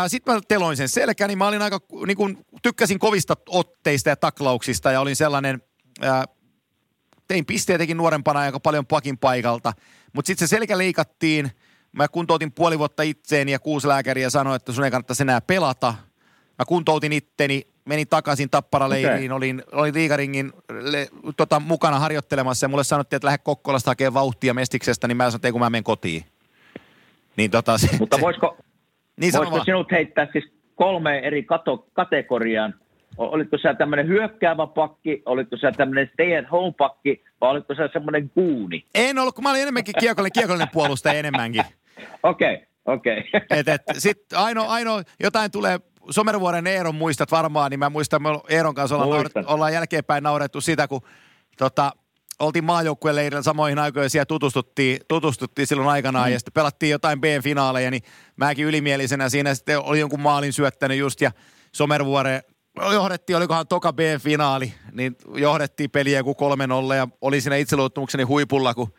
sitten 0.08 0.34
mä 0.36 0.42
teloin 0.48 0.78
sen 0.78 0.90
selkä, 0.90 1.28
niin 1.28 1.38
mä 1.38 1.48
olin 1.48 1.62
aika, 1.62 1.80
niin 2.08 2.18
kun, 2.18 2.46
tykkäsin 2.62 3.00
kovista 3.00 3.36
otteista 3.50 4.10
ja 4.10 4.16
taklauksista 4.16 4.92
ja 4.92 5.02
olin 5.02 5.16
sellainen, 5.16 5.62
ää, 6.02 6.26
tein 7.28 7.46
pisteitäkin 7.46 7.98
nuorempana 7.98 8.40
aika 8.40 8.60
paljon 8.60 8.86
pakin 8.86 9.18
paikalta, 9.18 9.74
mutta 10.14 10.28
sitten 10.28 10.48
se 10.48 10.56
selkä 10.56 10.78
leikattiin, 10.78 11.52
mä 11.92 12.08
kuntoutin 12.08 12.52
puoli 12.52 12.80
vuotta 12.80 13.04
itseeni 13.04 13.52
ja 13.52 13.60
kuusi 13.60 13.88
lääkäriä 13.88 14.30
sanoi, 14.30 14.56
että 14.56 14.74
sun 14.74 14.84
ei 14.84 14.92
kannattaisi 14.92 15.24
enää 15.24 15.42
pelata. 15.42 15.96
Mä 16.60 16.66
kuntoutin 16.68 17.14
itteni, 17.14 17.73
menin 17.86 18.08
takaisin 18.08 18.50
Tappara-leiriin, 18.50 19.32
Okei. 19.32 19.38
olin, 19.38 19.64
olin 19.72 19.94
Liigaringin 19.94 20.54
le, 20.70 21.08
tota, 21.38 21.60
mukana 21.60 22.00
harjoittelemassa 22.00 22.64
ja 22.64 22.70
mulle 22.70 22.84
sanottiin, 22.84 23.18
että 23.18 23.26
lähde 23.26 23.38
Kokkolasta 23.38 23.92
hakemaan 23.92 24.14
vauhtia 24.14 24.54
Mestiksestä, 24.54 25.08
niin 25.08 25.18
mä 25.18 25.24
sanoin, 25.24 25.36
että 25.36 25.48
ei 25.48 25.52
kun 25.52 25.62
mä 25.62 25.70
menen 25.70 25.84
kotiin. 25.84 26.24
Niin 27.38 27.52
tota, 27.52 27.78
se, 27.78 27.90
Mutta 28.00 28.22
voisiko, 28.22 28.58
niin 29.20 29.32
sano 29.32 29.42
voisiko 29.42 29.56
vaan. 29.56 29.66
sinut 29.66 29.92
heittää 29.92 30.28
siis 30.32 30.46
kolme 30.76 31.20
eri 31.20 31.44
kato, 31.44 31.88
kategoriaan? 31.94 32.76
Olitko 33.18 33.58
sä 33.58 33.74
tämmöinen 33.74 34.08
hyökkäävä 34.08 34.68
pakki, 34.68 35.22
olitko 35.26 35.58
sä 35.58 35.72
tämmöinen 35.72 36.10
stay 36.14 36.38
at 36.38 36.52
home 36.52 36.74
pakki, 36.78 37.24
vai 37.42 37.50
olitko 37.50 37.76
sä 37.76 37.90
semmoinen 37.94 38.30
kuuni? 38.30 38.86
En 38.96 39.20
ollut, 39.20 39.36
kun 39.36 39.44
mä 39.44 39.50
olin 39.50 39.62
enemmänkin 39.62 39.96
kiekollinen, 40.00 40.34
kiekollinen 40.34 40.70
puolustaja 40.74 41.20
enemmänkin. 41.20 41.64
Okei, 42.24 42.54
okay, 42.54 42.66
okei. 42.86 43.20
Okay. 43.20 43.60
Et, 43.60 43.68
et, 43.68 43.82
sit 43.98 44.18
ainoa, 44.36 44.66
ainoa, 44.66 45.04
jotain 45.20 45.52
tulee, 45.52 45.80
Somervuoren 46.10 46.68
Eeron 46.68 46.96
muistat 46.96 47.32
varmaan, 47.32 47.72
niin 47.72 47.80
mä 47.80 47.90
muistan, 47.90 48.22
me 48.22 48.30
Eeron 48.50 48.76
kanssa 48.76 48.96
ollaan, 48.96 49.10
nauret, 49.10 49.34
ollaan 49.46 49.74
jälkeenpäin 49.74 50.24
naurettu 50.24 50.62
sitä, 50.62 50.88
kun 50.88 51.02
tota, 51.58 51.92
oltiin 52.40 52.64
maajoukkueen 52.64 53.16
leirillä 53.16 53.44
samoihin 53.44 53.80
aikoihin 53.80 54.10
siellä 54.10 54.26
tutustuttiin, 54.26 55.00
tutustuttiin 55.08 55.68
silloin 55.68 55.90
aikanaan 55.90 56.30
mm. 56.30 56.34
ja 56.34 56.40
sitten 56.40 56.54
pelattiin 56.54 56.92
jotain 56.92 57.22
B-finaaleja, 57.22 57.92
niin 57.92 58.04
mäkin 58.36 58.66
ylimielisenä 58.66 59.30
siinä 59.30 59.56
sitten 59.56 59.80
oli 59.80 60.00
jonkun 60.00 60.22
maalin 60.22 60.54
syöttänyt 60.54 60.98
just 60.98 61.22
ja 61.22 61.32
Somervuore 61.72 62.42
johdettiin, 62.94 63.38
olikohan 63.38 63.68
toka 63.68 63.94
B-finaali, 63.94 64.74
niin 64.92 65.16
johdettiin 65.36 65.92
peliä 65.92 66.20
joku 66.20 66.36
3-0 66.92 66.96
ja 66.96 67.08
oli 67.22 67.42
siinä 67.42 67.56
itseluottamukseni 67.56 68.24
huipulla, 68.24 68.74
kun 68.74 68.94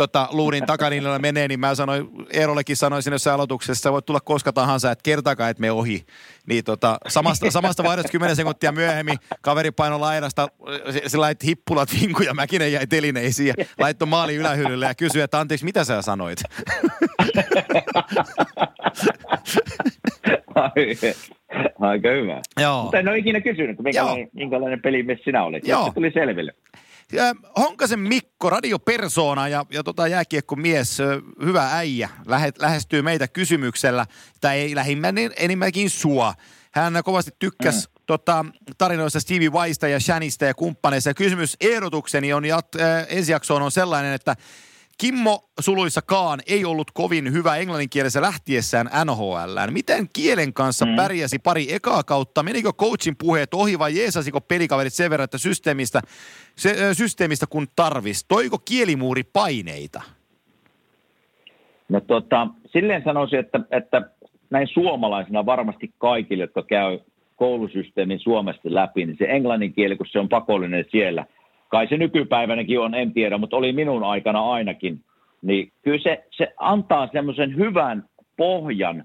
tota, 0.00 0.28
luurin 0.30 0.66
takalinjalla 0.66 1.18
menee, 1.18 1.48
niin 1.48 1.60
mä 1.60 1.74
sanoin, 1.74 2.08
Eerollekin 2.32 2.76
sanoin 2.76 3.02
jossain 3.10 3.34
aloituksessa, 3.34 3.92
voit 3.92 4.06
tulla 4.06 4.20
koska 4.20 4.52
tahansa, 4.52 4.90
että 4.90 5.02
kertakaan 5.02 5.50
et 5.50 5.58
me 5.58 5.72
ohi. 5.72 6.04
Niin 6.46 6.64
tota, 6.64 6.98
samasta, 7.08 7.50
samasta 7.50 7.82
vaihdosta 7.82 8.12
10 8.12 8.36
sekuntia 8.36 8.72
myöhemmin 8.72 9.18
kaveri 9.40 9.70
painoi 9.70 9.98
laidasta, 9.98 10.48
se, 10.90 11.02
se 11.06 11.18
laitti 11.18 11.46
hippulat 11.46 11.88
vinkuja, 12.00 12.34
Mäkinen 12.34 12.72
jäi 12.72 12.86
telineisiin 12.86 13.46
ja 13.48 13.54
laittoi 13.78 14.08
maali 14.08 14.34
ylähyllylle 14.34 14.86
ja 14.86 14.94
kysyi, 14.94 15.22
että 15.22 15.40
anteeksi, 15.40 15.64
mitä 15.64 15.84
sä 15.84 16.02
sanoit? 16.02 16.38
Ai, 20.54 20.96
Aika 21.80 22.08
hyvä. 22.08 22.40
Joo. 22.60 22.82
Mutta 22.82 22.98
en 22.98 23.08
ole 23.08 23.18
ikinä 23.18 23.40
kysynyt, 23.40 23.78
minkälainen, 23.78 24.28
minkälainen 24.32 24.82
pelimies 24.82 25.20
sinä 25.24 25.44
olet. 25.44 25.68
Joo. 25.68 25.86
Se 25.86 25.94
tuli 25.94 26.10
selville. 26.10 26.52
Ja 27.12 27.34
Honkasen 27.58 28.00
Mikko, 28.00 28.50
radiopersona 28.50 29.48
ja, 29.48 29.66
ja 29.70 29.82
tota 29.82 30.08
jääkiekkomies, 30.08 30.98
hyvä 31.44 31.68
äijä, 31.72 32.08
lähe, 32.26 32.52
lähestyy 32.58 33.02
meitä 33.02 33.28
kysymyksellä, 33.28 34.06
tai 34.40 34.58
ei 34.58 34.74
lähimmän 34.74 35.14
enemmänkin 35.36 35.90
sua. 35.90 36.34
Hän 36.70 37.00
kovasti 37.04 37.30
tykkäsi 37.38 37.88
mm. 37.88 37.94
tota, 38.06 38.44
tarinoista 38.78 39.20
Stevie 39.20 39.50
Weista 39.50 39.88
ja 39.88 40.00
Shanista 40.00 40.44
ja 40.44 40.54
kumppaneista. 40.54 41.10
Ja 41.10 41.14
kysymys 41.14 41.56
ehdotukseni 41.60 42.32
on, 42.32 42.44
jat, 42.44 42.74
äh, 42.74 43.06
ensi 43.08 43.32
jaksoon 43.32 43.62
on 43.62 43.70
sellainen, 43.70 44.12
että 44.12 44.36
Kimmo 45.00 45.40
suluissakaan 45.60 46.40
ei 46.46 46.64
ollut 46.64 46.90
kovin 46.94 47.32
hyvä 47.32 47.56
englanninkielisessä 47.56 48.22
lähtiessään 48.22 48.86
NHLään. 48.86 49.72
Miten 49.72 50.06
kielen 50.12 50.52
kanssa 50.52 50.86
mm. 50.86 50.96
pärjäsi 50.96 51.38
pari 51.38 51.74
ekaa 51.74 52.02
kautta? 52.02 52.42
Menikö 52.42 52.72
coachin 52.72 53.14
puheet 53.18 53.54
ohi 53.54 53.78
vai 53.78 53.96
jeesasiko 53.96 54.40
pelikaverit 54.40 54.92
sen 54.92 55.10
verran, 55.10 55.24
että 55.24 55.38
systeemistä, 55.38 56.00
se, 56.56 56.70
ö, 56.70 56.94
systeemistä 56.94 57.46
kun 57.46 57.66
tarvis? 57.76 58.24
Toiko 58.24 58.58
kielimuuri 58.58 59.22
paineita? 59.22 60.02
No 61.88 62.00
tota, 62.00 62.46
silleen 62.72 63.02
sanoisin, 63.04 63.38
että, 63.38 63.60
että 63.70 64.02
näin 64.50 64.68
suomalaisena 64.68 65.46
varmasti 65.46 65.90
kaikille, 65.98 66.44
jotka 66.44 66.62
käy 66.62 66.98
koulusysteemin 67.36 68.20
Suomesta 68.20 68.68
läpi, 68.74 69.06
niin 69.06 69.16
se 69.18 69.24
englannin 69.28 69.72
kieli, 69.72 69.96
kun 69.96 70.06
se 70.10 70.18
on 70.18 70.28
pakollinen 70.28 70.84
siellä, 70.90 71.26
kai 71.70 71.86
se 71.88 71.96
nykypäivänäkin 71.96 72.80
on, 72.80 72.94
en 72.94 73.12
tiedä, 73.12 73.38
mutta 73.38 73.56
oli 73.56 73.72
minun 73.72 74.04
aikana 74.04 74.50
ainakin, 74.50 75.00
niin 75.42 75.72
kyllä 75.82 75.98
se, 75.98 76.24
se 76.30 76.52
antaa 76.56 77.08
semmoisen 77.12 77.56
hyvän 77.56 78.04
pohjan, 78.36 79.04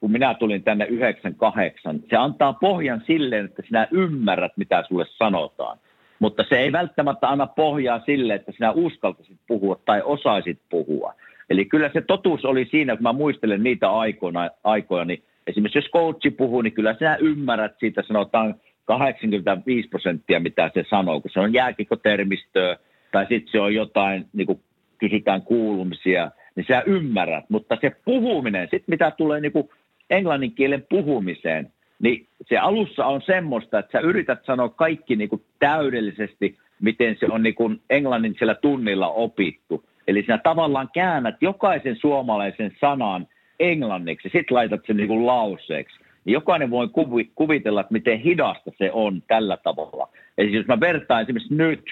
kun 0.00 0.12
minä 0.12 0.34
tulin 0.34 0.62
tänne 0.62 0.84
98, 0.84 2.00
se 2.10 2.16
antaa 2.16 2.52
pohjan 2.52 3.02
silleen, 3.06 3.44
että 3.44 3.62
sinä 3.66 3.88
ymmärrät, 3.90 4.52
mitä 4.56 4.84
sulle 4.88 5.06
sanotaan. 5.18 5.78
Mutta 6.18 6.44
se 6.48 6.58
ei 6.58 6.72
välttämättä 6.72 7.28
anna 7.28 7.46
pohjaa 7.46 8.00
sille, 8.06 8.34
että 8.34 8.52
sinä 8.52 8.72
uskaltaisit 8.72 9.38
puhua 9.46 9.80
tai 9.84 10.02
osaisit 10.04 10.58
puhua. 10.70 11.14
Eli 11.50 11.64
kyllä 11.64 11.90
se 11.92 12.00
totuus 12.00 12.44
oli 12.44 12.68
siinä, 12.70 12.96
kun 12.96 13.02
mä 13.02 13.12
muistelen 13.12 13.62
niitä 13.62 13.90
aikoina, 13.90 14.50
aikoja, 14.64 15.04
niin 15.04 15.22
esimerkiksi 15.46 15.78
jos 15.78 15.90
coachi 15.90 16.30
puhuu, 16.30 16.62
niin 16.62 16.72
kyllä 16.72 16.94
sinä 16.94 17.16
ymmärrät 17.20 17.74
siitä, 17.78 18.02
sanotaan 18.02 18.54
85 18.84 19.88
prosenttia, 19.88 20.40
mitä 20.40 20.70
se 20.74 20.84
sanoo, 20.90 21.20
kun 21.20 21.30
se 21.30 21.40
on 21.40 21.52
jääkikotermistöä 21.52 22.76
tai 23.12 23.26
sitten 23.28 23.52
se 23.52 23.60
on 23.60 23.74
jotain, 23.74 24.26
niin 24.32 24.46
kuin 24.46 24.60
kysytään 24.98 25.42
kuulumisia, 25.42 26.30
niin 26.54 26.66
sä 26.68 26.82
ymmärrät, 26.86 27.44
mutta 27.48 27.78
se 27.80 27.92
puhuminen, 28.04 28.62
sitten 28.62 28.84
mitä 28.86 29.10
tulee 29.10 29.40
niin 29.40 29.52
kuin 29.52 29.70
englannin 30.10 30.52
kielen 30.52 30.86
puhumiseen, 30.90 31.72
niin 32.02 32.26
se 32.48 32.58
alussa 32.58 33.06
on 33.06 33.22
semmoista, 33.22 33.78
että 33.78 33.92
sä 33.92 34.06
yrität 34.06 34.44
sanoa 34.44 34.68
kaikki 34.68 35.16
niin 35.16 35.28
kuin 35.28 35.42
täydellisesti, 35.58 36.58
miten 36.80 37.16
se 37.20 37.26
on 37.30 37.42
niin 37.42 37.54
kuin 37.54 37.80
englannin 37.90 38.34
siellä 38.38 38.54
tunnilla 38.54 39.08
opittu. 39.08 39.84
Eli 40.06 40.22
sinä 40.22 40.38
tavallaan 40.38 40.88
käännät 40.94 41.34
jokaisen 41.40 41.96
suomalaisen 41.96 42.76
sanan 42.80 43.26
englanniksi, 43.60 44.28
sitten 44.32 44.54
laitat 44.54 44.80
sen 44.86 44.96
niin 44.96 45.08
kuin 45.08 45.26
lauseeksi. 45.26 46.01
Niin 46.24 46.32
jokainen 46.32 46.70
voi 46.70 46.88
kuvi, 46.88 47.30
kuvitella, 47.34 47.80
että 47.80 47.92
miten 47.92 48.18
hidasta 48.18 48.70
se 48.78 48.92
on 48.92 49.22
tällä 49.26 49.56
tavalla. 49.56 50.08
Eli 50.38 50.52
jos 50.52 50.66
mä 50.66 50.80
vertaan 50.80 51.22
esimerkiksi 51.22 51.54
nyt, 51.54 51.82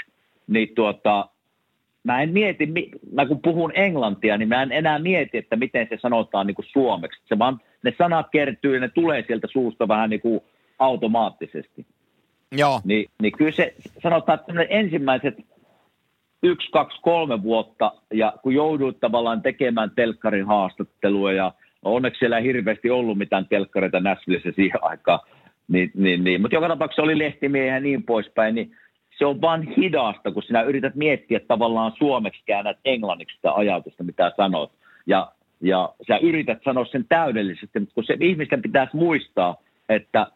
niin 0.46 0.68
tuota, 0.74 1.28
mä 2.04 2.22
en 2.22 2.32
mieti, 2.32 2.66
mi- 2.66 2.90
mä 3.12 3.26
kun 3.26 3.42
puhun 3.42 3.72
englantia, 3.74 4.36
niin 4.36 4.48
mä 4.48 4.62
en 4.62 4.72
enää 4.72 4.98
mieti, 4.98 5.38
että 5.38 5.56
miten 5.56 5.86
se 5.90 5.98
sanotaan 6.00 6.46
niin 6.46 6.54
kuin 6.54 6.66
suomeksi. 6.72 7.20
Se 7.26 7.38
vaan, 7.38 7.60
ne 7.82 7.94
sanat 7.98 8.26
kertyy 8.32 8.74
ja 8.74 8.80
ne 8.80 8.88
tulee 8.88 9.24
sieltä 9.26 9.46
suusta 9.50 9.88
vähän 9.88 10.10
niin 10.10 10.20
kuin 10.20 10.40
automaattisesti. 10.78 11.86
Joo. 12.52 12.80
Niin, 12.84 13.10
niin 13.22 13.32
kyllä 13.32 13.52
se, 13.52 13.74
sanotaan, 14.02 14.38
että 14.38 14.62
ensimmäiset 14.62 15.34
yksi, 16.42 16.70
kaksi, 16.70 17.00
kolme 17.02 17.42
vuotta, 17.42 17.92
ja 18.12 18.32
kun 18.42 18.54
jouduit 18.54 19.00
tavallaan 19.00 19.42
tekemään 19.42 19.90
telkkarin 19.96 20.46
haastattelua, 20.46 21.32
ja 21.32 21.52
onneksi 21.82 22.18
siellä 22.18 22.38
ei 22.38 22.44
hirveästi 22.44 22.90
ollut 22.90 23.18
mitään 23.18 23.46
telkkareita 23.46 24.00
Näsvillessä 24.00 24.52
siihen 24.56 24.84
aikaan, 24.84 25.20
niin, 25.68 25.90
niin, 25.94 26.24
niin. 26.24 26.40
mutta 26.40 26.54
joka 26.56 26.68
tapauksessa 26.68 27.02
oli 27.02 27.18
lehtimiehiä 27.18 27.74
ja 27.74 27.80
niin 27.80 28.02
poispäin, 28.02 28.54
niin 28.54 28.76
se 29.18 29.26
on 29.26 29.40
vaan 29.40 29.62
hidasta, 29.62 30.32
kun 30.32 30.42
sinä 30.42 30.62
yrität 30.62 30.94
miettiä 30.94 31.40
tavallaan 31.48 31.92
suomeksi 31.98 32.42
käännät 32.46 32.78
englanniksi 32.84 33.36
sitä 33.36 33.52
ajatusta, 33.52 34.04
mitä 34.04 34.32
sanot. 34.36 34.72
Ja, 35.06 35.32
ja 35.60 35.88
sä 36.08 36.18
yrität 36.18 36.58
sanoa 36.64 36.84
sen 36.84 37.04
täydellisesti, 37.08 37.80
mutta 37.80 37.94
kun 37.94 38.04
se 38.04 38.16
ihmisten 38.20 38.62
pitäisi 38.62 38.96
muistaa, 38.96 39.56
että 39.88 40.26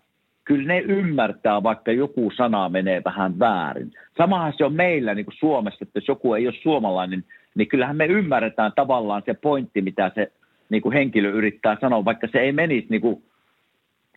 kyllä 0.45 0.67
ne 0.67 0.81
ymmärtää, 0.81 1.63
vaikka 1.63 1.93
joku 1.93 2.33
sana 2.37 2.69
menee 2.69 3.03
vähän 3.05 3.39
väärin. 3.39 3.93
Samahan 4.19 4.53
se 4.57 4.65
on 4.65 4.75
meillä 4.75 5.15
niin 5.15 5.27
kuin 5.27 5.37
Suomessa, 5.39 5.79
että 5.83 5.99
jos 5.99 6.09
joku 6.09 6.35
ei 6.35 6.47
ole 6.47 6.55
suomalainen, 6.63 7.25
niin 7.55 7.69
kyllähän 7.69 7.97
me 7.97 8.07
ymmärretään 8.07 8.73
tavallaan 8.77 9.23
se 9.27 9.35
pointti, 9.35 9.83
mitä 9.83 10.11
se 10.15 10.33
niin 10.71 10.83
kuin 10.83 10.93
henkilö 10.93 11.31
yrittää 11.31 11.77
sanoa, 11.81 12.05
vaikka 12.05 12.29
se 12.33 12.39
ei 12.39 12.53
menisi 12.53 12.87
niin 12.91 13.01
kuin 13.01 13.23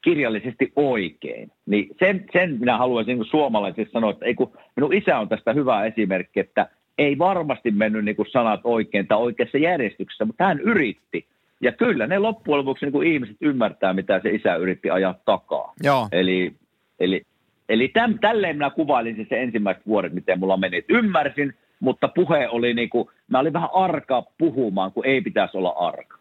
kirjallisesti 0.01 0.71
oikein. 0.75 1.51
Niin 1.65 1.87
sen, 1.99 2.25
sen 2.33 2.57
minä 2.59 2.77
haluaisin 2.77 3.17
niin 3.17 3.29
suomalaisille 3.29 3.89
sanoa, 3.91 4.11
että 4.11 4.25
ei 4.25 4.35
kun 4.35 4.51
minun 4.75 4.93
isä 4.93 5.19
on 5.19 5.29
tästä 5.29 5.53
hyvä 5.53 5.85
esimerkki, 5.85 6.39
että 6.39 6.69
ei 6.97 7.17
varmasti 7.17 7.71
mennyt 7.71 8.05
niin 8.05 8.15
kuin 8.15 8.31
sanat 8.31 8.61
oikein 8.63 9.07
tai 9.07 9.17
oikeassa 9.17 9.57
järjestyksessä, 9.57 10.25
mutta 10.25 10.43
hän 10.43 10.59
yritti. 10.59 11.25
Ja 11.61 11.71
kyllä 11.71 12.07
ne 12.07 12.19
loppujen 12.19 12.59
lopuksi 12.59 12.85
niin 12.85 12.91
kuin 12.91 13.07
ihmiset 13.07 13.35
ymmärtää, 13.41 13.93
mitä 13.93 14.19
se 14.23 14.29
isä 14.29 14.55
yritti 14.55 14.89
ajaa 14.89 15.15
takaa. 15.25 15.73
Joo. 15.83 16.07
Eli, 16.11 16.53
eli, 16.99 17.21
eli 17.69 17.87
täm, 17.87 18.19
tälleen 18.19 18.55
minä 18.55 18.69
kuvailin 18.69 19.15
siis 19.15 19.29
se 19.29 19.41
ensimmäiset 19.41 19.87
vuodet, 19.87 20.13
miten 20.13 20.39
mulla 20.39 20.57
meni. 20.57 20.85
Ymmärsin, 20.89 21.53
mutta 21.79 22.07
puhe 22.07 22.47
oli 22.49 22.73
niin 22.73 22.89
kuin, 22.89 23.09
mä 23.27 23.39
olin 23.39 23.53
vähän 23.53 23.69
arka 23.73 24.23
puhumaan, 24.37 24.91
kun 24.91 25.05
ei 25.05 25.21
pitäisi 25.21 25.57
olla 25.57 25.69
arka. 25.69 26.17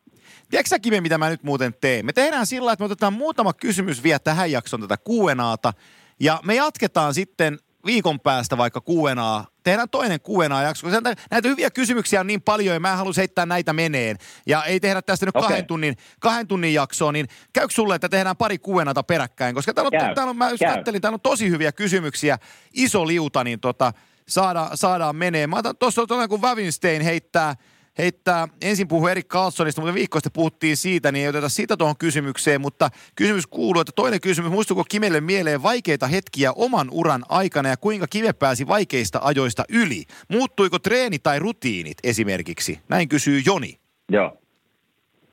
Tiedätkö 0.50 0.68
sä, 0.68 0.78
Kive, 0.78 1.00
mitä 1.00 1.18
mä 1.18 1.28
nyt 1.28 1.42
muuten 1.42 1.74
teen? 1.80 2.06
Me 2.06 2.12
tehdään 2.12 2.46
sillä 2.46 2.72
että 2.72 2.82
me 2.82 2.86
otetaan 2.86 3.12
muutama 3.12 3.52
kysymys 3.52 4.02
vielä 4.02 4.18
tähän 4.18 4.50
jakson 4.50 4.80
tätä 4.80 4.96
Q&Ata, 4.96 5.72
ja 6.20 6.40
me 6.44 6.54
jatketaan 6.54 7.14
sitten 7.14 7.58
viikon 7.86 8.20
päästä 8.20 8.58
vaikka 8.58 8.80
Q&A. 8.80 9.44
Tehdään 9.62 9.90
toinen 9.90 10.20
Q&A-jakso, 10.20 10.86
koska 10.86 11.14
näitä 11.30 11.48
hyviä 11.48 11.70
kysymyksiä 11.70 12.20
on 12.20 12.26
niin 12.26 12.42
paljon, 12.42 12.74
ja 12.74 12.80
mä 12.80 12.90
en 12.90 12.96
halua 12.96 13.12
heittää 13.16 13.46
näitä 13.46 13.72
meneen. 13.72 14.16
Ja 14.46 14.64
ei 14.64 14.80
tehdä 14.80 15.02
tästä 15.02 15.26
nyt 15.26 15.36
okay. 15.36 15.48
kahden, 15.48 15.66
tunnin, 15.66 15.96
kahden 16.20 16.46
tunnin 16.46 16.74
jaksoa, 16.74 17.12
niin 17.12 17.28
käykö 17.52 17.74
sulle, 17.74 17.94
että 17.94 18.08
tehdään 18.08 18.36
pari 18.36 18.58
Q&Ata 18.58 19.02
peräkkäin? 19.02 19.54
Koska 19.54 19.74
täällä 19.74 20.06
on, 20.08 20.14
täällä 20.14 20.30
on, 20.30 20.36
mä 20.36 20.50
just 20.50 20.62
ajattelin, 20.62 21.02
täällä 21.02 21.16
on 21.16 21.20
tosi 21.20 21.50
hyviä 21.50 21.72
kysymyksiä, 21.72 22.38
iso 22.72 23.06
liuta, 23.06 23.44
niin 23.44 23.60
tota, 23.60 23.92
saada, 24.28 24.70
saadaan 24.74 25.16
menee. 25.16 25.46
Mä 25.46 25.56
otan 25.56 25.76
tuossa 25.76 26.02
kun 26.28 26.42
Wavinstein 26.42 27.02
heittää, 27.02 27.54
heittää, 27.98 28.48
ensin 28.62 28.88
puhui 28.88 29.10
Erik 29.10 29.28
Carlsonista, 29.28 29.80
mutta 29.80 29.94
viikko 29.94 30.18
sitten 30.18 30.32
puhuttiin 30.32 30.76
siitä, 30.76 31.12
niin 31.12 31.22
ei 31.22 31.28
oteta 31.28 31.48
sitä 31.48 31.76
tuohon 31.76 31.96
kysymykseen, 31.98 32.60
mutta 32.60 32.88
kysymys 33.16 33.46
kuuluu, 33.46 33.80
että 33.80 33.92
toinen 33.96 34.20
kysymys, 34.20 34.50
muistuuko 34.50 34.84
Kimelle 34.88 35.20
mieleen 35.20 35.62
vaikeita 35.62 36.06
hetkiä 36.06 36.52
oman 36.56 36.88
uran 36.90 37.22
aikana 37.28 37.68
ja 37.68 37.76
kuinka 37.76 38.06
Kive 38.10 38.32
pääsi 38.32 38.68
vaikeista 38.68 39.20
ajoista 39.22 39.64
yli? 39.68 40.04
Muuttuiko 40.30 40.78
treeni 40.78 41.18
tai 41.18 41.38
rutiinit 41.38 41.98
esimerkiksi? 42.04 42.80
Näin 42.88 43.08
kysyy 43.08 43.40
Joni. 43.46 43.78
Joo. 44.12 44.38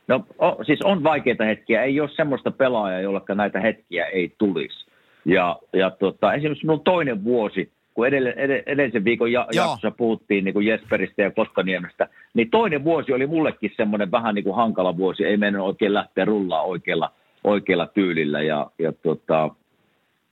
No 0.07 0.25
o, 0.37 0.63
siis 0.63 0.81
on 0.81 1.03
vaikeita 1.03 1.43
hetkiä, 1.43 1.83
ei 1.83 1.99
ole 1.99 2.09
semmoista 2.15 2.51
pelaajaa, 2.51 3.01
jolle 3.01 3.21
näitä 3.35 3.59
hetkiä 3.59 4.05
ei 4.05 4.35
tulisi. 4.37 4.85
Ja, 5.25 5.59
ja 5.73 5.91
tota, 5.91 6.33
esimerkiksi 6.33 6.65
minun 6.65 6.83
toinen 6.83 7.23
vuosi, 7.23 7.71
kun 7.93 8.07
edell- 8.07 8.63
edellisen 8.65 9.03
viikon 9.03 9.31
ja- 9.31 9.47
jaksossa 9.53 9.91
puhuttiin 9.91 10.43
niin 10.43 10.53
kuin 10.53 10.65
Jesperistä 10.65 11.21
ja 11.21 11.31
Koskaniemestä, 11.31 12.07
niin 12.33 12.49
toinen 12.49 12.83
vuosi 12.83 13.13
oli 13.13 13.27
mullekin 13.27 13.71
semmoinen 13.77 14.11
vähän 14.11 14.35
niin 14.35 14.43
kuin 14.43 14.55
hankala 14.55 14.97
vuosi, 14.97 15.25
ei 15.25 15.37
mennyt 15.37 15.61
oikein 15.61 15.93
lähteä 15.93 16.25
rullaa 16.25 16.61
oikealla, 16.61 17.11
oikealla 17.43 17.87
tyylillä. 17.87 18.41
Ja, 18.41 18.71
ja 18.79 18.91
tota, 18.91 19.49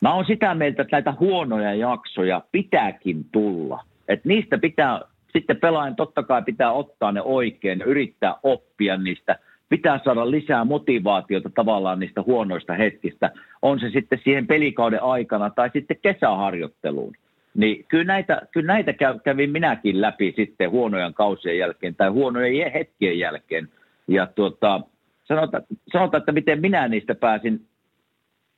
mä 0.02 0.14
oon 0.14 0.26
sitä 0.26 0.56
mieltä, 0.56 0.82
että 0.82 0.96
näitä 0.96 1.14
huonoja 1.20 1.74
jaksoja 1.74 2.42
pitääkin 2.52 3.26
tulla. 3.32 3.84
Että 4.08 4.28
niistä 4.30 4.58
pitää, 4.58 5.02
sitten 5.34 5.58
pelaajan 5.58 5.96
totta 5.96 6.24
kai 6.24 6.42
pitää 6.42 6.72
ottaa 6.72 7.12
ne 7.12 7.22
oikein 7.22 7.82
yrittää 7.82 8.36
oppia 8.44 8.98
niistä– 8.98 9.40
pitää 9.72 10.00
saada 10.04 10.32
lisää 10.32 10.66
motivaatiota 10.66 11.50
tavallaan 11.56 12.00
niistä 12.00 12.22
huonoista 12.22 12.74
hetkistä, 12.74 13.32
on 13.62 13.80
se 13.80 13.90
sitten 13.90 14.20
siihen 14.24 14.48
pelikauden 14.48 15.04
aikana 15.04 15.50
tai 15.50 15.70
sitten 15.74 15.98
kesäharjoitteluun. 16.02 17.14
Niin 17.54 17.86
kyllä 17.88 18.04
näitä, 18.04 18.42
kyllä 18.52 18.74
näitä 18.74 18.94
kävin 19.24 19.52
minäkin 19.52 20.02
läpi 20.02 20.34
sitten 20.36 20.72
huonojen 20.72 21.14
kausien 21.14 21.58
jälkeen 21.58 21.96
tai 21.96 22.10
huonojen 22.10 22.72
hetkien 22.72 23.20
jälkeen. 23.20 23.70
Ja 24.08 24.28
tuota, 24.28 24.82
sanotaan, 25.24 25.64
sanotaan, 25.94 26.22
että 26.22 26.32
miten 26.32 26.62
minä 26.62 26.88
niistä 26.88 27.16
pääsin, 27.16 27.66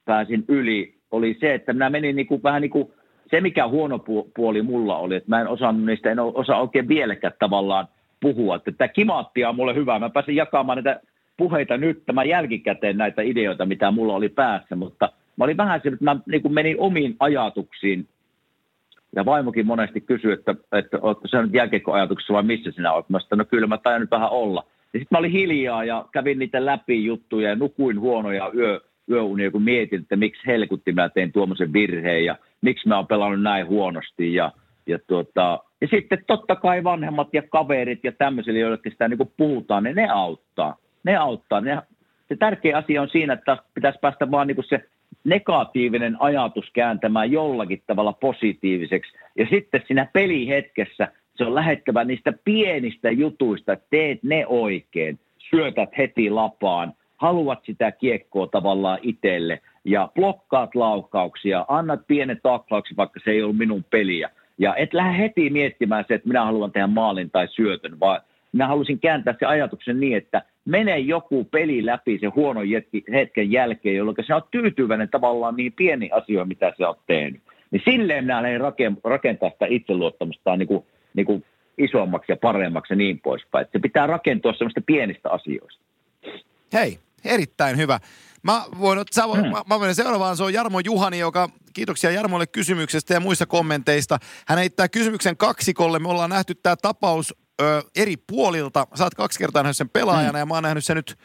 pääsin 0.05 0.45
yli, 0.47 0.95
oli 1.11 1.37
se, 1.39 1.53
että 1.53 1.73
minä 1.73 1.89
menin 1.89 2.15
niin 2.15 2.27
kuin, 2.27 2.43
vähän 2.43 2.61
niin 2.61 2.71
kuin, 2.71 2.93
se 3.31 3.41
mikä 3.41 3.67
huono 3.67 3.99
puoli 4.35 4.61
mulla 4.61 4.97
oli, 4.97 5.15
että 5.15 5.29
mä 5.29 5.41
en 5.41 5.47
osannut 5.47 5.85
niistä, 5.85 6.11
en 6.11 6.19
osaa 6.19 6.61
oikein 6.61 6.87
vieläkään 6.87 7.33
tavallaan 7.39 7.87
puhua. 8.19 8.55
Että 8.55 8.71
tämä 8.71 8.87
kimaattia 8.87 9.49
on 9.49 9.55
mulle 9.55 9.75
hyvä. 9.75 9.99
Mä 9.99 10.09
pääsin 10.09 10.35
jakamaan 10.35 10.75
näitä 10.75 11.01
puheita 11.37 11.77
nyt 11.77 12.05
tämän 12.05 12.29
jälkikäteen 12.29 12.97
näitä 12.97 13.21
ideoita, 13.21 13.65
mitä 13.65 13.91
mulla 13.91 14.15
oli 14.15 14.29
päässä, 14.29 14.75
mutta 14.75 15.09
mä 15.37 15.43
olin 15.43 15.57
vähän 15.57 15.81
sillä, 15.83 15.93
että 15.93 16.05
mä 16.05 16.17
niin 16.25 16.41
kuin 16.41 16.53
menin 16.53 16.79
omiin 16.79 17.15
ajatuksiin 17.19 18.07
ja 19.15 19.25
vaimokin 19.25 19.67
monesti 19.67 20.01
kysyi, 20.01 20.31
että, 20.31 20.55
että 20.71 20.97
oletko 21.01 21.27
sä 21.27 21.41
nyt 21.41 21.53
jälkikäteen 21.53 22.09
vai 22.29 22.43
missä 22.43 22.71
sinä 22.71 22.93
olet? 22.93 23.09
Mä 23.09 23.19
sanoin, 23.19 23.37
no 23.37 23.45
kyllä 23.45 23.67
mä 23.67 23.77
tajan 23.77 24.01
nyt 24.01 24.11
vähän 24.11 24.29
olla. 24.29 24.63
Ja 24.93 24.99
sitten 24.99 25.07
mä 25.11 25.17
olin 25.19 25.31
hiljaa 25.31 25.83
ja 25.83 26.05
kävin 26.11 26.39
niitä 26.39 26.65
läpi 26.65 27.05
juttuja 27.05 27.49
ja 27.49 27.55
nukuin 27.55 27.99
huonoja 27.99 28.51
yö, 28.55 28.81
yöunia, 29.09 29.51
kun 29.51 29.63
mietin, 29.63 30.01
että 30.01 30.15
miksi 30.15 30.47
helkutti 30.47 30.91
mä 30.91 31.09
tein 31.09 31.31
tuommoisen 31.31 31.73
virheen 31.73 32.25
ja 32.25 32.35
miksi 32.61 32.87
mä 32.87 32.95
oon 32.95 33.07
pelannut 33.07 33.41
näin 33.41 33.67
huonosti. 33.67 34.33
Ja, 34.33 34.51
ja, 34.87 34.99
tuota, 35.07 35.59
ja 35.81 35.87
sitten 35.87 36.23
totta 36.27 36.55
kai 36.55 36.83
vanhemmat 36.83 37.27
ja 37.33 37.41
kaverit 37.41 37.99
ja 38.03 38.11
tämmöisille, 38.11 38.59
joillekin 38.59 38.91
sitä 38.91 39.07
niin 39.07 39.31
puhutaan, 39.37 39.83
niin 39.83 39.95
ne 39.95 40.07
auttaa. 40.09 40.77
Ne 41.03 41.15
auttaa. 41.15 41.61
Ne, 41.61 41.77
se 42.27 42.35
tärkeä 42.35 42.77
asia 42.77 43.01
on 43.01 43.09
siinä, 43.09 43.33
että 43.33 43.57
pitäisi 43.73 43.99
päästä 44.01 44.31
vaan 44.31 44.47
niin 44.47 44.57
se 44.69 44.85
negatiivinen 45.23 46.17
ajatus 46.19 46.69
kääntämään 46.73 47.31
jollakin 47.31 47.83
tavalla 47.87 48.13
positiiviseksi. 48.13 49.13
Ja 49.37 49.47
sitten 49.49 49.81
siinä 49.87 50.07
pelihetkessä 50.13 51.07
se 51.35 51.45
on 51.45 51.55
lähettävä 51.55 52.03
niistä 52.03 52.33
pienistä 52.45 53.11
jutuista, 53.11 53.77
teet 53.89 54.23
ne 54.23 54.45
oikein, 54.47 55.19
syötät 55.37 55.89
heti 55.97 56.29
lapaan, 56.29 56.93
haluat 57.17 57.59
sitä 57.65 57.91
kiekkoa 57.91 58.47
tavallaan 58.47 58.99
itselle 59.01 59.61
ja 59.85 60.09
blokkaat 60.15 60.75
laukauksia, 60.75 61.65
annat 61.67 61.99
pienet 62.07 62.39
taklaukset, 62.43 62.97
vaikka 62.97 63.19
se 63.23 63.31
ei 63.31 63.43
ollut 63.43 63.57
minun 63.57 63.83
peliä. 63.89 64.29
Ja 64.57 64.75
et 64.75 64.93
lähde 64.93 65.17
heti 65.17 65.49
miettimään 65.49 66.05
se, 66.07 66.13
että 66.13 66.27
minä 66.27 66.45
haluan 66.45 66.71
tehdä 66.71 66.87
maalin 66.87 67.31
tai 67.31 67.47
syötön, 67.47 67.99
vaan 67.99 68.21
minä 68.53 68.67
halusin 68.67 68.99
kääntää 68.99 69.35
se 69.39 69.45
ajatuksen 69.45 69.99
niin, 69.99 70.17
että 70.17 70.41
menee 70.65 70.99
joku 70.99 71.43
peli 71.43 71.85
läpi 71.85 72.19
se 72.19 72.27
huono 72.27 72.61
hetken 73.11 73.51
jälkeen, 73.51 73.95
jolloin 73.95 74.17
se 74.27 74.35
on 74.35 74.41
tyytyväinen 74.51 75.09
tavallaan 75.09 75.55
niin 75.55 75.73
pieni 75.73 76.09
asia, 76.11 76.45
mitä 76.45 76.73
se 76.77 76.87
on 76.87 76.95
tehnyt. 77.07 77.41
Niin 77.71 77.81
silleen 77.85 78.23
minä 78.23 78.43
lähdin 78.43 78.61
rakentaa 79.03 79.49
sitä 79.49 79.65
itseluottamusta 79.69 80.57
niin 80.57 80.67
kuin, 80.67 80.85
niin 81.13 81.25
kuin 81.25 81.45
isommaksi 81.77 82.31
ja 82.31 82.37
paremmaksi 82.37 82.93
ja 82.93 82.97
niin 82.97 83.19
poispäin. 83.19 83.65
Se 83.71 83.79
pitää 83.79 84.07
rakentua 84.07 84.53
semmoista 84.53 84.81
pienistä 84.85 85.29
asioista. 85.29 85.81
Hei, 86.73 86.99
erittäin 87.25 87.77
hyvä. 87.77 87.99
Mä 88.43 88.63
voin, 88.79 88.99
sä 89.11 89.23
hmm. 89.23 89.51
mä, 89.51 89.61
mä 89.69 89.79
menen 89.79 89.95
seuraavaan, 89.95 90.37
se 90.37 90.43
on 90.43 90.53
Jarmo 90.53 90.79
Juhani, 90.85 91.19
joka, 91.19 91.49
kiitoksia 91.73 92.11
Jarmolle 92.11 92.47
kysymyksestä 92.47 93.13
ja 93.13 93.19
muista 93.19 93.45
kommenteista. 93.45 94.17
Hän 94.47 94.59
heittää 94.59 94.87
kysymyksen 94.89 95.37
kaksikolle. 95.37 95.99
Me 95.99 96.09
ollaan 96.09 96.29
nähty 96.29 96.55
tämä 96.55 96.75
tapaus 96.75 97.35
ö, 97.61 97.83
eri 97.95 98.17
puolilta. 98.17 98.87
Sä 98.95 99.03
oot 99.03 99.15
kaksi 99.15 99.39
kertaa 99.39 99.63
nähnyt 99.63 99.77
sen 99.77 99.89
pelaajana 99.89 100.31
mm. 100.31 100.39
ja 100.39 100.45
mä 100.45 100.53
oon 100.53 100.63
nähnyt 100.63 100.85
sen 100.85 100.95
nyt 100.95 101.17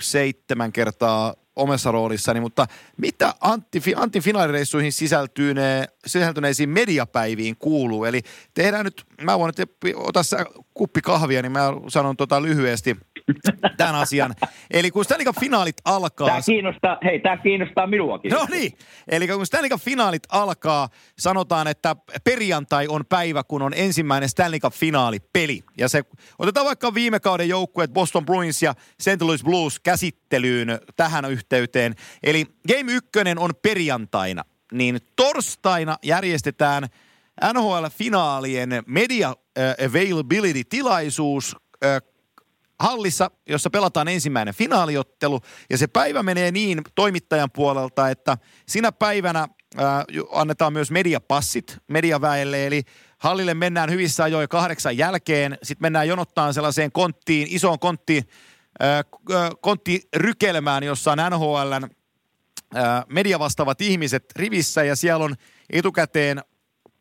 seitsemän 0.00 0.72
kertaa 0.72 1.34
omassa 1.56 1.90
roolissani, 1.90 2.40
mutta 2.40 2.66
mitä 2.96 3.34
Antti, 3.40 3.82
Antti 3.96 4.20
finaalireissuihin 4.20 4.92
sisältyneisiin 4.92 6.68
mediapäiviin 6.68 7.56
kuuluu? 7.56 8.04
Eli 8.04 8.22
tehdään 8.54 8.84
nyt, 8.84 9.04
mä 9.22 9.38
voin 9.38 9.52
nyt 9.58 9.70
ottaa 9.96 10.22
kuppi 10.74 11.00
kahvia, 11.02 11.42
niin 11.42 11.52
mä 11.52 11.72
sanon 11.88 12.16
tota 12.16 12.42
lyhyesti 12.42 12.96
tämän 13.76 13.94
asian. 13.94 14.34
Eli 14.70 14.90
kun 14.90 15.04
Stanley 15.04 15.26
Cup-finaalit 15.26 15.76
alkaa... 15.84 16.26
Tämä 16.26 16.40
kiinnostaa, 16.46 16.98
hei, 17.04 17.20
tämä 17.20 17.36
kiinnostaa 17.36 17.86
minuakin. 17.86 18.30
No 18.30 18.46
niin, 18.50 18.72
eli 19.08 19.28
kun 19.28 19.46
Stanley 19.46 19.70
Cup-finaalit 19.70 20.22
alkaa, 20.28 20.88
sanotaan, 21.18 21.66
että 21.66 21.96
perjantai 22.24 22.86
on 22.88 23.06
päivä, 23.08 23.42
kun 23.42 23.62
on 23.62 23.72
ensimmäinen 23.76 24.28
Stanley 24.28 24.58
Cup-finaalipeli. 24.58 25.60
Ja 25.78 25.88
se, 25.88 26.02
otetaan 26.38 26.66
vaikka 26.66 26.94
viime 26.94 27.20
kauden 27.20 27.48
joukkueet 27.48 27.92
Boston 27.92 28.26
Bruins 28.26 28.62
ja 28.62 28.74
St. 29.00 29.22
Louis 29.22 29.44
Blues 29.44 29.80
käsittelyyn 29.80 30.78
tähän 30.96 31.24
yhteyteen. 31.24 31.94
Eli 32.22 32.46
Game 32.68 32.92
1 32.92 33.10
on 33.36 33.50
perjantaina, 33.62 34.44
niin 34.72 34.98
torstaina 35.16 35.96
järjestetään 36.02 36.88
NHL-finaalien 37.52 38.70
media 38.86 39.34
availability-tilaisuus 39.88 41.56
hallissa, 42.80 43.30
jossa 43.48 43.70
pelataan 43.70 44.08
ensimmäinen 44.08 44.54
finaaliottelu. 44.54 45.40
Ja 45.70 45.78
se 45.78 45.86
päivä 45.86 46.22
menee 46.22 46.50
niin 46.50 46.82
toimittajan 46.94 47.50
puolelta, 47.50 48.08
että 48.08 48.38
sinä 48.68 48.92
päivänä 48.92 49.48
ää, 49.76 50.04
annetaan 50.32 50.72
myös 50.72 50.90
mediapassit 50.90 51.78
mediaväelle. 51.88 52.66
Eli 52.66 52.82
hallille 53.18 53.54
mennään 53.54 53.90
hyvissä 53.90 54.24
ajoin 54.24 54.48
kahdeksan 54.48 54.96
jälkeen. 54.96 55.58
Sitten 55.62 55.84
mennään 55.84 56.08
jonottaan 56.08 56.54
sellaiseen 56.54 56.92
konttiin, 56.92 57.46
isoon 57.50 57.78
konttiin, 57.78 58.24
ää, 58.80 59.02
konttiin 59.60 60.00
rykelmään, 60.16 60.82
jossa 60.82 61.12
on 61.12 61.18
NHLn 61.18 61.88
ää, 62.74 63.04
mediavastaavat 63.08 63.80
ihmiset 63.80 64.24
rivissä. 64.36 64.84
Ja 64.84 64.96
siellä 64.96 65.24
on 65.24 65.34
etukäteen 65.70 66.42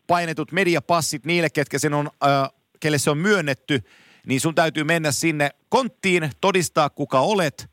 painetut 0.07 0.51
mediapassit 0.51 1.25
niille, 1.25 1.49
ketkä 1.49 1.79
sen 1.79 1.93
on, 1.93 2.09
ää, 2.21 2.49
kelle 2.79 2.97
se 2.97 3.09
on 3.09 3.17
myönnetty– 3.17 3.81
niin 4.25 4.41
sun 4.41 4.55
täytyy 4.55 4.83
mennä 4.83 5.11
sinne 5.11 5.49
konttiin, 5.69 6.31
todistaa 6.41 6.89
kuka 6.89 7.19
olet 7.19 7.69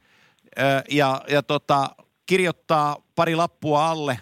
ja, 0.91 1.23
ja 1.29 1.43
tota, 1.43 1.91
kirjoittaa 2.27 2.97
pari 3.15 3.37
lappua 3.37 3.91
alle 3.91 4.21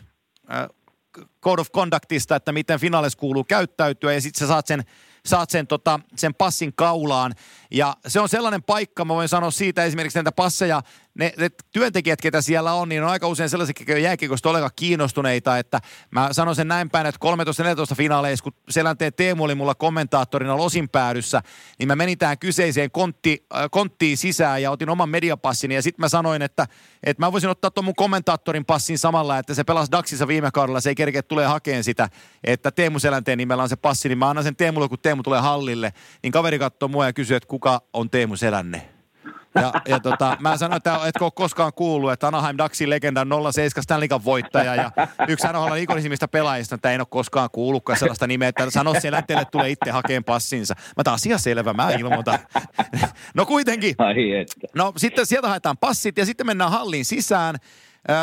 Code 1.42 1.60
of 1.60 1.72
Conductista, 1.72 2.36
että 2.36 2.52
miten 2.52 2.80
finaalis 2.80 3.16
kuuluu 3.16 3.44
käyttäytyä 3.44 4.12
ja 4.12 4.20
sitten 4.20 4.40
sä 4.40 4.46
saat 4.46 4.66
sen 4.66 4.84
saat 5.26 5.50
sen, 5.50 5.66
tota, 5.66 6.00
sen 6.16 6.34
passin 6.34 6.72
kaulaan. 6.74 7.34
Ja 7.70 7.96
se 8.06 8.20
on 8.20 8.28
sellainen 8.28 8.62
paikka, 8.62 9.04
mä 9.04 9.14
voin 9.14 9.28
sanoa 9.28 9.50
siitä 9.50 9.84
esimerkiksi 9.84 10.18
näitä 10.18 10.32
passeja, 10.32 10.82
ne, 11.14 11.32
ne 11.36 11.50
työntekijät, 11.72 12.20
ketä 12.20 12.40
siellä 12.40 12.72
on, 12.72 12.88
niin 12.88 13.02
on 13.02 13.08
aika 13.08 13.28
usein 13.28 13.50
sellaisia, 13.50 13.74
jotka 13.78 13.98
jääkiekosta 13.98 14.50
olekaan 14.50 14.70
kiinnostuneita, 14.76 15.58
että 15.58 15.80
mä 16.10 16.28
sanon 16.32 16.54
sen 16.54 16.68
näin 16.68 16.90
päin, 16.90 17.06
että 17.06 17.26
13-14 17.92 17.94
finaaleissa, 17.94 18.42
kun 18.42 18.52
Selänteen 18.68 19.12
Teemu 19.14 19.44
oli 19.44 19.54
mulla 19.54 19.74
kommentaattorina 19.74 20.56
losin 20.56 20.88
päädyssä, 20.88 21.42
niin 21.78 21.86
mä 21.86 21.96
menin 21.96 22.18
tähän 22.18 22.38
kyseiseen 22.38 22.90
kontti, 22.90 23.46
äh, 23.54 23.64
konttiin 23.70 24.16
sisään 24.16 24.62
ja 24.62 24.70
otin 24.70 24.88
oman 24.88 25.08
mediapassini. 25.08 25.74
Ja 25.74 25.82
sitten 25.82 26.02
mä 26.02 26.08
sanoin, 26.08 26.42
että, 26.42 26.66
että 27.02 27.22
mä 27.26 27.32
voisin 27.32 27.50
ottaa 27.50 27.70
tuon 27.70 27.84
mun 27.84 27.94
kommentaattorin 27.94 28.64
passin 28.64 28.98
samalla, 28.98 29.38
että 29.38 29.54
se 29.54 29.64
pelasi 29.64 29.92
Daxissa 29.92 30.28
viime 30.28 30.50
kaudella, 30.50 30.80
se 30.80 30.88
ei 30.88 30.94
kerkeä 30.94 31.22
tulee 31.22 31.46
hakeen 31.46 31.84
sitä, 31.84 32.08
että 32.44 32.70
Teemu 32.70 32.98
Selänteen 32.98 33.38
nimellä 33.38 33.62
on 33.62 33.68
se 33.68 33.76
passi, 33.76 34.08
niin 34.08 34.18
mä 34.18 34.28
annan 34.28 34.44
sen 34.44 34.56
Teemulle, 34.56 34.88
kun 34.88 34.98
Teemu 34.98 35.22
tulee 35.22 35.40
hallille, 35.40 35.92
niin 36.22 36.32
kaveri 36.32 36.58
katsoo 36.58 36.88
mua 36.88 37.06
ja 37.06 37.12
kysyy, 37.12 37.36
että 37.36 37.46
kuka 37.60 37.80
on 37.92 38.10
Teemu 38.10 38.36
Selänne. 38.36 38.88
Ja, 39.54 39.72
ja 39.88 40.00
tota, 40.00 40.36
mä 40.40 40.56
sanoin, 40.56 40.76
että 40.76 41.00
etkö 41.06 41.24
ole 41.24 41.32
koskaan 41.34 41.72
kuullut, 41.72 42.12
että 42.12 42.28
Anaheim 42.28 42.58
Ducksin 42.58 42.90
legendan 42.90 43.28
07 43.52 43.82
Stanley 43.82 44.08
Cup 44.08 44.24
voittaja 44.24 44.74
ja 44.74 44.90
yksi 45.28 45.46
NHL 45.46 45.74
ikonisimmista 45.74 46.28
pelaajista, 46.28 46.74
että 46.74 46.92
en 46.92 47.00
ole 47.00 47.06
koskaan 47.10 47.48
kuullutkaan 47.52 47.98
sellaista 47.98 48.26
nimeä, 48.26 48.48
että 48.48 48.70
sano 48.70 48.94
selänteelle, 49.00 49.44
tulee 49.44 49.70
itse 49.70 49.90
hakeen 49.90 50.24
passinsa. 50.24 50.74
Mä 50.96 51.04
taas 51.04 51.20
asia 51.20 51.38
selvä, 51.38 51.72
mä 51.72 51.90
ilmoitan. 51.90 52.38
No 53.34 53.46
kuitenkin. 53.46 53.94
No 54.74 54.92
sitten 54.96 55.26
sieltä 55.26 55.48
haetaan 55.48 55.78
passit 55.78 56.18
ja 56.18 56.26
sitten 56.26 56.46
mennään 56.46 56.70
hallin 56.70 57.04
sisään. 57.04 57.56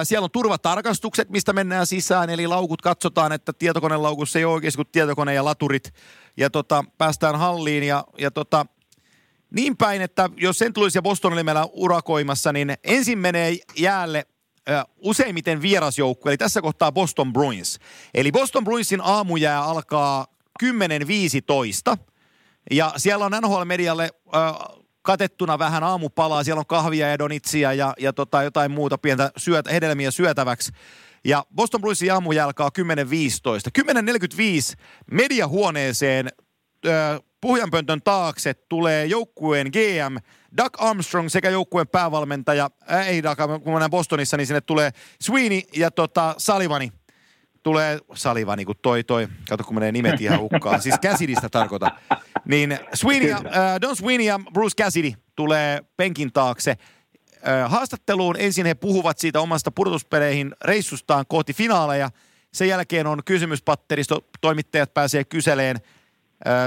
Siellä 0.04 0.26
on 0.26 0.32
turvatarkastukset, 0.32 1.30
mistä 1.30 1.54
mennään 1.54 1.88
sisään, 1.88 2.30
eli 2.30 2.48
laukut 2.48 2.82
katsotaan, 2.82 3.32
että 3.32 3.54
tietokonelaukussa 3.54 4.40
ei 4.40 4.46
ole 4.46 4.54
oikeasti 4.54 4.78
kuin 4.78 4.88
tietokone 4.92 5.34
ja 5.34 5.46
laturit. 5.46 5.94
Ja 6.38 6.50
tota, 6.50 6.84
päästään 6.98 7.36
halliin 7.36 7.84
ja, 7.84 8.04
ja 8.18 8.32
tota, 8.32 8.66
niin 9.52 9.78
päin, 9.78 10.02
että 10.02 10.30
jos 10.38 10.58
sen 10.58 10.74
tulisi 10.74 10.98
ja 10.98 11.02
Boston 11.02 11.34
oli 11.34 11.44
meillä 11.44 11.68
urakoimassa, 11.74 12.54
niin 12.54 12.74
ensin 12.84 13.20
menee 13.20 13.58
jäälle 13.78 14.26
useimmiten 14.98 15.62
vierasjoukku, 15.62 16.30
eli 16.30 16.38
tässä 16.38 16.62
kohtaa 16.62 16.92
Boston 16.92 17.34
Bruins. 17.34 17.80
Eli 18.14 18.32
Boston 18.32 18.64
Bruinsin 18.64 19.02
aamujää 19.04 19.64
alkaa 19.64 20.28
10.15, 20.64 21.98
ja 22.72 22.94
siellä 22.98 23.26
on 23.26 23.32
NHL-medialle 23.32 24.10
äh, 24.36 24.54
katettuna 25.02 25.60
vähän 25.60 25.84
aamupalaa, 25.84 26.44
siellä 26.44 26.60
on 26.60 26.66
kahvia 26.66 27.08
ja 27.08 27.20
donitsia 27.20 27.74
ja, 27.74 27.94
ja 28.00 28.14
tota, 28.14 28.44
jotain 28.44 28.72
muuta 28.72 28.98
pientä 28.98 29.32
syötä, 29.38 29.72
hedelmiä 29.72 30.12
syötäväksi. 30.12 30.72
Ja 31.26 31.46
Boston 31.56 31.82
Bruinsin 31.82 32.14
aamujää 32.14 32.46
alkaa 32.46 32.72
10.15. 32.80 32.84
10.45 34.74 34.80
mediahuoneeseen 35.12 36.30
äh, 36.88 37.20
puhjanpöntön 37.42 38.02
taakse 38.02 38.54
tulee 38.54 39.06
joukkueen 39.06 39.68
GM 39.68 40.18
Doug 40.58 40.74
Armstrong 40.78 41.30
sekä 41.30 41.50
joukkueen 41.50 41.88
päävalmentaja, 41.88 42.70
äh, 42.92 43.08
ei 43.08 43.24
Doug, 43.24 43.38
kun 43.64 43.74
mennään 43.74 43.92
Bostonissa, 43.92 44.38
niin 44.38 44.48
sinne 44.48 44.62
tulee 44.62 44.92
Sweeney 45.22 45.62
ja 45.76 45.92
tota, 45.92 46.36
Salivani. 46.38 46.92
Tulee 47.64 48.00
Salivani, 48.14 48.66
kun 48.66 48.76
toi 48.82 49.04
toi, 49.04 49.28
kato 49.50 49.64
kun 49.64 49.76
menee 49.76 49.92
nimet 49.92 50.22
ihan 50.22 50.40
hukkaan, 50.40 50.82
siis 50.82 50.96
Cassidista 51.00 51.50
tarkoita. 51.50 51.92
Niin 52.46 52.80
Sweeney 52.94 53.30
ja, 53.30 53.38
äh, 53.38 53.82
Don 53.82 53.96
Sweeney 53.96 54.28
ja 54.28 54.40
Bruce 54.54 54.84
Cassidy 54.84 55.12
tulee 55.36 55.82
penkin 55.98 56.34
taakse. 56.34 56.72
Äh, 57.48 57.72
haastatteluun 57.72 58.36
ensin 58.40 58.66
he 58.66 58.74
puhuvat 58.74 59.18
siitä 59.18 59.42
omasta 59.42 59.72
pudotuspeleihin 59.72 60.56
reissustaan 60.64 61.26
kohti 61.28 61.54
finaaleja. 61.54 62.10
Sen 62.54 62.68
jälkeen 62.68 63.08
on 63.08 63.22
kysymyspatteristo, 63.26 64.20
toimittajat 64.42 64.94
pääsee 64.94 65.24
kyseleen– 65.24 65.78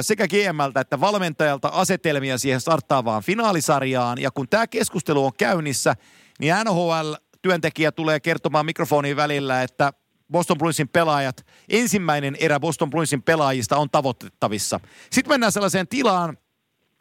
sekä 0.01 0.29
GMltä 0.29 0.81
että 0.81 1.01
valmentajalta 1.01 1.69
asetelmia 1.69 2.39
siihen 2.39 2.61
starttaavaan 2.61 3.23
finaalisarjaan. 3.23 4.21
Ja 4.21 4.31
kun 4.31 4.49
tämä 4.49 4.67
keskustelu 4.67 5.27
on 5.27 5.33
käynnissä, 5.39 5.97
niin 6.41 6.55
NHL-työntekijä 6.65 7.93
tulee 7.93 8.21
kertomaan 8.21 8.67
mikrofonin 8.67 9.17
välillä, 9.17 9.63
että 9.63 9.93
Boston 10.31 10.59
Bruinsin 10.59 10.89
pelaajat, 10.89 11.47
ensimmäinen 11.69 12.37
erä 12.41 12.61
Boston 12.61 12.91
Bruinsin 12.91 13.23
pelaajista 13.23 13.77
on 13.77 13.91
tavoitettavissa. 13.91 14.81
Sitten 15.11 15.33
mennään 15.33 15.53
sellaiseen 15.53 15.89
tilaan, 15.89 16.39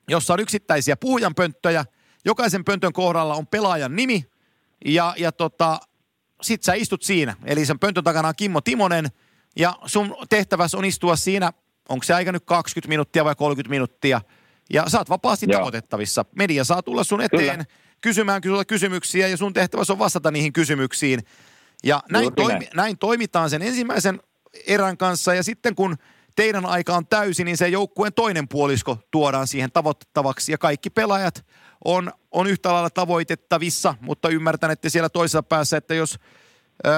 jossa 0.07 0.33
on 0.33 0.39
yksittäisiä 0.39 0.97
puhujanpönttöjä. 0.97 1.85
Jokaisen 2.25 2.65
pöntön 2.65 2.93
kohdalla 2.93 3.35
on 3.35 3.47
pelaajan 3.47 3.95
nimi 3.95 4.25
ja, 4.85 5.13
ja 5.17 5.31
tota, 5.31 5.79
sit 6.41 6.63
sä 6.63 6.73
istut 6.73 7.03
siinä. 7.03 7.35
Eli 7.45 7.65
sen 7.65 7.79
pöntön 7.79 8.03
takana 8.03 8.27
on 8.27 8.33
Kimmo 8.37 8.61
Timonen 8.61 9.07
ja 9.55 9.73
sun 9.85 10.15
tehtävässä 10.29 10.77
on 10.77 10.85
istua 10.85 11.15
siinä 11.15 11.53
onko 11.89 12.03
se 12.03 12.13
aika 12.13 12.31
nyt 12.31 12.45
20 12.45 12.89
minuuttia 12.89 13.25
vai 13.25 13.35
30 13.35 13.69
minuuttia, 13.69 14.21
ja 14.73 14.83
saat 14.89 15.09
vapaasti 15.09 15.45
Joo. 15.49 15.59
tavoitettavissa. 15.59 16.25
Media 16.35 16.63
saa 16.63 16.83
tulla 16.83 17.03
sun 17.03 17.21
eteen 17.21 17.51
Kyllä. 17.51 17.65
kysymään 18.01 18.41
kyllä 18.41 18.65
kysymyksiä, 18.65 19.27
ja 19.27 19.37
sun 19.37 19.53
tehtävässä 19.53 19.93
on 19.93 19.99
vastata 19.99 20.31
niihin 20.31 20.53
kysymyksiin. 20.53 21.19
Ja 21.83 22.03
näin, 22.11 22.35
toimi, 22.35 22.67
näin 22.75 22.97
toimitaan 22.97 23.49
sen 23.49 23.61
ensimmäisen 23.61 24.19
erän 24.67 24.97
kanssa, 24.97 25.33
ja 25.33 25.43
sitten 25.43 25.75
kun 25.75 25.95
teidän 26.35 26.65
aika 26.65 26.95
on 26.95 27.07
täysi, 27.07 27.43
niin 27.43 27.57
se 27.57 27.67
joukkueen 27.67 28.13
toinen 28.13 28.47
puolisko 28.47 28.97
tuodaan 29.11 29.47
siihen 29.47 29.71
tavoitettavaksi, 29.71 30.51
ja 30.51 30.57
kaikki 30.57 30.89
pelaajat 30.89 31.45
on, 31.85 32.11
on 32.31 32.47
yhtä 32.47 32.73
lailla 32.73 32.89
tavoitettavissa, 32.89 33.95
mutta 34.01 34.29
ymmärtän, 34.29 34.71
että 34.71 34.89
siellä 34.89 35.09
toisessa 35.09 35.43
päässä, 35.43 35.77
että 35.77 35.95
jos 35.95 36.19
ö, 36.87 36.89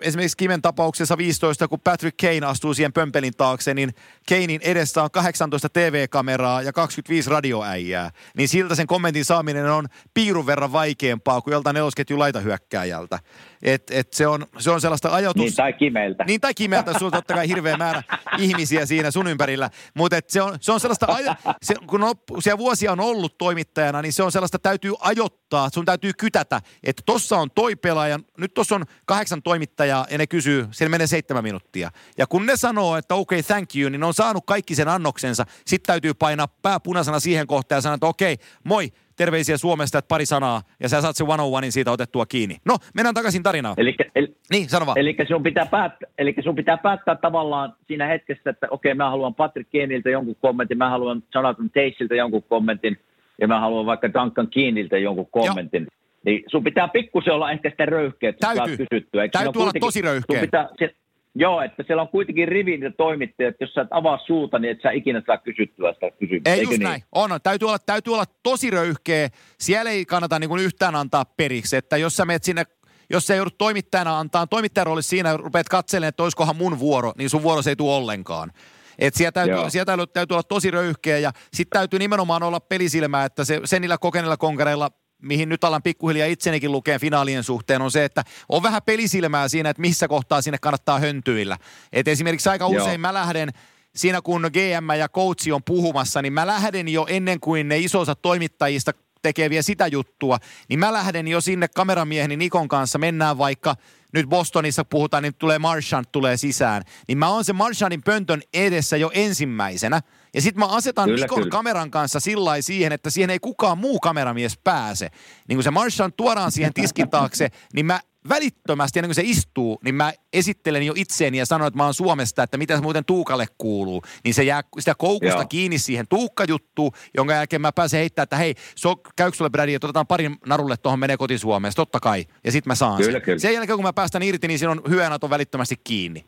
esimerkiksi 0.00 0.36
Kimen 0.36 0.62
tapauksessa 0.62 1.16
15, 1.18 1.68
kun 1.68 1.80
Patrick 1.80 2.16
Kane 2.16 2.46
astuu 2.46 2.74
siihen 2.74 2.92
pömpelin 2.92 3.36
taakse, 3.36 3.74
niin 3.74 3.94
Kanein 4.28 4.60
edessä 4.62 5.02
on 5.02 5.10
18 5.10 5.68
TV-kameraa 5.68 6.62
ja 6.62 6.72
25 6.72 7.30
radioäijää. 7.30 8.10
Niin 8.36 8.48
siltä 8.48 8.74
sen 8.74 8.86
kommentin 8.86 9.24
saaminen 9.24 9.70
on 9.70 9.86
piirun 10.14 10.46
verran 10.46 10.72
vaikeampaa 10.72 11.40
kuin 11.40 11.52
joltain 11.52 11.74
nelosketjun 11.74 12.18
laitahyökkääjältä. 12.18 13.18
Et, 13.62 13.90
et 13.90 14.12
se, 14.12 14.26
on, 14.26 14.46
se 14.58 14.70
on 14.70 14.80
sellaista 14.80 15.14
ajatus... 15.14 15.42
Niin 15.42 15.54
tai 15.54 15.72
Kimeltä. 15.72 16.24
Niin 16.24 16.40
tai 16.40 16.54
Kimeltä, 16.54 16.92
sulla 16.92 17.06
on 17.06 17.12
totta 17.12 17.34
kai 17.34 17.48
hirveä 17.48 17.76
määrä 17.76 18.02
ihmisiä 18.38 18.86
siinä 18.86 19.10
sun 19.10 19.26
ympärillä. 19.26 19.70
Mutta 19.94 20.16
se 20.28 20.42
on, 20.42 20.56
se 20.60 20.72
on 20.72 20.80
sellaista, 20.80 21.06
aja, 21.06 21.36
se, 21.62 21.74
kun 21.86 22.02
on, 22.02 22.14
siellä 22.40 22.58
vuosia 22.58 22.92
on 22.92 23.00
ollut 23.00 23.38
toimittajana, 23.38 24.02
niin 24.02 24.12
se 24.12 24.22
on 24.22 24.32
sellaista, 24.32 24.58
täytyy 24.58 24.92
ajoittaa, 25.00 25.68
sun 25.74 25.84
täytyy 25.84 26.12
kytätä, 26.18 26.60
että 26.84 27.02
tossa 27.06 27.36
on 27.36 27.50
toi 27.50 27.76
pelaaja, 27.76 28.20
nyt 28.38 28.54
tossa 28.54 28.74
on 28.74 28.84
kahdeksan 29.06 29.42
toimittajaa 29.42 29.83
ja 29.84 30.06
ne 30.18 30.26
kysyy, 30.26 30.66
siellä 30.70 30.90
menee 30.90 31.06
seitsemän 31.06 31.42
minuuttia. 31.42 31.90
Ja 32.18 32.26
kun 32.26 32.46
ne 32.46 32.56
sanoo, 32.56 32.96
että 32.96 33.14
okei, 33.14 33.40
okay, 33.40 33.46
thank 33.46 33.76
you, 33.76 33.90
niin 33.90 34.00
ne 34.00 34.06
on 34.06 34.14
saanut 34.14 34.44
kaikki 34.46 34.74
sen 34.74 34.88
annoksensa. 34.88 35.44
Sitten 35.64 35.86
täytyy 35.86 36.14
painaa 36.14 36.48
pää 36.62 36.80
punaisena 36.80 37.20
siihen 37.20 37.46
kohtaan 37.46 37.76
ja 37.76 37.80
sanoa, 37.80 37.94
että 37.94 38.06
okei, 38.06 38.32
okay, 38.32 38.46
moi, 38.64 38.92
terveisiä 39.16 39.56
Suomesta, 39.56 39.98
että 39.98 40.08
pari 40.08 40.26
sanaa, 40.26 40.62
ja 40.80 40.88
sä 40.88 41.00
saat 41.00 41.16
se 41.16 41.24
one 41.24 41.42
on 41.42 41.72
siitä 41.72 41.90
otettua 41.90 42.26
kiinni. 42.26 42.56
No, 42.64 42.76
mennään 42.94 43.14
takaisin 43.14 43.42
tarinaan. 43.42 43.74
Elikkä, 43.78 44.04
el, 44.14 44.28
niin, 44.50 44.68
sano 44.68 44.86
vaan. 44.86 44.98
Eli 44.98 45.16
sun, 45.28 45.42
pitää 45.42 45.66
päättää, 45.66 46.10
eli 46.18 46.34
sun 46.44 46.56
pitää 46.56 46.76
päättää 46.76 47.16
tavallaan 47.16 47.74
siinä 47.86 48.06
hetkessä, 48.06 48.50
että 48.50 48.66
okei, 48.70 48.92
okay, 48.92 48.96
mä 48.96 49.10
haluan 49.10 49.34
Patrick 49.34 49.70
Kieniltä 49.70 50.10
jonkun 50.10 50.36
kommentin, 50.40 50.78
mä 50.78 50.90
haluan 50.90 51.22
Jonathan 51.34 51.70
Teisiltä 51.70 52.14
jonkun 52.14 52.42
kommentin, 52.42 52.98
ja 53.40 53.48
mä 53.48 53.60
haluan 53.60 53.86
vaikka 53.86 54.12
Duncan 54.12 54.48
Kiiniltä 54.48 54.98
jonkun 54.98 55.28
kommentin. 55.30 55.82
Joo. 55.82 56.03
Niin 56.24 56.42
sun 56.50 56.64
pitää 56.64 56.88
pikkusen 56.88 57.34
olla 57.34 57.50
ehkä 57.50 57.70
sitä 57.70 57.86
röyhkeä, 57.86 58.30
että 58.30 58.54
Täytyy. 58.54 58.76
kysyttyä. 58.76 59.28
Täytyy 59.28 59.62
olla 59.62 59.72
tosi 59.80 60.02
röyhkeä. 60.02 60.40
Pitää, 60.40 60.68
se, 60.78 60.94
Joo, 61.36 61.62
että 61.62 61.82
siellä 61.86 62.02
on 62.02 62.08
kuitenkin 62.08 62.48
rivin 62.48 62.82
ja 62.82 62.90
toimittajat, 62.96 63.50
että 63.50 63.64
jos 63.64 63.74
sä 63.74 63.80
et 63.80 63.88
avaa 63.90 64.18
suuta, 64.26 64.58
niin 64.58 64.70
et 64.70 64.82
sä 64.82 64.90
ikinä 64.90 65.22
saa 65.26 65.38
kysyttyä 65.38 65.92
sitä 65.92 66.10
kysymystä. 66.10 66.50
Ei 66.50 66.62
just 66.62 66.70
niin? 66.70 66.82
näin. 66.82 67.02
On, 67.12 67.32
on. 67.32 67.40
Täytyy 67.42 67.68
olla, 67.68 67.78
täytyy 67.78 68.14
olla 68.14 68.24
tosi 68.42 68.70
röyhkeä. 68.70 69.28
Siellä 69.58 69.90
ei 69.90 70.04
kannata 70.04 70.38
niin 70.38 70.58
yhtään 70.58 70.94
antaa 70.94 71.24
periksi, 71.24 71.76
että 71.76 71.96
jos 71.96 72.16
sä 72.16 72.24
menet 72.24 72.44
sinne 72.44 72.64
jos 73.10 73.26
sä 73.26 73.34
joudut 73.34 73.58
toimittajana 73.58 74.18
antaa 74.18 74.46
toimittajan 74.46 74.86
rooli 74.86 75.02
siinä, 75.02 75.36
rupeat 75.36 75.68
katselemaan, 75.68 76.08
että 76.08 76.22
olisikohan 76.22 76.56
mun 76.56 76.78
vuoro, 76.78 77.12
niin 77.18 77.30
sun 77.30 77.42
vuoro 77.42 77.62
se 77.62 77.70
ei 77.70 77.76
tule 77.76 77.94
ollenkaan. 77.94 78.52
Et 78.98 79.14
siellä 79.14 79.32
täytyy, 79.32 79.56
siellä 79.68 79.84
täytyy, 79.84 80.06
täytyy 80.06 80.34
olla 80.34 80.42
tosi 80.42 80.70
röyhkeä 80.70 81.18
ja 81.18 81.32
sitten 81.52 81.78
täytyy 81.78 81.98
nimenomaan 81.98 82.42
olla 82.42 82.60
pelisilmää, 82.60 83.24
että 83.24 83.44
se, 83.44 83.60
sen 83.64 83.80
niillä 83.80 83.98
kokeneilla 83.98 84.36
konkareilla 84.36 84.90
mihin 85.24 85.48
nyt 85.48 85.64
alan 85.64 85.82
pikkuhiljaa 85.82 86.26
itsenikin 86.26 86.72
lukeen 86.72 87.00
finaalien 87.00 87.44
suhteen, 87.44 87.82
on 87.82 87.90
se, 87.90 88.04
että 88.04 88.24
on 88.48 88.62
vähän 88.62 88.82
pelisilmää 88.82 89.48
siinä, 89.48 89.70
että 89.70 89.80
missä 89.80 90.08
kohtaa 90.08 90.42
sinne 90.42 90.58
kannattaa 90.58 90.98
höntyillä. 90.98 91.58
Et 91.92 92.08
esimerkiksi 92.08 92.48
aika 92.48 92.66
usein 92.66 92.88
Joo. 92.88 92.98
mä 92.98 93.14
lähden 93.14 93.50
siinä 93.96 94.22
kun 94.22 94.50
GM 94.52 94.98
ja 94.98 95.08
coachi 95.08 95.52
on 95.52 95.64
puhumassa, 95.64 96.22
niin 96.22 96.32
mä 96.32 96.46
lähden 96.46 96.88
jo 96.88 97.06
ennen 97.08 97.40
kuin 97.40 97.68
ne 97.68 97.78
isosat 97.78 98.22
toimittajista 98.22 98.92
tekee 99.22 99.50
vielä 99.50 99.62
sitä 99.62 99.86
juttua, 99.86 100.38
niin 100.68 100.78
mä 100.78 100.92
lähden 100.92 101.28
jo 101.28 101.40
sinne 101.40 101.68
kameramieheni 101.68 102.36
Nikon 102.36 102.68
kanssa, 102.68 102.98
mennään 102.98 103.38
vaikka 103.38 103.76
nyt 104.12 104.26
Bostonissa 104.26 104.84
puhutaan, 104.84 105.22
niin 105.22 105.34
tulee 105.34 105.58
Marchand 105.58 106.06
tulee 106.12 106.36
sisään, 106.36 106.82
niin 107.08 107.18
mä 107.18 107.28
oon 107.28 107.44
se 107.44 107.52
Marchandin 107.52 108.02
pöntön 108.02 108.42
edessä 108.54 108.96
jo 108.96 109.10
ensimmäisenä. 109.14 110.00
Ja 110.34 110.40
sitten 110.40 110.60
mä 110.60 110.66
asetan 110.66 111.08
Kyllä, 111.08 111.24
Mikon 111.24 111.38
kyllä. 111.38 111.50
kameran 111.50 111.90
kanssa 111.90 112.20
sillä 112.20 112.62
siihen, 112.62 112.92
että 112.92 113.10
siihen 113.10 113.30
ei 113.30 113.38
kukaan 113.38 113.78
muu 113.78 114.00
kameramies 114.00 114.58
pääse. 114.64 115.10
Niin 115.48 115.56
kun 115.56 115.64
se 115.64 115.70
Marchand 115.70 116.12
tuodaan 116.16 116.52
siihen 116.52 116.74
tiskin 116.74 117.10
taakse, 117.10 117.48
niin 117.72 117.86
mä 117.86 118.00
välittömästi 118.28 118.98
ennen 118.98 119.08
kuin 119.08 119.14
se 119.14 119.22
istuu, 119.24 119.78
niin 119.84 119.94
mä 119.94 120.12
esittelen 120.32 120.82
jo 120.82 120.92
itseeni 120.96 121.38
ja 121.38 121.46
sanon, 121.46 121.68
että 121.68 121.76
mä 121.76 121.84
oon 121.84 121.94
Suomesta, 121.94 122.42
että 122.42 122.56
mitä 122.56 122.76
se 122.76 122.82
muuten 122.82 123.04
Tuukalle 123.04 123.46
kuuluu. 123.58 124.02
Niin 124.24 124.34
se 124.34 124.42
jää 124.42 124.62
sitä 124.80 124.94
koukusta 124.94 125.36
Joo. 125.36 125.46
kiinni 125.48 125.78
siihen 125.78 126.08
Tuukka-juttuun, 126.08 126.92
jonka 127.14 127.32
jälkeen 127.32 127.62
mä 127.62 127.72
pääsen 127.72 127.98
heittämään, 127.98 128.24
että 128.24 128.36
hei, 128.36 128.54
so, 128.74 128.96
käykö 129.16 129.36
sulle 129.36 129.50
Brady, 129.50 129.74
että 129.74 129.86
otetaan 129.86 130.06
parin 130.06 130.36
narulle 130.46 130.76
tuohon 130.76 130.98
menee 130.98 131.16
koti 131.16 131.38
Suomeen, 131.38 131.74
totta 131.76 132.00
kai. 132.00 132.26
Ja 132.44 132.52
sitten 132.52 132.70
mä 132.70 132.74
saan 132.74 132.96
Kyllä, 132.96 133.12
sen. 133.12 133.22
kyllä. 133.22 133.38
Sen 133.38 133.54
jälkeen 133.54 133.76
kun 133.76 133.84
mä 133.84 133.92
päästän 133.92 134.22
irti, 134.22 134.48
niin 134.48 134.58
siinä 134.58 134.72
on 134.72 134.82
hyönät 134.88 135.24
on 135.24 135.30
välittömästi 135.30 135.76
kiinni. 135.84 136.24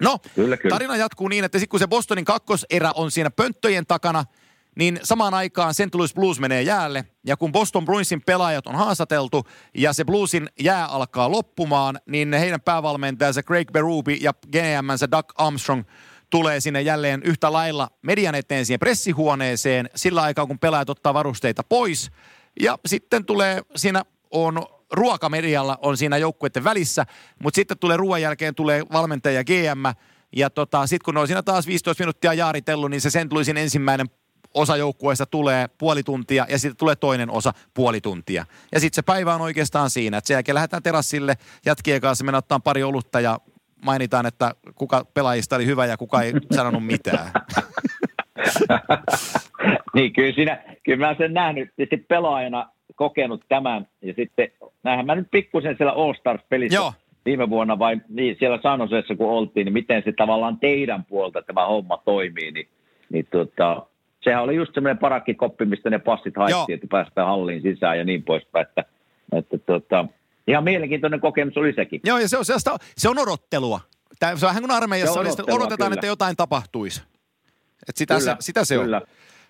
No, 0.00 0.18
Kyllä, 0.34 0.56
kyllä. 0.56 0.74
tarina 0.74 0.96
jatkuu 0.96 1.28
niin, 1.28 1.44
että 1.44 1.58
sitten 1.58 1.70
kun 1.70 1.80
se 1.80 1.86
Bostonin 1.86 2.24
kakkoserä 2.24 2.92
on 2.94 3.10
siinä 3.10 3.30
pönttöjen 3.30 3.86
takana, 3.86 4.24
niin 4.78 5.00
samaan 5.02 5.34
aikaan 5.34 5.74
St. 5.74 5.94
Louis 5.94 6.14
Blues 6.14 6.40
menee 6.40 6.62
jäälle. 6.62 7.04
Ja 7.26 7.36
kun 7.36 7.52
Boston 7.52 7.84
Bruinsin 7.84 8.22
pelaajat 8.22 8.66
on 8.66 8.74
haastateltu 8.74 9.46
ja 9.74 9.92
se 9.92 10.04
Bluesin 10.04 10.48
jää 10.60 10.86
alkaa 10.86 11.30
loppumaan, 11.30 11.98
niin 12.06 12.32
heidän 12.32 12.60
päävalmentajansa 12.60 13.42
Craig 13.42 13.72
Berube 13.72 14.12
ja 14.20 14.32
GMnsä 14.52 15.10
Doug 15.10 15.26
Armstrong 15.36 15.84
tulee 16.30 16.60
sinne 16.60 16.82
jälleen 16.82 17.22
yhtä 17.22 17.52
lailla 17.52 17.88
median 18.02 18.34
eteen 18.34 18.66
siihen 18.66 18.80
pressihuoneeseen 18.80 19.90
sillä 19.94 20.22
aikaa, 20.22 20.46
kun 20.46 20.58
pelaajat 20.58 20.90
ottaa 20.90 21.14
varusteita 21.14 21.62
pois. 21.64 22.10
Ja 22.60 22.78
sitten 22.86 23.24
tulee 23.24 23.60
siinä 23.76 24.02
on 24.30 24.66
ruokamedialla 24.92 25.78
on 25.82 25.96
siinä 25.96 26.16
joukkueiden 26.16 26.64
välissä, 26.64 27.06
mutta 27.42 27.56
sitten 27.56 27.78
tulee 27.78 27.96
ruoan 27.96 28.22
jälkeen 28.22 28.54
tulee 28.54 28.82
valmentaja 28.92 29.44
GM, 29.44 29.84
ja 30.36 30.50
tota, 30.50 30.86
sitten 30.86 31.04
kun 31.04 31.14
ne 31.14 31.20
on 31.20 31.26
siinä 31.26 31.42
taas 31.42 31.66
15 31.66 32.02
minuuttia 32.02 32.34
jaaritellut, 32.34 32.90
niin 32.90 33.00
se 33.00 33.10
St. 33.10 33.32
Louisin 33.32 33.56
ensimmäinen 33.56 34.06
osa 34.54 34.76
joukkueesta 34.76 35.26
tulee 35.26 35.68
puoli 35.78 36.02
tuntia 36.02 36.46
ja 36.48 36.58
sitten 36.58 36.76
tulee 36.76 36.96
toinen 36.96 37.30
osa 37.30 37.52
puoli 37.74 38.00
tuntia. 38.00 38.46
Ja 38.72 38.80
sitten 38.80 38.96
se 38.96 39.02
päivä 39.02 39.34
on 39.34 39.40
oikeastaan 39.40 39.90
siinä, 39.90 40.18
että 40.18 40.28
sen 40.28 40.34
jälkeen 40.34 40.54
lähdetään 40.54 40.82
terassille 40.82 41.34
jätkien 41.66 42.00
kanssa, 42.00 42.24
mennään 42.24 42.38
ottaa 42.38 42.60
pari 42.60 42.82
olutta 42.82 43.20
ja 43.20 43.38
mainitaan, 43.84 44.26
että 44.26 44.54
kuka 44.74 45.04
pelaajista 45.14 45.56
oli 45.56 45.66
hyvä 45.66 45.86
ja 45.86 45.96
kuka 45.96 46.22
ei 46.22 46.32
sanonut 46.56 46.86
mitään. 46.86 47.30
niin 49.94 50.12
kyllä, 50.12 50.34
siinä, 50.34 50.62
kyllä 50.84 51.06
mä 51.06 51.14
sen 51.18 51.34
nähnyt 51.34 51.70
sitten 51.78 52.04
pelaajana 52.08 52.75
kokenut 52.96 53.42
tämän 53.48 53.88
ja 54.02 54.12
sitten 54.16 54.48
näinhän 54.82 55.06
mä 55.06 55.14
nyt 55.14 55.28
pikkusen 55.30 55.76
siellä 55.76 55.92
All 55.92 56.14
Stars-pelissä 56.14 56.76
Joo. 56.76 56.92
viime 57.24 57.50
vuonna 57.50 57.78
vai 57.78 58.00
niin, 58.08 58.36
siellä 58.38 58.58
San 58.62 58.80
Joseessa 58.80 59.16
kun 59.16 59.30
oltiin, 59.30 59.64
niin 59.64 59.72
miten 59.72 60.02
se 60.04 60.12
tavallaan 60.12 60.58
teidän 60.58 61.04
puolta 61.04 61.42
tämä 61.42 61.66
homma 61.66 62.02
toimii, 62.04 62.50
niin, 62.50 62.68
niin 63.10 63.26
tota, 63.30 63.86
sehän 64.20 64.42
oli 64.42 64.56
just 64.56 64.74
semmoinen 64.74 64.98
parakkikoppi, 64.98 65.64
mistä 65.64 65.90
ne 65.90 65.98
passit 65.98 66.36
haettiin, 66.36 66.74
että 66.74 66.86
päästään 66.90 67.26
halliin 67.26 67.62
sisään 67.62 67.98
ja 67.98 68.04
niin 68.04 68.22
poispäin, 68.22 68.66
että, 68.68 68.84
että 69.32 69.58
tota, 69.58 70.06
ihan 70.46 70.64
mielenkiintoinen 70.64 71.20
kokemus 71.20 71.56
oli 71.56 71.72
sekin. 71.72 72.00
Joo, 72.04 72.18
ja 72.18 72.28
se 72.28 72.38
on, 72.38 72.44
sellaista, 72.44 72.76
se 72.96 73.08
on 73.08 73.18
odottelua. 73.18 73.80
Tää, 74.18 74.36
se 74.36 74.46
on 74.46 74.48
vähän 74.48 74.62
kuin 74.62 74.70
armeijassa 74.70 75.12
Se 75.12 75.20
on 75.20 75.26
oli, 75.26 75.54
odotetaan, 75.54 75.88
kyllä. 75.88 75.94
että 75.94 76.06
jotain 76.06 76.36
tapahtuisi. 76.36 77.02
Et 77.88 77.96
sitä, 77.96 78.18
Kyllä, 78.18 78.32
se, 78.32 78.36
sitä 78.40 78.64
se 78.64 78.74
kyllä. 78.74 78.96
on. 78.96 79.02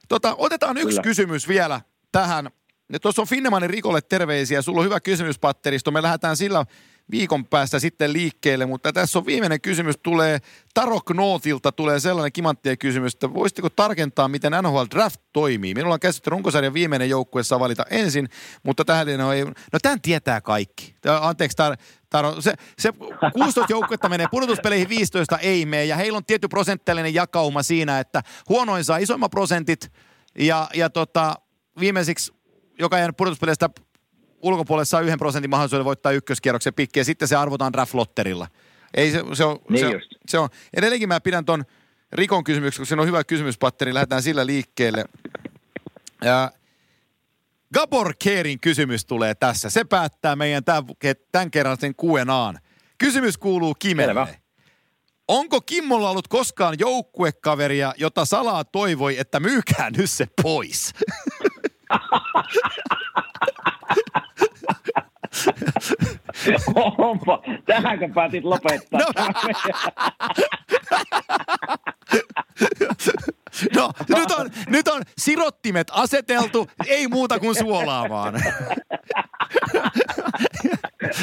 Tota, 0.08 0.34
otetaan 0.38 0.76
yksi 0.76 0.88
Kyllä. 0.88 1.02
kysymys 1.02 1.48
vielä 1.48 1.80
tähän. 2.12 2.50
Ja 2.92 3.00
tuossa 3.00 3.22
on 3.22 3.28
Finnemanin 3.28 3.70
Rikolle 3.70 4.00
terveisiä. 4.00 4.62
Sulla 4.62 4.80
on 4.80 4.84
hyvä 4.84 5.00
kysymyspatteristo. 5.00 5.90
Me 5.90 6.02
lähdetään 6.02 6.36
sillä 6.36 6.64
viikon 7.10 7.46
päästä 7.46 7.78
sitten 7.78 8.12
liikkeelle, 8.12 8.66
mutta 8.66 8.92
tässä 8.92 9.18
on 9.18 9.26
viimeinen 9.26 9.60
kysymys. 9.60 9.94
Tulee 10.02 10.38
Taro 10.74 11.00
Knootilta 11.00 11.72
tulee 11.72 12.00
sellainen 12.00 12.32
kimanttien 12.32 12.78
kysymys, 12.78 13.14
että 13.14 13.34
voisitteko 13.34 13.70
tarkentaa, 13.70 14.28
miten 14.28 14.52
NHL 14.62 14.84
Draft 14.94 15.20
toimii? 15.32 15.74
Minulla 15.74 15.94
on 15.94 16.00
käsittely 16.00 16.30
runkosarjan 16.30 16.74
viimeinen 16.74 17.10
joukkue 17.10 17.42
saa 17.42 17.60
valita 17.60 17.84
ensin, 17.90 18.28
mutta 18.62 18.84
tähän 18.84 19.08
ei... 19.08 19.44
No 19.44 19.78
tämän 19.82 20.00
tietää 20.00 20.40
kaikki. 20.40 20.96
Anteeksi, 21.20 21.56
Tar, 21.56 21.76
Taro. 22.10 22.40
Se, 22.40 22.54
se 22.78 22.92
16 23.32 23.72
joukkuetta 23.72 24.08
menee 24.08 24.26
pudotuspeleihin, 24.30 24.88
15 24.88 25.38
ei 25.38 25.66
mene, 25.66 25.84
ja 25.84 25.96
heillä 25.96 26.16
on 26.16 26.24
tietty 26.24 26.48
prosenttillinen 26.48 27.14
jakauma 27.14 27.62
siinä, 27.62 28.00
että 28.00 28.22
huonoin 28.48 28.84
saa 28.84 28.96
isommat 28.96 29.30
prosentit, 29.30 29.92
ja, 30.38 30.68
ja 30.74 30.90
tota, 30.90 31.34
viimeisiksi, 31.80 32.35
joka 32.78 32.98
jäänyt 32.98 33.16
pudotuspeleistä 33.16 33.70
ulkopuolelle 34.42 34.84
saa 34.84 35.00
yhden 35.00 35.18
prosentin 35.18 35.50
mahdollisuuden 35.50 35.84
voittaa 35.84 36.12
ykköskierroksen 36.12 36.74
pikki, 36.74 37.00
ja 37.00 37.04
sitten 37.04 37.28
se 37.28 37.36
arvotaan 37.36 37.72
draft-lotterilla. 37.72 38.46
Ei 38.94 39.10
se, 39.10 39.22
se, 39.32 39.44
on, 39.44 39.58
Niin 39.68 39.86
se, 39.86 39.92
just. 39.92 40.10
se 40.28 40.38
on. 40.38 40.48
Edelleenkin 40.76 41.08
mä 41.08 41.20
pidän 41.20 41.44
ton 41.44 41.64
Rikon 42.12 42.44
kysymyksen, 42.44 42.80
kun 42.80 42.86
siinä 42.86 43.02
on 43.02 43.08
hyvä 43.08 43.24
kysymyspatteri, 43.24 43.94
lähdetään 43.94 44.22
sillä 44.22 44.46
liikkeelle. 44.46 45.04
Ja 46.24 46.50
Gabor 47.74 48.14
Kerin 48.24 48.60
kysymys 48.60 49.04
tulee 49.06 49.34
tässä. 49.34 49.70
Se 49.70 49.84
päättää 49.84 50.36
meidän 50.36 50.64
tämän, 50.64 50.84
tämän 51.32 51.50
kerran 51.50 51.76
sen 51.80 51.94
Q&Aan. 51.94 52.58
Kysymys 52.98 53.38
kuuluu 53.38 53.74
Kimelle. 53.74 54.10
Selvä. 54.10 54.28
Onko 55.28 55.60
Kimmolla 55.60 56.10
ollut 56.10 56.28
koskaan 56.28 56.76
joukkuekaveria, 56.78 57.94
jota 57.96 58.24
salaa 58.24 58.64
toivoi, 58.64 59.18
että 59.18 59.40
myykää 59.40 59.90
nyt 59.90 60.10
se 60.10 60.26
pois? 60.42 60.92
Onpa, 66.98 67.42
tähänkö 67.66 68.08
päätit 68.14 68.44
lopettaa? 68.44 69.00
No. 69.00 69.06
No, 73.76 73.92
nyt 74.08 74.30
on, 74.38 74.50
nyt 74.68 74.88
on 74.88 75.02
sirottimet 75.18 75.86
aseteltu, 75.92 76.66
ei 76.86 77.08
muuta 77.08 77.38
kuin 77.38 77.54
suolaamaan. 77.54 78.34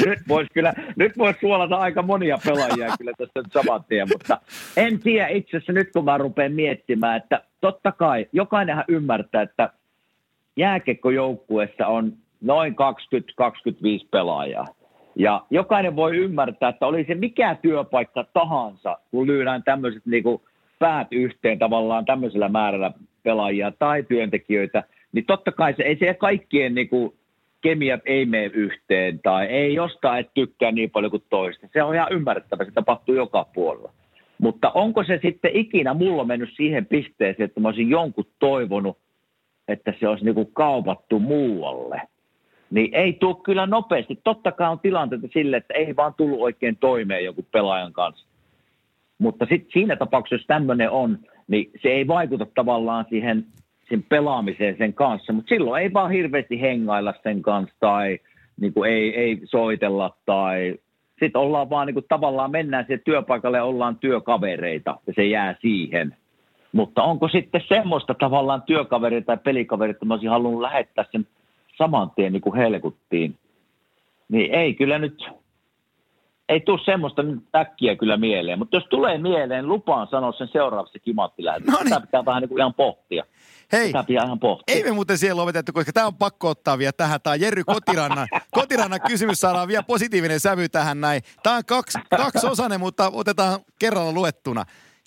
nyt 0.05 0.19
voisi 0.27 0.49
kyllä, 0.53 0.73
nyt 0.95 1.17
voisi 1.17 1.39
suolata 1.39 1.75
aika 1.75 2.01
monia 2.01 2.39
pelaajia 2.45 2.97
kyllä 2.97 3.11
tästä 3.17 3.41
nyt 3.41 3.53
saman 3.53 3.83
tien, 3.83 4.07
mutta 4.13 4.41
en 4.77 4.99
tiedä 4.99 5.27
itse 5.27 5.57
asiassa 5.57 5.73
nyt 5.73 5.91
kun 5.93 6.05
mä 6.05 6.17
rupean 6.17 6.51
miettimään, 6.51 7.17
että 7.17 7.43
totta 7.61 7.91
kai 7.91 8.27
jokainenhan 8.31 8.85
ymmärtää, 8.87 9.41
että 9.41 9.69
jääkekkojoukkueessa 10.57 11.87
on 11.87 12.13
noin 12.41 12.75
20-25 14.03 14.07
pelaajaa. 14.11 14.65
Ja 15.15 15.41
jokainen 15.49 15.95
voi 15.95 16.17
ymmärtää, 16.17 16.69
että 16.69 16.87
oli 16.87 17.05
se 17.07 17.15
mikä 17.15 17.55
työpaikka 17.61 18.25
tahansa, 18.33 18.97
kun 19.11 19.27
lyödään 19.27 19.63
tämmöiset 19.63 20.05
niinku 20.05 20.41
päät 20.79 21.07
yhteen 21.11 21.59
tavallaan 21.59 22.05
tämmöisellä 22.05 22.49
määrällä 22.49 22.91
pelaajia 23.23 23.71
tai 23.79 24.03
työntekijöitä, 24.03 24.83
niin 25.11 25.25
totta 25.25 25.51
kai 25.51 25.73
se 25.77 25.83
ei 25.83 25.97
se 25.97 26.13
kaikkien 26.13 26.75
niinku 26.75 27.15
kemiat 27.61 28.01
ei 28.05 28.25
mene 28.25 28.45
yhteen 28.45 29.19
tai 29.19 29.45
ei 29.45 29.73
jostain 29.73 30.19
et 30.19 30.33
tykkää 30.33 30.71
niin 30.71 30.89
paljon 30.89 31.11
kuin 31.11 31.23
toista. 31.29 31.67
Se 31.73 31.83
on 31.83 31.95
ihan 31.95 32.11
ymmärrettävä, 32.11 32.65
se 32.65 32.71
tapahtuu 32.71 33.15
joka 33.15 33.45
puolella. 33.53 33.91
Mutta 34.37 34.71
onko 34.71 35.03
se 35.03 35.19
sitten 35.21 35.51
ikinä 35.53 35.93
mulla 35.93 36.25
mennyt 36.25 36.49
siihen 36.55 36.85
pisteeseen, 36.85 37.45
että 37.45 37.59
mä 37.59 37.67
olisin 37.67 37.89
jonkun 37.89 38.25
toivonut, 38.39 38.97
että 39.67 39.93
se 39.99 40.07
olisi 40.07 40.25
niinku 40.25 40.45
kaupattu 40.45 41.19
muualle? 41.19 42.01
Niin 42.71 42.95
ei 42.95 43.13
tule 43.13 43.35
kyllä 43.43 43.65
nopeasti. 43.65 44.19
Totta 44.23 44.51
kai 44.51 44.69
on 44.69 44.79
tilanteita 44.79 45.27
sille, 45.33 45.57
että 45.57 45.73
ei 45.73 45.95
vaan 45.95 46.13
tullut 46.13 46.41
oikein 46.41 46.77
toimeen 46.77 47.25
joku 47.25 47.45
pelaajan 47.51 47.93
kanssa. 47.93 48.25
Mutta 49.17 49.45
sitten 49.45 49.71
siinä 49.73 49.95
tapauksessa, 49.95 50.35
jos 50.35 50.47
tämmöinen 50.47 50.89
on, 50.89 51.19
niin 51.47 51.71
se 51.81 51.89
ei 51.89 52.07
vaikuta 52.07 52.45
tavallaan 52.55 53.05
siihen, 53.09 53.45
siihen 53.87 54.05
pelaamiseen 54.09 54.77
sen 54.77 54.93
kanssa. 54.93 55.33
Mutta 55.33 55.49
silloin 55.49 55.83
ei 55.83 55.93
vaan 55.93 56.11
hirveästi 56.11 56.61
hengailla 56.61 57.13
sen 57.23 57.41
kanssa 57.41 57.75
tai 57.79 58.19
niin 58.61 58.73
kuin 58.73 58.91
ei, 58.91 59.15
ei 59.15 59.41
soitella 59.43 60.15
tai 60.25 60.75
sitten 61.19 61.41
ollaan 61.41 61.69
vaan 61.69 61.87
niin 61.87 61.93
kuin 61.93 62.05
tavallaan 62.09 62.51
mennään 62.51 62.85
siihen 62.85 63.03
työpaikalle 63.05 63.57
ja 63.57 63.63
ollaan 63.63 63.97
työkavereita 63.97 64.99
ja 65.07 65.13
se 65.13 65.25
jää 65.25 65.55
siihen. 65.61 66.15
Mutta 66.73 67.03
onko 67.03 67.27
sitten 67.27 67.61
semmoista 67.67 68.13
tavallaan 68.13 68.61
työkaveria 68.61 69.21
tai 69.21 69.37
pelikaveria, 69.37 69.91
että 69.91 70.05
mä 70.05 70.13
olisin 70.13 70.29
halunnut 70.29 70.61
lähettää 70.61 71.05
sen 71.11 71.27
saman 71.77 72.11
tien 72.15 72.33
niin 72.33 72.41
kuin 72.41 72.55
helkuttiin, 72.55 73.37
niin 74.29 74.53
ei 74.53 74.73
kyllä 74.73 74.99
nyt, 74.99 75.23
ei 76.49 76.59
tule 76.59 76.79
semmoista 76.85 77.23
nyt 77.23 77.43
äkkiä 77.55 77.95
kyllä 77.95 78.17
mieleen. 78.17 78.59
Mutta 78.59 78.77
jos 78.77 78.85
tulee 78.89 79.17
mieleen, 79.17 79.67
lupaan 79.67 80.07
sanoa 80.11 80.31
sen 80.31 80.49
seuraavassa 80.51 80.99
kimattilähetyksessä. 80.99 81.77
No 81.77 81.83
niin. 81.83 81.93
Sitä 81.93 82.01
pitää 82.01 82.25
vähän 82.25 82.41
niin 82.41 82.49
kuin 82.49 82.59
ihan 82.59 82.73
pohtia. 82.73 83.25
Hei, 83.71 83.87
Sitä 83.87 84.03
pitää 84.03 84.25
ihan 84.25 84.39
pohtia. 84.39 84.75
ei 84.75 84.83
me 84.83 84.91
muuten 84.91 85.17
siellä 85.17 85.41
lopetettu, 85.41 85.73
koska 85.73 85.93
tämä 85.93 86.07
on 86.07 86.15
pakko 86.15 86.49
ottaa 86.49 86.77
vielä 86.77 86.91
tähän. 86.91 87.21
Tämä 87.21 87.31
on 87.33 87.41
Jerry 87.41 87.63
Kotirannan, 87.63 88.27
Kotirannan 88.51 89.01
kysymys, 89.07 89.39
saadaan 89.39 89.67
vielä 89.67 89.83
positiivinen 89.83 90.39
sävy 90.39 90.69
tähän 90.69 91.01
näin. 91.01 91.21
Tämä 91.43 91.55
on 91.55 91.65
kaksi, 91.65 91.99
kaksi 92.17 92.47
osainen, 92.47 92.79
mutta 92.79 93.11
otetaan 93.13 93.59
kerralla 93.79 94.11
luettuna. 94.11 94.65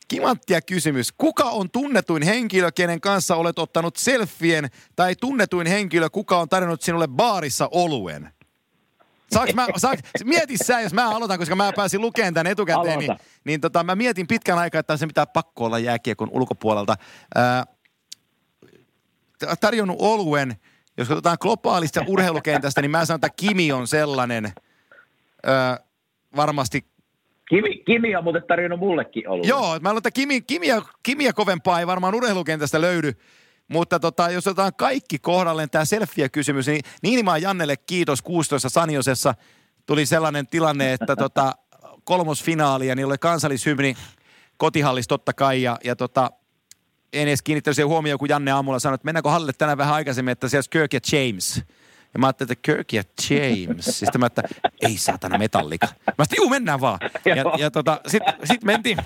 Kimanttia 0.08 0.60
kysymys. 0.60 1.12
Kuka 1.12 1.44
on 1.44 1.70
tunnetuin 1.70 2.22
henkilö, 2.22 2.72
kenen 2.72 3.00
kanssa 3.00 3.36
olet 3.36 3.58
ottanut 3.58 3.96
selfien, 3.96 4.68
tai 4.96 5.16
tunnetuin 5.16 5.66
henkilö, 5.66 6.10
kuka 6.10 6.38
on 6.38 6.48
tarjonnut 6.48 6.82
sinulle 6.82 7.08
baarissa 7.08 7.68
oluen? 7.70 8.32
Saanko 9.32 9.52
mä, 9.52 9.66
saanko, 9.76 10.02
mieti 10.24 10.56
sä, 10.56 10.80
jos 10.80 10.92
mä 10.92 11.10
aloitan, 11.10 11.38
koska 11.38 11.56
mä 11.56 11.72
pääsin 11.76 12.00
lukemaan 12.00 12.34
tämän 12.34 12.52
etukäteen, 12.52 12.98
niin, 12.98 13.10
Aloita. 13.10 13.24
niin 13.44 13.60
tota, 13.60 13.84
mä 13.84 13.94
mietin 13.94 14.26
pitkän 14.26 14.58
aikaa, 14.58 14.78
että 14.78 14.96
se 14.96 15.06
pitää 15.06 15.26
pakko 15.26 15.64
olla 15.64 15.78
jääkiekon 15.78 16.28
ulkopuolelta. 16.32 16.96
Ää, 17.34 17.64
tarjonnut 19.60 19.96
oluen, 20.00 20.56
jos 20.96 21.08
katsotaan 21.08 21.36
globaalista 21.40 22.04
urheilukentästä, 22.06 22.82
niin 22.82 22.90
mä 22.90 23.04
sanon, 23.04 23.16
että 23.16 23.30
Kimi 23.36 23.72
on 23.72 23.88
sellainen 23.88 24.52
ää, 25.42 25.78
varmasti 26.36 26.86
Kimi, 27.48 27.78
Kimi 27.78 28.16
on 28.16 28.24
muuten 28.24 28.42
tarjonnut 28.48 28.80
mullekin 28.80 29.28
ollut. 29.28 29.46
Joo, 29.46 29.74
että 29.74 29.82
mä 29.82 29.88
luulen, 29.88 29.98
että 29.98 30.10
Kimi, 30.10 30.40
Kimiä, 30.40 30.82
Kimiä 31.02 31.32
kovempaa 31.32 31.80
ei 31.80 31.86
varmaan 31.86 32.14
urheilukentästä 32.14 32.80
löydy. 32.80 33.12
Mutta 33.68 34.00
tota, 34.00 34.30
jos 34.30 34.46
otetaan 34.46 34.72
kaikki 34.74 35.18
kohdalleen 35.18 35.70
tämä 35.70 35.84
selfie-kysymys, 35.84 36.66
niin 36.66 36.80
Niinimaa 37.02 37.38
Jannelle 37.38 37.76
kiitos 37.76 38.22
16 38.22 38.68
Saniosessa. 38.68 39.34
Tuli 39.86 40.06
sellainen 40.06 40.46
tilanne, 40.46 40.92
että 40.92 41.16
tota, 41.24 41.52
kolmosfinaali 42.04 42.86
ja 42.86 42.94
niillä 42.94 43.10
oli 43.10 43.18
kansallishymni 43.18 43.96
kotihallissa 44.56 45.08
totta 45.08 45.32
kai. 45.32 45.62
Ja, 45.62 45.78
ja 45.84 45.96
tota, 45.96 46.30
en 47.12 47.28
edes 47.28 47.42
kiinnittänyt 47.42 47.74
siihen 47.76 47.88
huomioon, 47.88 48.18
kun 48.18 48.28
Janne 48.28 48.50
aamulla 48.50 48.78
sanoi, 48.78 48.94
että 48.94 49.04
mennäänkö 49.04 49.30
hallille 49.30 49.52
tänään 49.52 49.78
vähän 49.78 49.94
aikaisemmin, 49.94 50.32
että 50.32 50.48
siellä 50.48 50.58
olisi 50.58 50.70
Kirk 50.70 50.92
ja 50.92 51.00
James. 51.12 51.62
Ja 52.16 52.20
mä 52.20 52.26
ajattelin, 52.26 52.52
että 52.52 52.62
Kirk 52.62 52.92
ja 52.92 53.02
James. 53.30 53.84
Sitten 53.84 54.20
mä, 54.20 54.26
että 54.26 54.42
ei 54.80 54.98
saatana 54.98 55.38
metallika. 55.38 55.86
Mä 56.06 56.24
sanoin, 56.24 56.36
juu, 56.36 56.48
mennään 56.48 56.80
vaan. 56.80 56.98
Ja, 57.24 57.44
ja 57.58 57.70
tota, 57.70 58.00
sitten 58.06 58.34
sit 58.44 58.64
mentiin, 58.64 58.98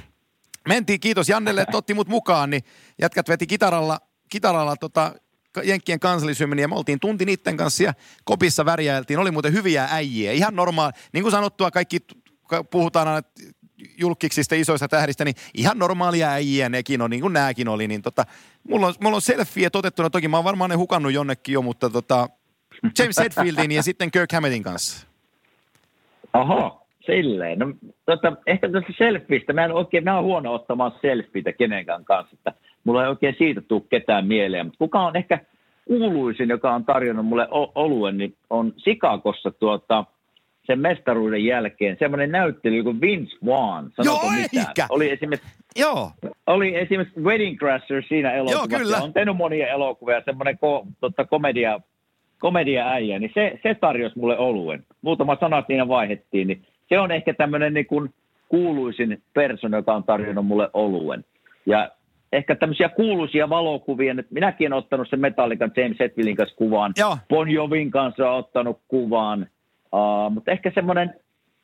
mentiin, 0.69 1.01
kiitos 1.01 1.29
Jannelle, 1.29 1.61
että 1.61 1.77
otti 1.77 1.95
mut 1.95 2.09
mukaan, 2.09 2.51
niin 2.51 2.63
jätkät 3.01 3.29
veti 3.29 3.47
kitaralla, 3.47 4.01
kitaralla 4.29 4.77
tota, 4.77 5.15
Jenkkien 5.65 6.01
kansallisymni 6.01 6.63
ja 6.63 6.69
me 6.69 6.75
oltiin 6.75 7.01
tunti 7.01 7.25
niiden 7.25 7.57
kanssa 7.57 7.83
ja 7.83 7.95
kopissa 8.25 8.65
värjäiltiin. 8.65 9.19
Oli 9.19 9.31
muuten 9.31 9.53
hyviä 9.53 9.89
äijiä. 9.91 10.33
Ihan 10.33 10.57
normaali. 10.57 10.93
Niin 11.13 11.23
kuin 11.23 11.33
sanottua, 11.33 11.71
kaikki 11.71 11.99
ka- 12.49 12.65
puhutaan 12.65 13.09
aina 13.09 13.29
julkiksista 13.99 14.55
isoista 14.55 14.89
tähdistä, 14.89 15.25
niin 15.25 15.37
ihan 15.55 15.79
normaalia 15.79 16.31
äijiä 16.31 16.69
nekin 16.69 17.03
on, 17.03 17.11
niin 17.11 17.21
kuin 17.21 17.33
nääkin 17.33 17.69
oli. 17.69 17.89
Niin 17.89 18.03
tota, 18.03 18.27
mulla, 18.69 18.87
on, 18.87 18.95
mulla 19.01 19.17
on 19.17 19.23
selfie 19.23 19.69
otettuna, 19.73 20.11
toki 20.11 20.29
mä 20.29 20.37
oon 20.37 20.45
varmaan 20.45 20.71
ne 20.71 20.77
hukannut 20.77 21.13
jonnekin 21.13 21.53
jo, 21.53 21.63
mutta 21.63 21.91
tota, 21.91 22.29
James 22.99 23.19
Hetfieldin 23.19 23.73
ja 23.73 23.83
sitten 23.83 24.11
Kirk 24.11 24.33
Hammettin 24.33 24.63
kanssa. 24.63 25.07
Aha, 26.33 26.81
silleen. 27.07 27.59
No, 27.59 27.67
tota, 28.07 28.37
ehkä 28.47 28.69
tästä 28.69 28.93
selfistä, 28.99 29.53
mä 29.53 29.65
en 29.65 29.73
oikein, 29.73 30.05
mä 30.05 30.15
oon 30.17 30.25
huono 30.25 30.55
ottamaan 30.55 30.93
selfieitä 31.03 31.53
kenenkään 31.53 32.05
kanssa, 32.05 32.35
että 32.35 32.53
mulla 32.85 33.03
ei 33.03 33.11
oikein 33.11 33.35
siitä 33.39 33.61
tule 33.61 33.83
ketään 33.91 34.27
mieleen, 34.27 34.67
mutta 34.67 34.79
kuka 34.79 35.01
on 35.01 35.17
ehkä 35.17 35.39
kuuluisin, 35.85 36.49
joka 36.49 36.75
on 36.75 36.85
tarjonnut 36.85 37.27
mulle 37.27 37.49
oluen, 37.75 38.19
niin 38.19 38.37
on 38.51 38.73
Sikakossa 38.77 39.51
tuota, 39.51 40.05
sen 40.67 40.81
mestaruuden 40.81 41.45
jälkeen 41.45 41.97
semmoinen 41.99 42.33
näyttely 42.33 42.83
kuin 42.83 43.01
Vince 43.01 43.37
Vaughn. 43.47 43.91
Joo, 44.05 44.21
eikä. 44.39 44.87
Oli 44.89 45.11
esimerkiksi, 45.11 45.55
Joo, 45.77 46.11
oli 46.47 46.77
esimerkiksi 46.77 47.21
Wedding 47.21 47.59
Crasher 47.59 48.03
siinä 48.09 48.33
elokuvassa. 48.33 48.79
kyllä. 48.79 48.97
On 48.97 49.13
tehnyt 49.13 49.37
monia 49.37 49.69
elokuvia, 49.69 50.23
semmoinen 50.25 50.59
ko, 50.59 50.87
tota, 51.01 51.25
komedia, 51.25 51.81
komedia 52.41 52.89
äijä, 52.89 53.19
niin 53.19 53.31
se, 53.35 53.59
se 53.63 53.75
tarjosi 53.75 54.19
mulle 54.19 54.39
oluen. 54.39 54.85
Muutama 55.03 55.37
sana 55.41 55.65
siinä 55.67 55.89
vaihettiin, 55.89 56.49
niin 56.49 56.63
se 56.89 56.99
on 56.99 57.11
ehkä 57.11 57.35
tämmöinen 57.35 57.75
niin 57.75 57.87
kuin 57.87 58.11
kuuluisin 58.49 59.23
persona, 59.35 59.77
joka 59.77 59.95
on 59.95 60.05
tarjonnut 60.05 60.47
mulle 60.47 60.71
oluen. 60.73 61.25
Ja 61.67 61.91
ehkä 62.33 62.55
tämmöisiä 62.55 62.89
kuuluisia 62.89 63.49
valokuvia, 63.49 64.15
että 64.19 64.35
minäkin 64.35 64.73
olen 64.73 64.79
ottanut 64.79 65.09
sen 65.11 65.21
Metallican 65.21 65.73
James 65.77 65.99
Hetfieldin 66.01 66.37
kanssa 66.37 66.57
kuvaan. 66.57 66.93
Joo. 66.99 67.19
Bon 67.29 67.51
Jovin 67.51 67.91
kanssa 67.91 68.31
olen 68.31 68.39
ottanut 68.39 68.81
kuvaan. 68.89 69.47
Uh, 69.93 70.33
mutta 70.33 70.51
ehkä 70.51 70.73
semmoinen, 70.75 71.15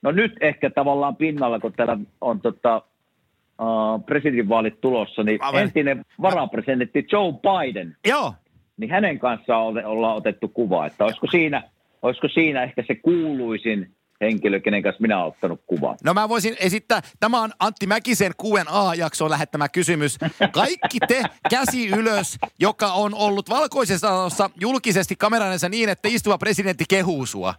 no 0.02 0.10
nyt 0.10 0.32
ehkä 0.40 0.70
tavallaan 0.70 1.16
pinnalla, 1.16 1.60
kun 1.60 1.72
täällä 1.72 1.98
on 2.20 2.40
tota, 2.40 2.82
uh, 3.60 4.06
presidentinvaalit 4.06 4.80
tulossa, 4.80 5.22
niin 5.22 5.42
Aivan. 5.42 5.62
entinen 5.62 6.04
varapresidentti 6.22 7.06
Joe 7.12 7.32
Biden, 7.32 7.96
joo. 8.06 8.32
Niin 8.76 8.90
hänen 8.90 9.18
kanssaan 9.18 9.86
ollaan 9.86 10.16
otettu 10.16 10.48
kuva. 10.48 10.86
Että 10.86 11.04
olisiko 11.04 11.26
siinä, 11.30 11.62
olisiko 12.02 12.28
siinä 12.28 12.62
ehkä 12.62 12.84
se 12.86 12.94
kuuluisin 12.94 13.96
henkilö, 14.20 14.60
kenen 14.60 14.82
kanssa 14.82 15.02
minä 15.02 15.18
olen 15.18 15.28
ottanut 15.28 15.60
kuvan. 15.66 15.96
No 16.04 16.14
mä 16.14 16.28
voisin 16.28 16.56
esittää, 16.60 17.00
tämä 17.20 17.42
on 17.42 17.50
Antti 17.58 17.86
Mäkisen 17.86 18.32
Q&A-jaksoon 18.42 19.30
lähettämä 19.30 19.68
kysymys. 19.68 20.18
Kaikki 20.52 20.98
te 21.08 21.22
käsi 21.50 21.88
ylös, 21.88 22.38
joka 22.60 22.92
on 22.92 23.14
ollut 23.14 23.48
valkoisessa 23.48 24.08
talossa 24.08 24.50
julkisesti 24.60 25.16
kameranensa 25.16 25.68
niin, 25.68 25.88
että 25.88 26.08
istuva 26.08 26.38
presidentti 26.38 26.84
kehuu 26.88 27.26
sua. 27.26 27.54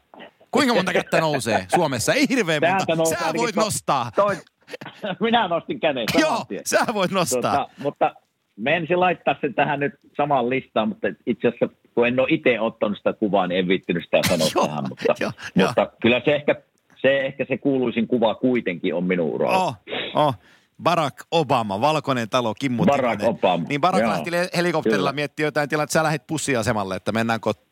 Kuinka 0.51 0.74
monta 0.74 0.93
kättä 0.93 1.22
nousee 1.22 1.65
Suomessa? 1.76 2.13
Ei 2.13 2.26
hirveän 2.30 2.61
monta. 2.88 3.05
Sä 3.05 3.34
voit 3.38 3.55
nostaa. 3.55 4.11
Toi, 4.15 4.36
minä 5.20 5.47
nostin 5.47 5.80
käden 5.80 6.05
Joo, 6.20 6.45
sä 6.65 6.86
voit 6.93 7.11
nostaa. 7.11 7.41
Tota, 7.41 7.70
mutta 7.78 8.13
mä 8.58 8.70
ensin 8.70 8.99
laittaa 8.99 9.36
sen 9.41 9.53
tähän 9.53 9.80
nyt 9.80 9.93
samaan 10.18 10.49
listaan, 10.49 10.88
mutta 10.88 11.08
itse 11.26 11.47
asiassa 11.47 11.70
kun 11.95 12.08
en 12.08 12.20
ole 12.20 12.28
itse 12.32 12.60
ottanut 12.60 12.97
sitä 12.97 13.14
kuvaa, 13.14 13.47
niin 13.47 13.60
en 13.60 13.68
viittinyt 13.68 14.03
sitä 14.03 14.20
sanoa 14.28 14.47
Joo, 14.55 14.68
tähän. 14.68 14.84
Mutta, 14.89 15.14
joo, 15.20 15.32
mutta 15.68 15.91
kyllä 16.01 16.22
se 16.26 16.36
ehkä, 16.36 16.55
se 17.01 17.20
ehkä 17.20 17.45
se 17.45 17.58
kuuluisin 17.58 18.08
kuva 18.08 18.36
kuitenkin 18.36 18.93
on 18.95 19.03
minun 19.03 19.30
uralla. 19.30 19.58
Oh, 19.58 19.76
oh. 20.16 20.36
Barack 20.84 21.17
Obama, 21.32 21.82
valkoinen 21.82 22.30
talo, 22.30 22.53
Kimmo 22.53 22.86
Barack 22.86 23.19
Timonen. 23.19 23.39
Obama, 23.39 23.65
Niin 23.69 23.82
Barack 23.82 24.01
joo. 24.03 24.11
lähti 24.11 24.32
helikopterilla 24.55 25.11
miettiä 25.11 25.45
jotain 25.47 25.69
tilaa, 25.69 25.84
että 25.84 25.93
sä 25.93 26.03
lähdet 26.03 26.28
pussiasemalle, 26.28 26.95
että 26.95 27.11
mennään 27.11 27.39
kotiin. 27.39 27.67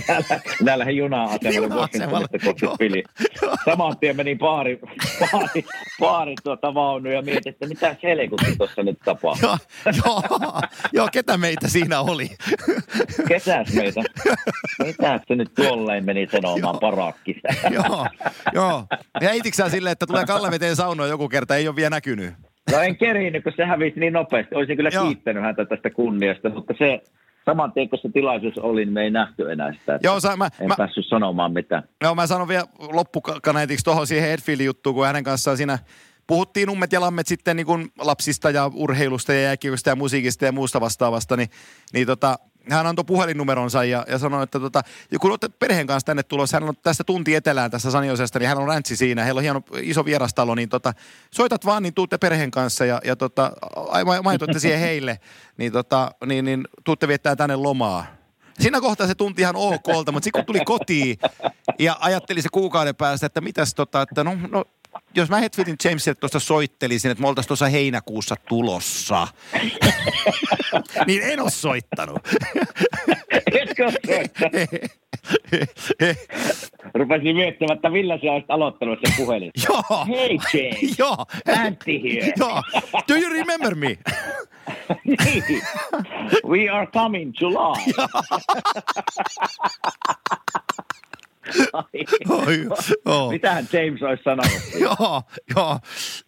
Minä 0.60 0.78
lähdin 0.78 0.96
juna-asemalle 0.96 1.54
Juna-asemalle, 1.56 2.26
kohti 2.44 2.66
pili. 2.78 3.04
Saman 3.64 3.98
tien 3.98 4.16
menin 4.16 4.38
baari, 4.38 4.78
baari, 5.32 5.64
baari 6.00 6.34
tuota 6.44 6.74
vaunuun 6.74 7.14
ja 7.14 7.22
mietin, 7.22 7.52
että 7.52 7.66
mitä 7.66 7.96
selkutti 8.00 8.56
tuossa 8.56 8.82
nyt 8.82 8.98
tapahtuu. 9.04 9.48
joo, 10.04 10.22
joo, 10.40 10.60
joo, 10.92 11.08
ketä 11.12 11.36
meitä 11.36 11.68
siinä 11.68 12.00
oli? 12.00 12.30
Kesäs 13.28 13.72
meitä. 13.72 14.00
Mitä 14.86 15.20
se 15.28 15.34
nyt 15.34 15.54
tuolleen 15.54 16.04
meni 16.04 16.28
sanomaan 16.32 16.78
parakki? 16.80 17.40
joo, 17.70 18.06
joo. 18.54 18.86
Ja 19.20 19.30
sä 19.54 19.68
silleen, 19.68 19.92
että 19.92 20.06
tulee 20.06 20.26
Kalle 20.26 20.50
veteen 20.50 20.76
saunoon 20.76 21.08
joku 21.08 21.28
kerta, 21.28 21.56
ei 21.56 21.68
ole 21.68 21.76
vielä 21.76 21.90
näkynyt? 21.90 22.39
No 22.72 22.78
en 22.78 22.96
kerinyt, 22.96 23.44
kun 23.44 23.52
se 23.56 23.64
hävisi 23.64 24.00
niin 24.00 24.12
nopeasti. 24.12 24.54
Olisin 24.54 24.76
kyllä 24.76 24.90
Joo. 24.92 25.04
kiittänyt 25.04 25.42
häntä 25.42 25.64
tästä 25.64 25.90
kunniasta, 25.90 26.48
mutta 26.48 26.74
se 26.78 27.02
saman 27.44 27.72
tien, 27.72 27.88
kun 27.88 27.98
se 28.02 28.08
tilaisuus 28.08 28.58
oli, 28.58 28.84
niin 28.84 28.92
me 28.92 29.02
ei 29.02 29.10
nähty 29.10 29.50
enää 29.52 29.72
sitä. 29.72 29.98
Joo, 30.02 30.20
sä, 30.20 30.36
mä, 30.36 30.48
en 30.60 30.68
mä, 30.68 30.74
päässyt 30.76 31.06
sanomaan 31.08 31.52
mitään. 31.52 31.82
joo, 32.02 32.14
mä 32.14 32.26
sanon 32.26 32.48
vielä 32.48 32.64
loppukaneetiksi 32.92 33.84
tuohon 33.84 34.06
siihen 34.06 34.30
Edfieldin 34.30 34.66
juttuun, 34.66 34.94
kun 34.94 35.06
hänen 35.06 35.24
kanssaan 35.24 35.56
siinä 35.56 35.78
puhuttiin 36.26 36.70
ummet 36.70 36.92
ja 36.92 37.00
lammet 37.00 37.26
sitten 37.26 37.56
niin 37.56 37.66
kuin 37.66 37.88
lapsista 37.98 38.50
ja 38.50 38.70
urheilusta 38.74 39.32
ja 39.32 39.40
jääkiekosta 39.40 39.90
ja 39.90 39.96
musiikista 39.96 40.44
ja 40.44 40.52
muusta 40.52 40.80
vastaavasta, 40.80 41.36
niin, 41.36 41.48
niin 41.92 42.06
tota, 42.06 42.38
hän 42.70 42.86
antoi 42.86 43.04
puhelinnumeronsa 43.04 43.84
ja, 43.84 44.04
ja 44.08 44.18
sanoi, 44.18 44.42
että 44.42 44.60
tota, 44.60 44.82
ja 45.10 45.18
kun 45.18 45.30
olette 45.30 45.48
perheen 45.48 45.86
kanssa 45.86 46.06
tänne 46.06 46.22
tulossa, 46.22 46.56
hän 46.56 46.68
on 46.68 46.74
tästä 46.82 47.04
tunti 47.04 47.34
etelään 47.34 47.70
tässä 47.70 47.90
Saniosesta, 47.90 48.38
niin 48.38 48.48
hän 48.48 48.58
on 48.58 48.68
räntsi 48.68 48.96
siinä, 48.96 49.24
heillä 49.24 49.38
on 49.38 49.42
hieno 49.42 49.62
iso 49.82 50.04
vierastalo, 50.04 50.54
niin 50.54 50.68
tota, 50.68 50.92
soitat 51.30 51.64
vaan, 51.64 51.82
niin 51.82 51.94
tuutte 51.94 52.18
perheen 52.18 52.50
kanssa 52.50 52.84
ja, 52.84 53.00
ja 53.04 53.16
tota, 53.16 53.52
ai- 53.88 54.04
ma- 54.04 54.22
maitoitte 54.22 54.58
siihen 54.58 54.80
heille, 54.88 55.20
niin, 55.56 55.72
tota, 55.72 56.10
niin, 56.26 56.44
niin 56.44 56.68
tuutte 56.84 57.08
viettää 57.08 57.36
tänne 57.36 57.56
lomaa. 57.56 58.06
Siinä 58.60 58.80
kohtaa 58.80 59.06
se 59.06 59.14
tunti 59.14 59.42
ihan 59.42 59.56
okolta, 59.56 60.12
mutta 60.12 60.24
sitten 60.24 60.44
kun 60.44 60.46
tuli 60.46 60.64
kotiin 60.64 61.18
ja 61.78 61.96
ajatteli 62.00 62.42
se 62.42 62.48
kuukauden 62.52 62.96
päästä, 62.96 63.26
että 63.26 63.40
mitäs 63.40 63.74
tota, 63.74 64.02
että 64.02 64.24
no, 64.24 64.36
no 64.50 64.64
jos 65.14 65.28
mä 65.30 65.36
Hetfieldin 65.36 65.76
Jamesille 65.84 66.14
tuosta 66.14 66.40
soittelisin, 66.40 67.10
että 67.10 67.22
me 67.22 67.28
oltaisiin 67.28 67.48
tuossa 67.48 67.68
heinäkuussa 67.68 68.36
tulossa, 68.48 69.28
niin 71.06 71.22
en 71.22 71.40
ole 71.40 71.50
soittanut. 71.50 72.18
Etkö 73.52 73.84
ole 73.84 73.92
soittanut? 74.06 74.52
Rupesin 76.94 77.36
miettimään, 77.36 77.76
että 77.76 77.90
millä 77.90 78.18
sä 78.24 78.32
olisit 78.32 78.50
aloittanut 78.50 78.98
sen 79.04 79.14
puhelin. 79.16 79.50
Joo. 79.68 80.06
Hey 80.08 80.38
James, 80.54 80.98
Joo. 80.98 81.26
Antti 81.58 82.02
here. 82.02 82.32
Joo. 82.40 82.62
Do 83.08 83.14
you 83.14 83.32
remember 83.32 83.74
me? 83.74 83.98
Niin. 85.04 85.62
We 86.48 86.68
are 86.68 86.86
coming 86.86 87.32
July. 87.40 87.94
Oi, 92.28 92.66
joo. 93.06 93.30
Mitähän 93.30 93.68
James 93.72 94.02
olisi 94.02 94.22
sanonut? 94.22 94.52
Joo, 94.80 95.22
joo, 95.56 95.78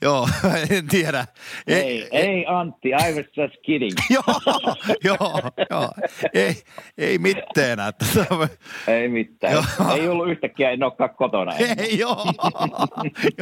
joo, 0.02 0.28
en 0.70 0.86
tiedä. 0.88 1.24
Ei, 1.66 2.08
ei 2.10 2.46
Antti, 2.46 2.88
I 2.88 3.12
was 3.14 3.26
just 3.36 3.54
kidding. 3.62 3.92
Joo, 4.10 4.22
joo, 5.04 5.40
joo. 5.70 5.90
Ei, 6.34 6.54
ei 6.98 7.18
mitään. 7.18 7.88
Että, 7.88 8.04
Ei 8.88 9.08
mitään. 9.08 9.52
Joo. 9.52 9.64
Ei 9.94 10.08
ollut 10.08 10.30
yhtäkkiä, 10.30 10.70
en 10.70 10.82
olekaan 10.82 11.10
kotona. 11.10 11.52
ei, 11.52 11.98
joo, 11.98 12.24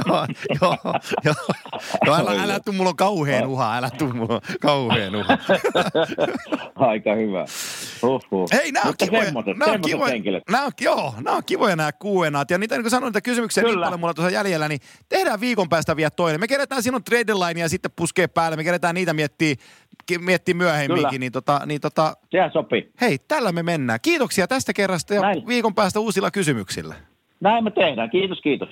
joo, 0.07 0.27
joo, 0.63 0.77
joo. 1.25 1.37
joo 2.07 2.15
älä, 2.15 2.43
älä 2.43 2.61
tuu, 2.61 2.75
mulla 2.75 2.91
on 2.91 2.97
kauheen 2.97 3.47
uha, 3.47 3.77
älä 3.77 3.91
tuu, 3.99 4.13
mulla 4.13 4.35
on 4.35 4.41
kauheen 4.61 5.17
uha. 5.17 5.39
Aika 6.75 7.15
hyvä. 7.15 7.45
Huhhuh. 8.03 8.49
Hei, 8.53 8.73
nämä 8.73 8.89
on 8.89 8.95
kivoja. 8.99 9.33
Nämä 9.57 9.73
on 9.73 9.81
kivoja. 9.81 10.15
joo, 10.81 11.15
nämä 11.21 11.37
on 11.37 11.43
kivoja 11.47 11.60
nämä 11.67 11.93
Q&At. 11.93 12.51
Ja 12.51 12.59
niitä, 12.59 12.75
niin 12.75 12.83
kuin 12.83 12.91
sanoin, 12.91 13.09
niitä 13.11 13.21
kysymyksiä 13.21 13.63
niin 13.63 13.73
Kyllä. 13.73 13.85
paljon 13.85 14.01
mulla 14.01 14.15
tuossa 14.15 14.31
jäljellä, 14.31 14.69
niin 14.69 14.81
tehdään 15.09 15.41
viikon 15.41 15.69
päästä 15.69 15.97
vielä 15.97 16.11
toinen. 16.11 16.41
Me 16.41 16.49
kerätään 16.49 16.83
sinun 16.83 17.05
trade 17.05 17.33
ja 17.61 17.69
sitten 17.69 17.91
puskee 17.97 18.27
päälle. 18.27 18.57
Me 18.57 18.65
kerätään 18.65 18.95
niitä 18.95 19.15
miettiä, 19.15 19.55
miettiä 20.19 20.55
myöhemminkin. 20.55 21.07
Kyllä. 21.09 21.19
Niin, 21.19 21.33
tota, 21.33 21.61
niin 21.67 21.81
tota, 21.81 22.15
Sehän 22.31 22.51
sopii. 22.53 22.91
hei, 23.01 23.19
tällä 23.29 23.53
me 23.53 23.63
mennään. 23.63 23.99
Kiitoksia 24.03 24.49
tästä 24.49 24.73
kerrasta 24.73 25.15
ja 25.15 25.21
Näin. 25.21 25.47
viikon 25.47 25.75
päästä 25.75 26.01
uusilla 26.01 26.31
kysymyksillä. 26.31 26.95
Näin 27.41 27.65
me 27.65 27.71
tehdään. 27.71 28.11
Kiitos, 28.11 28.41
kiitos. 28.41 28.69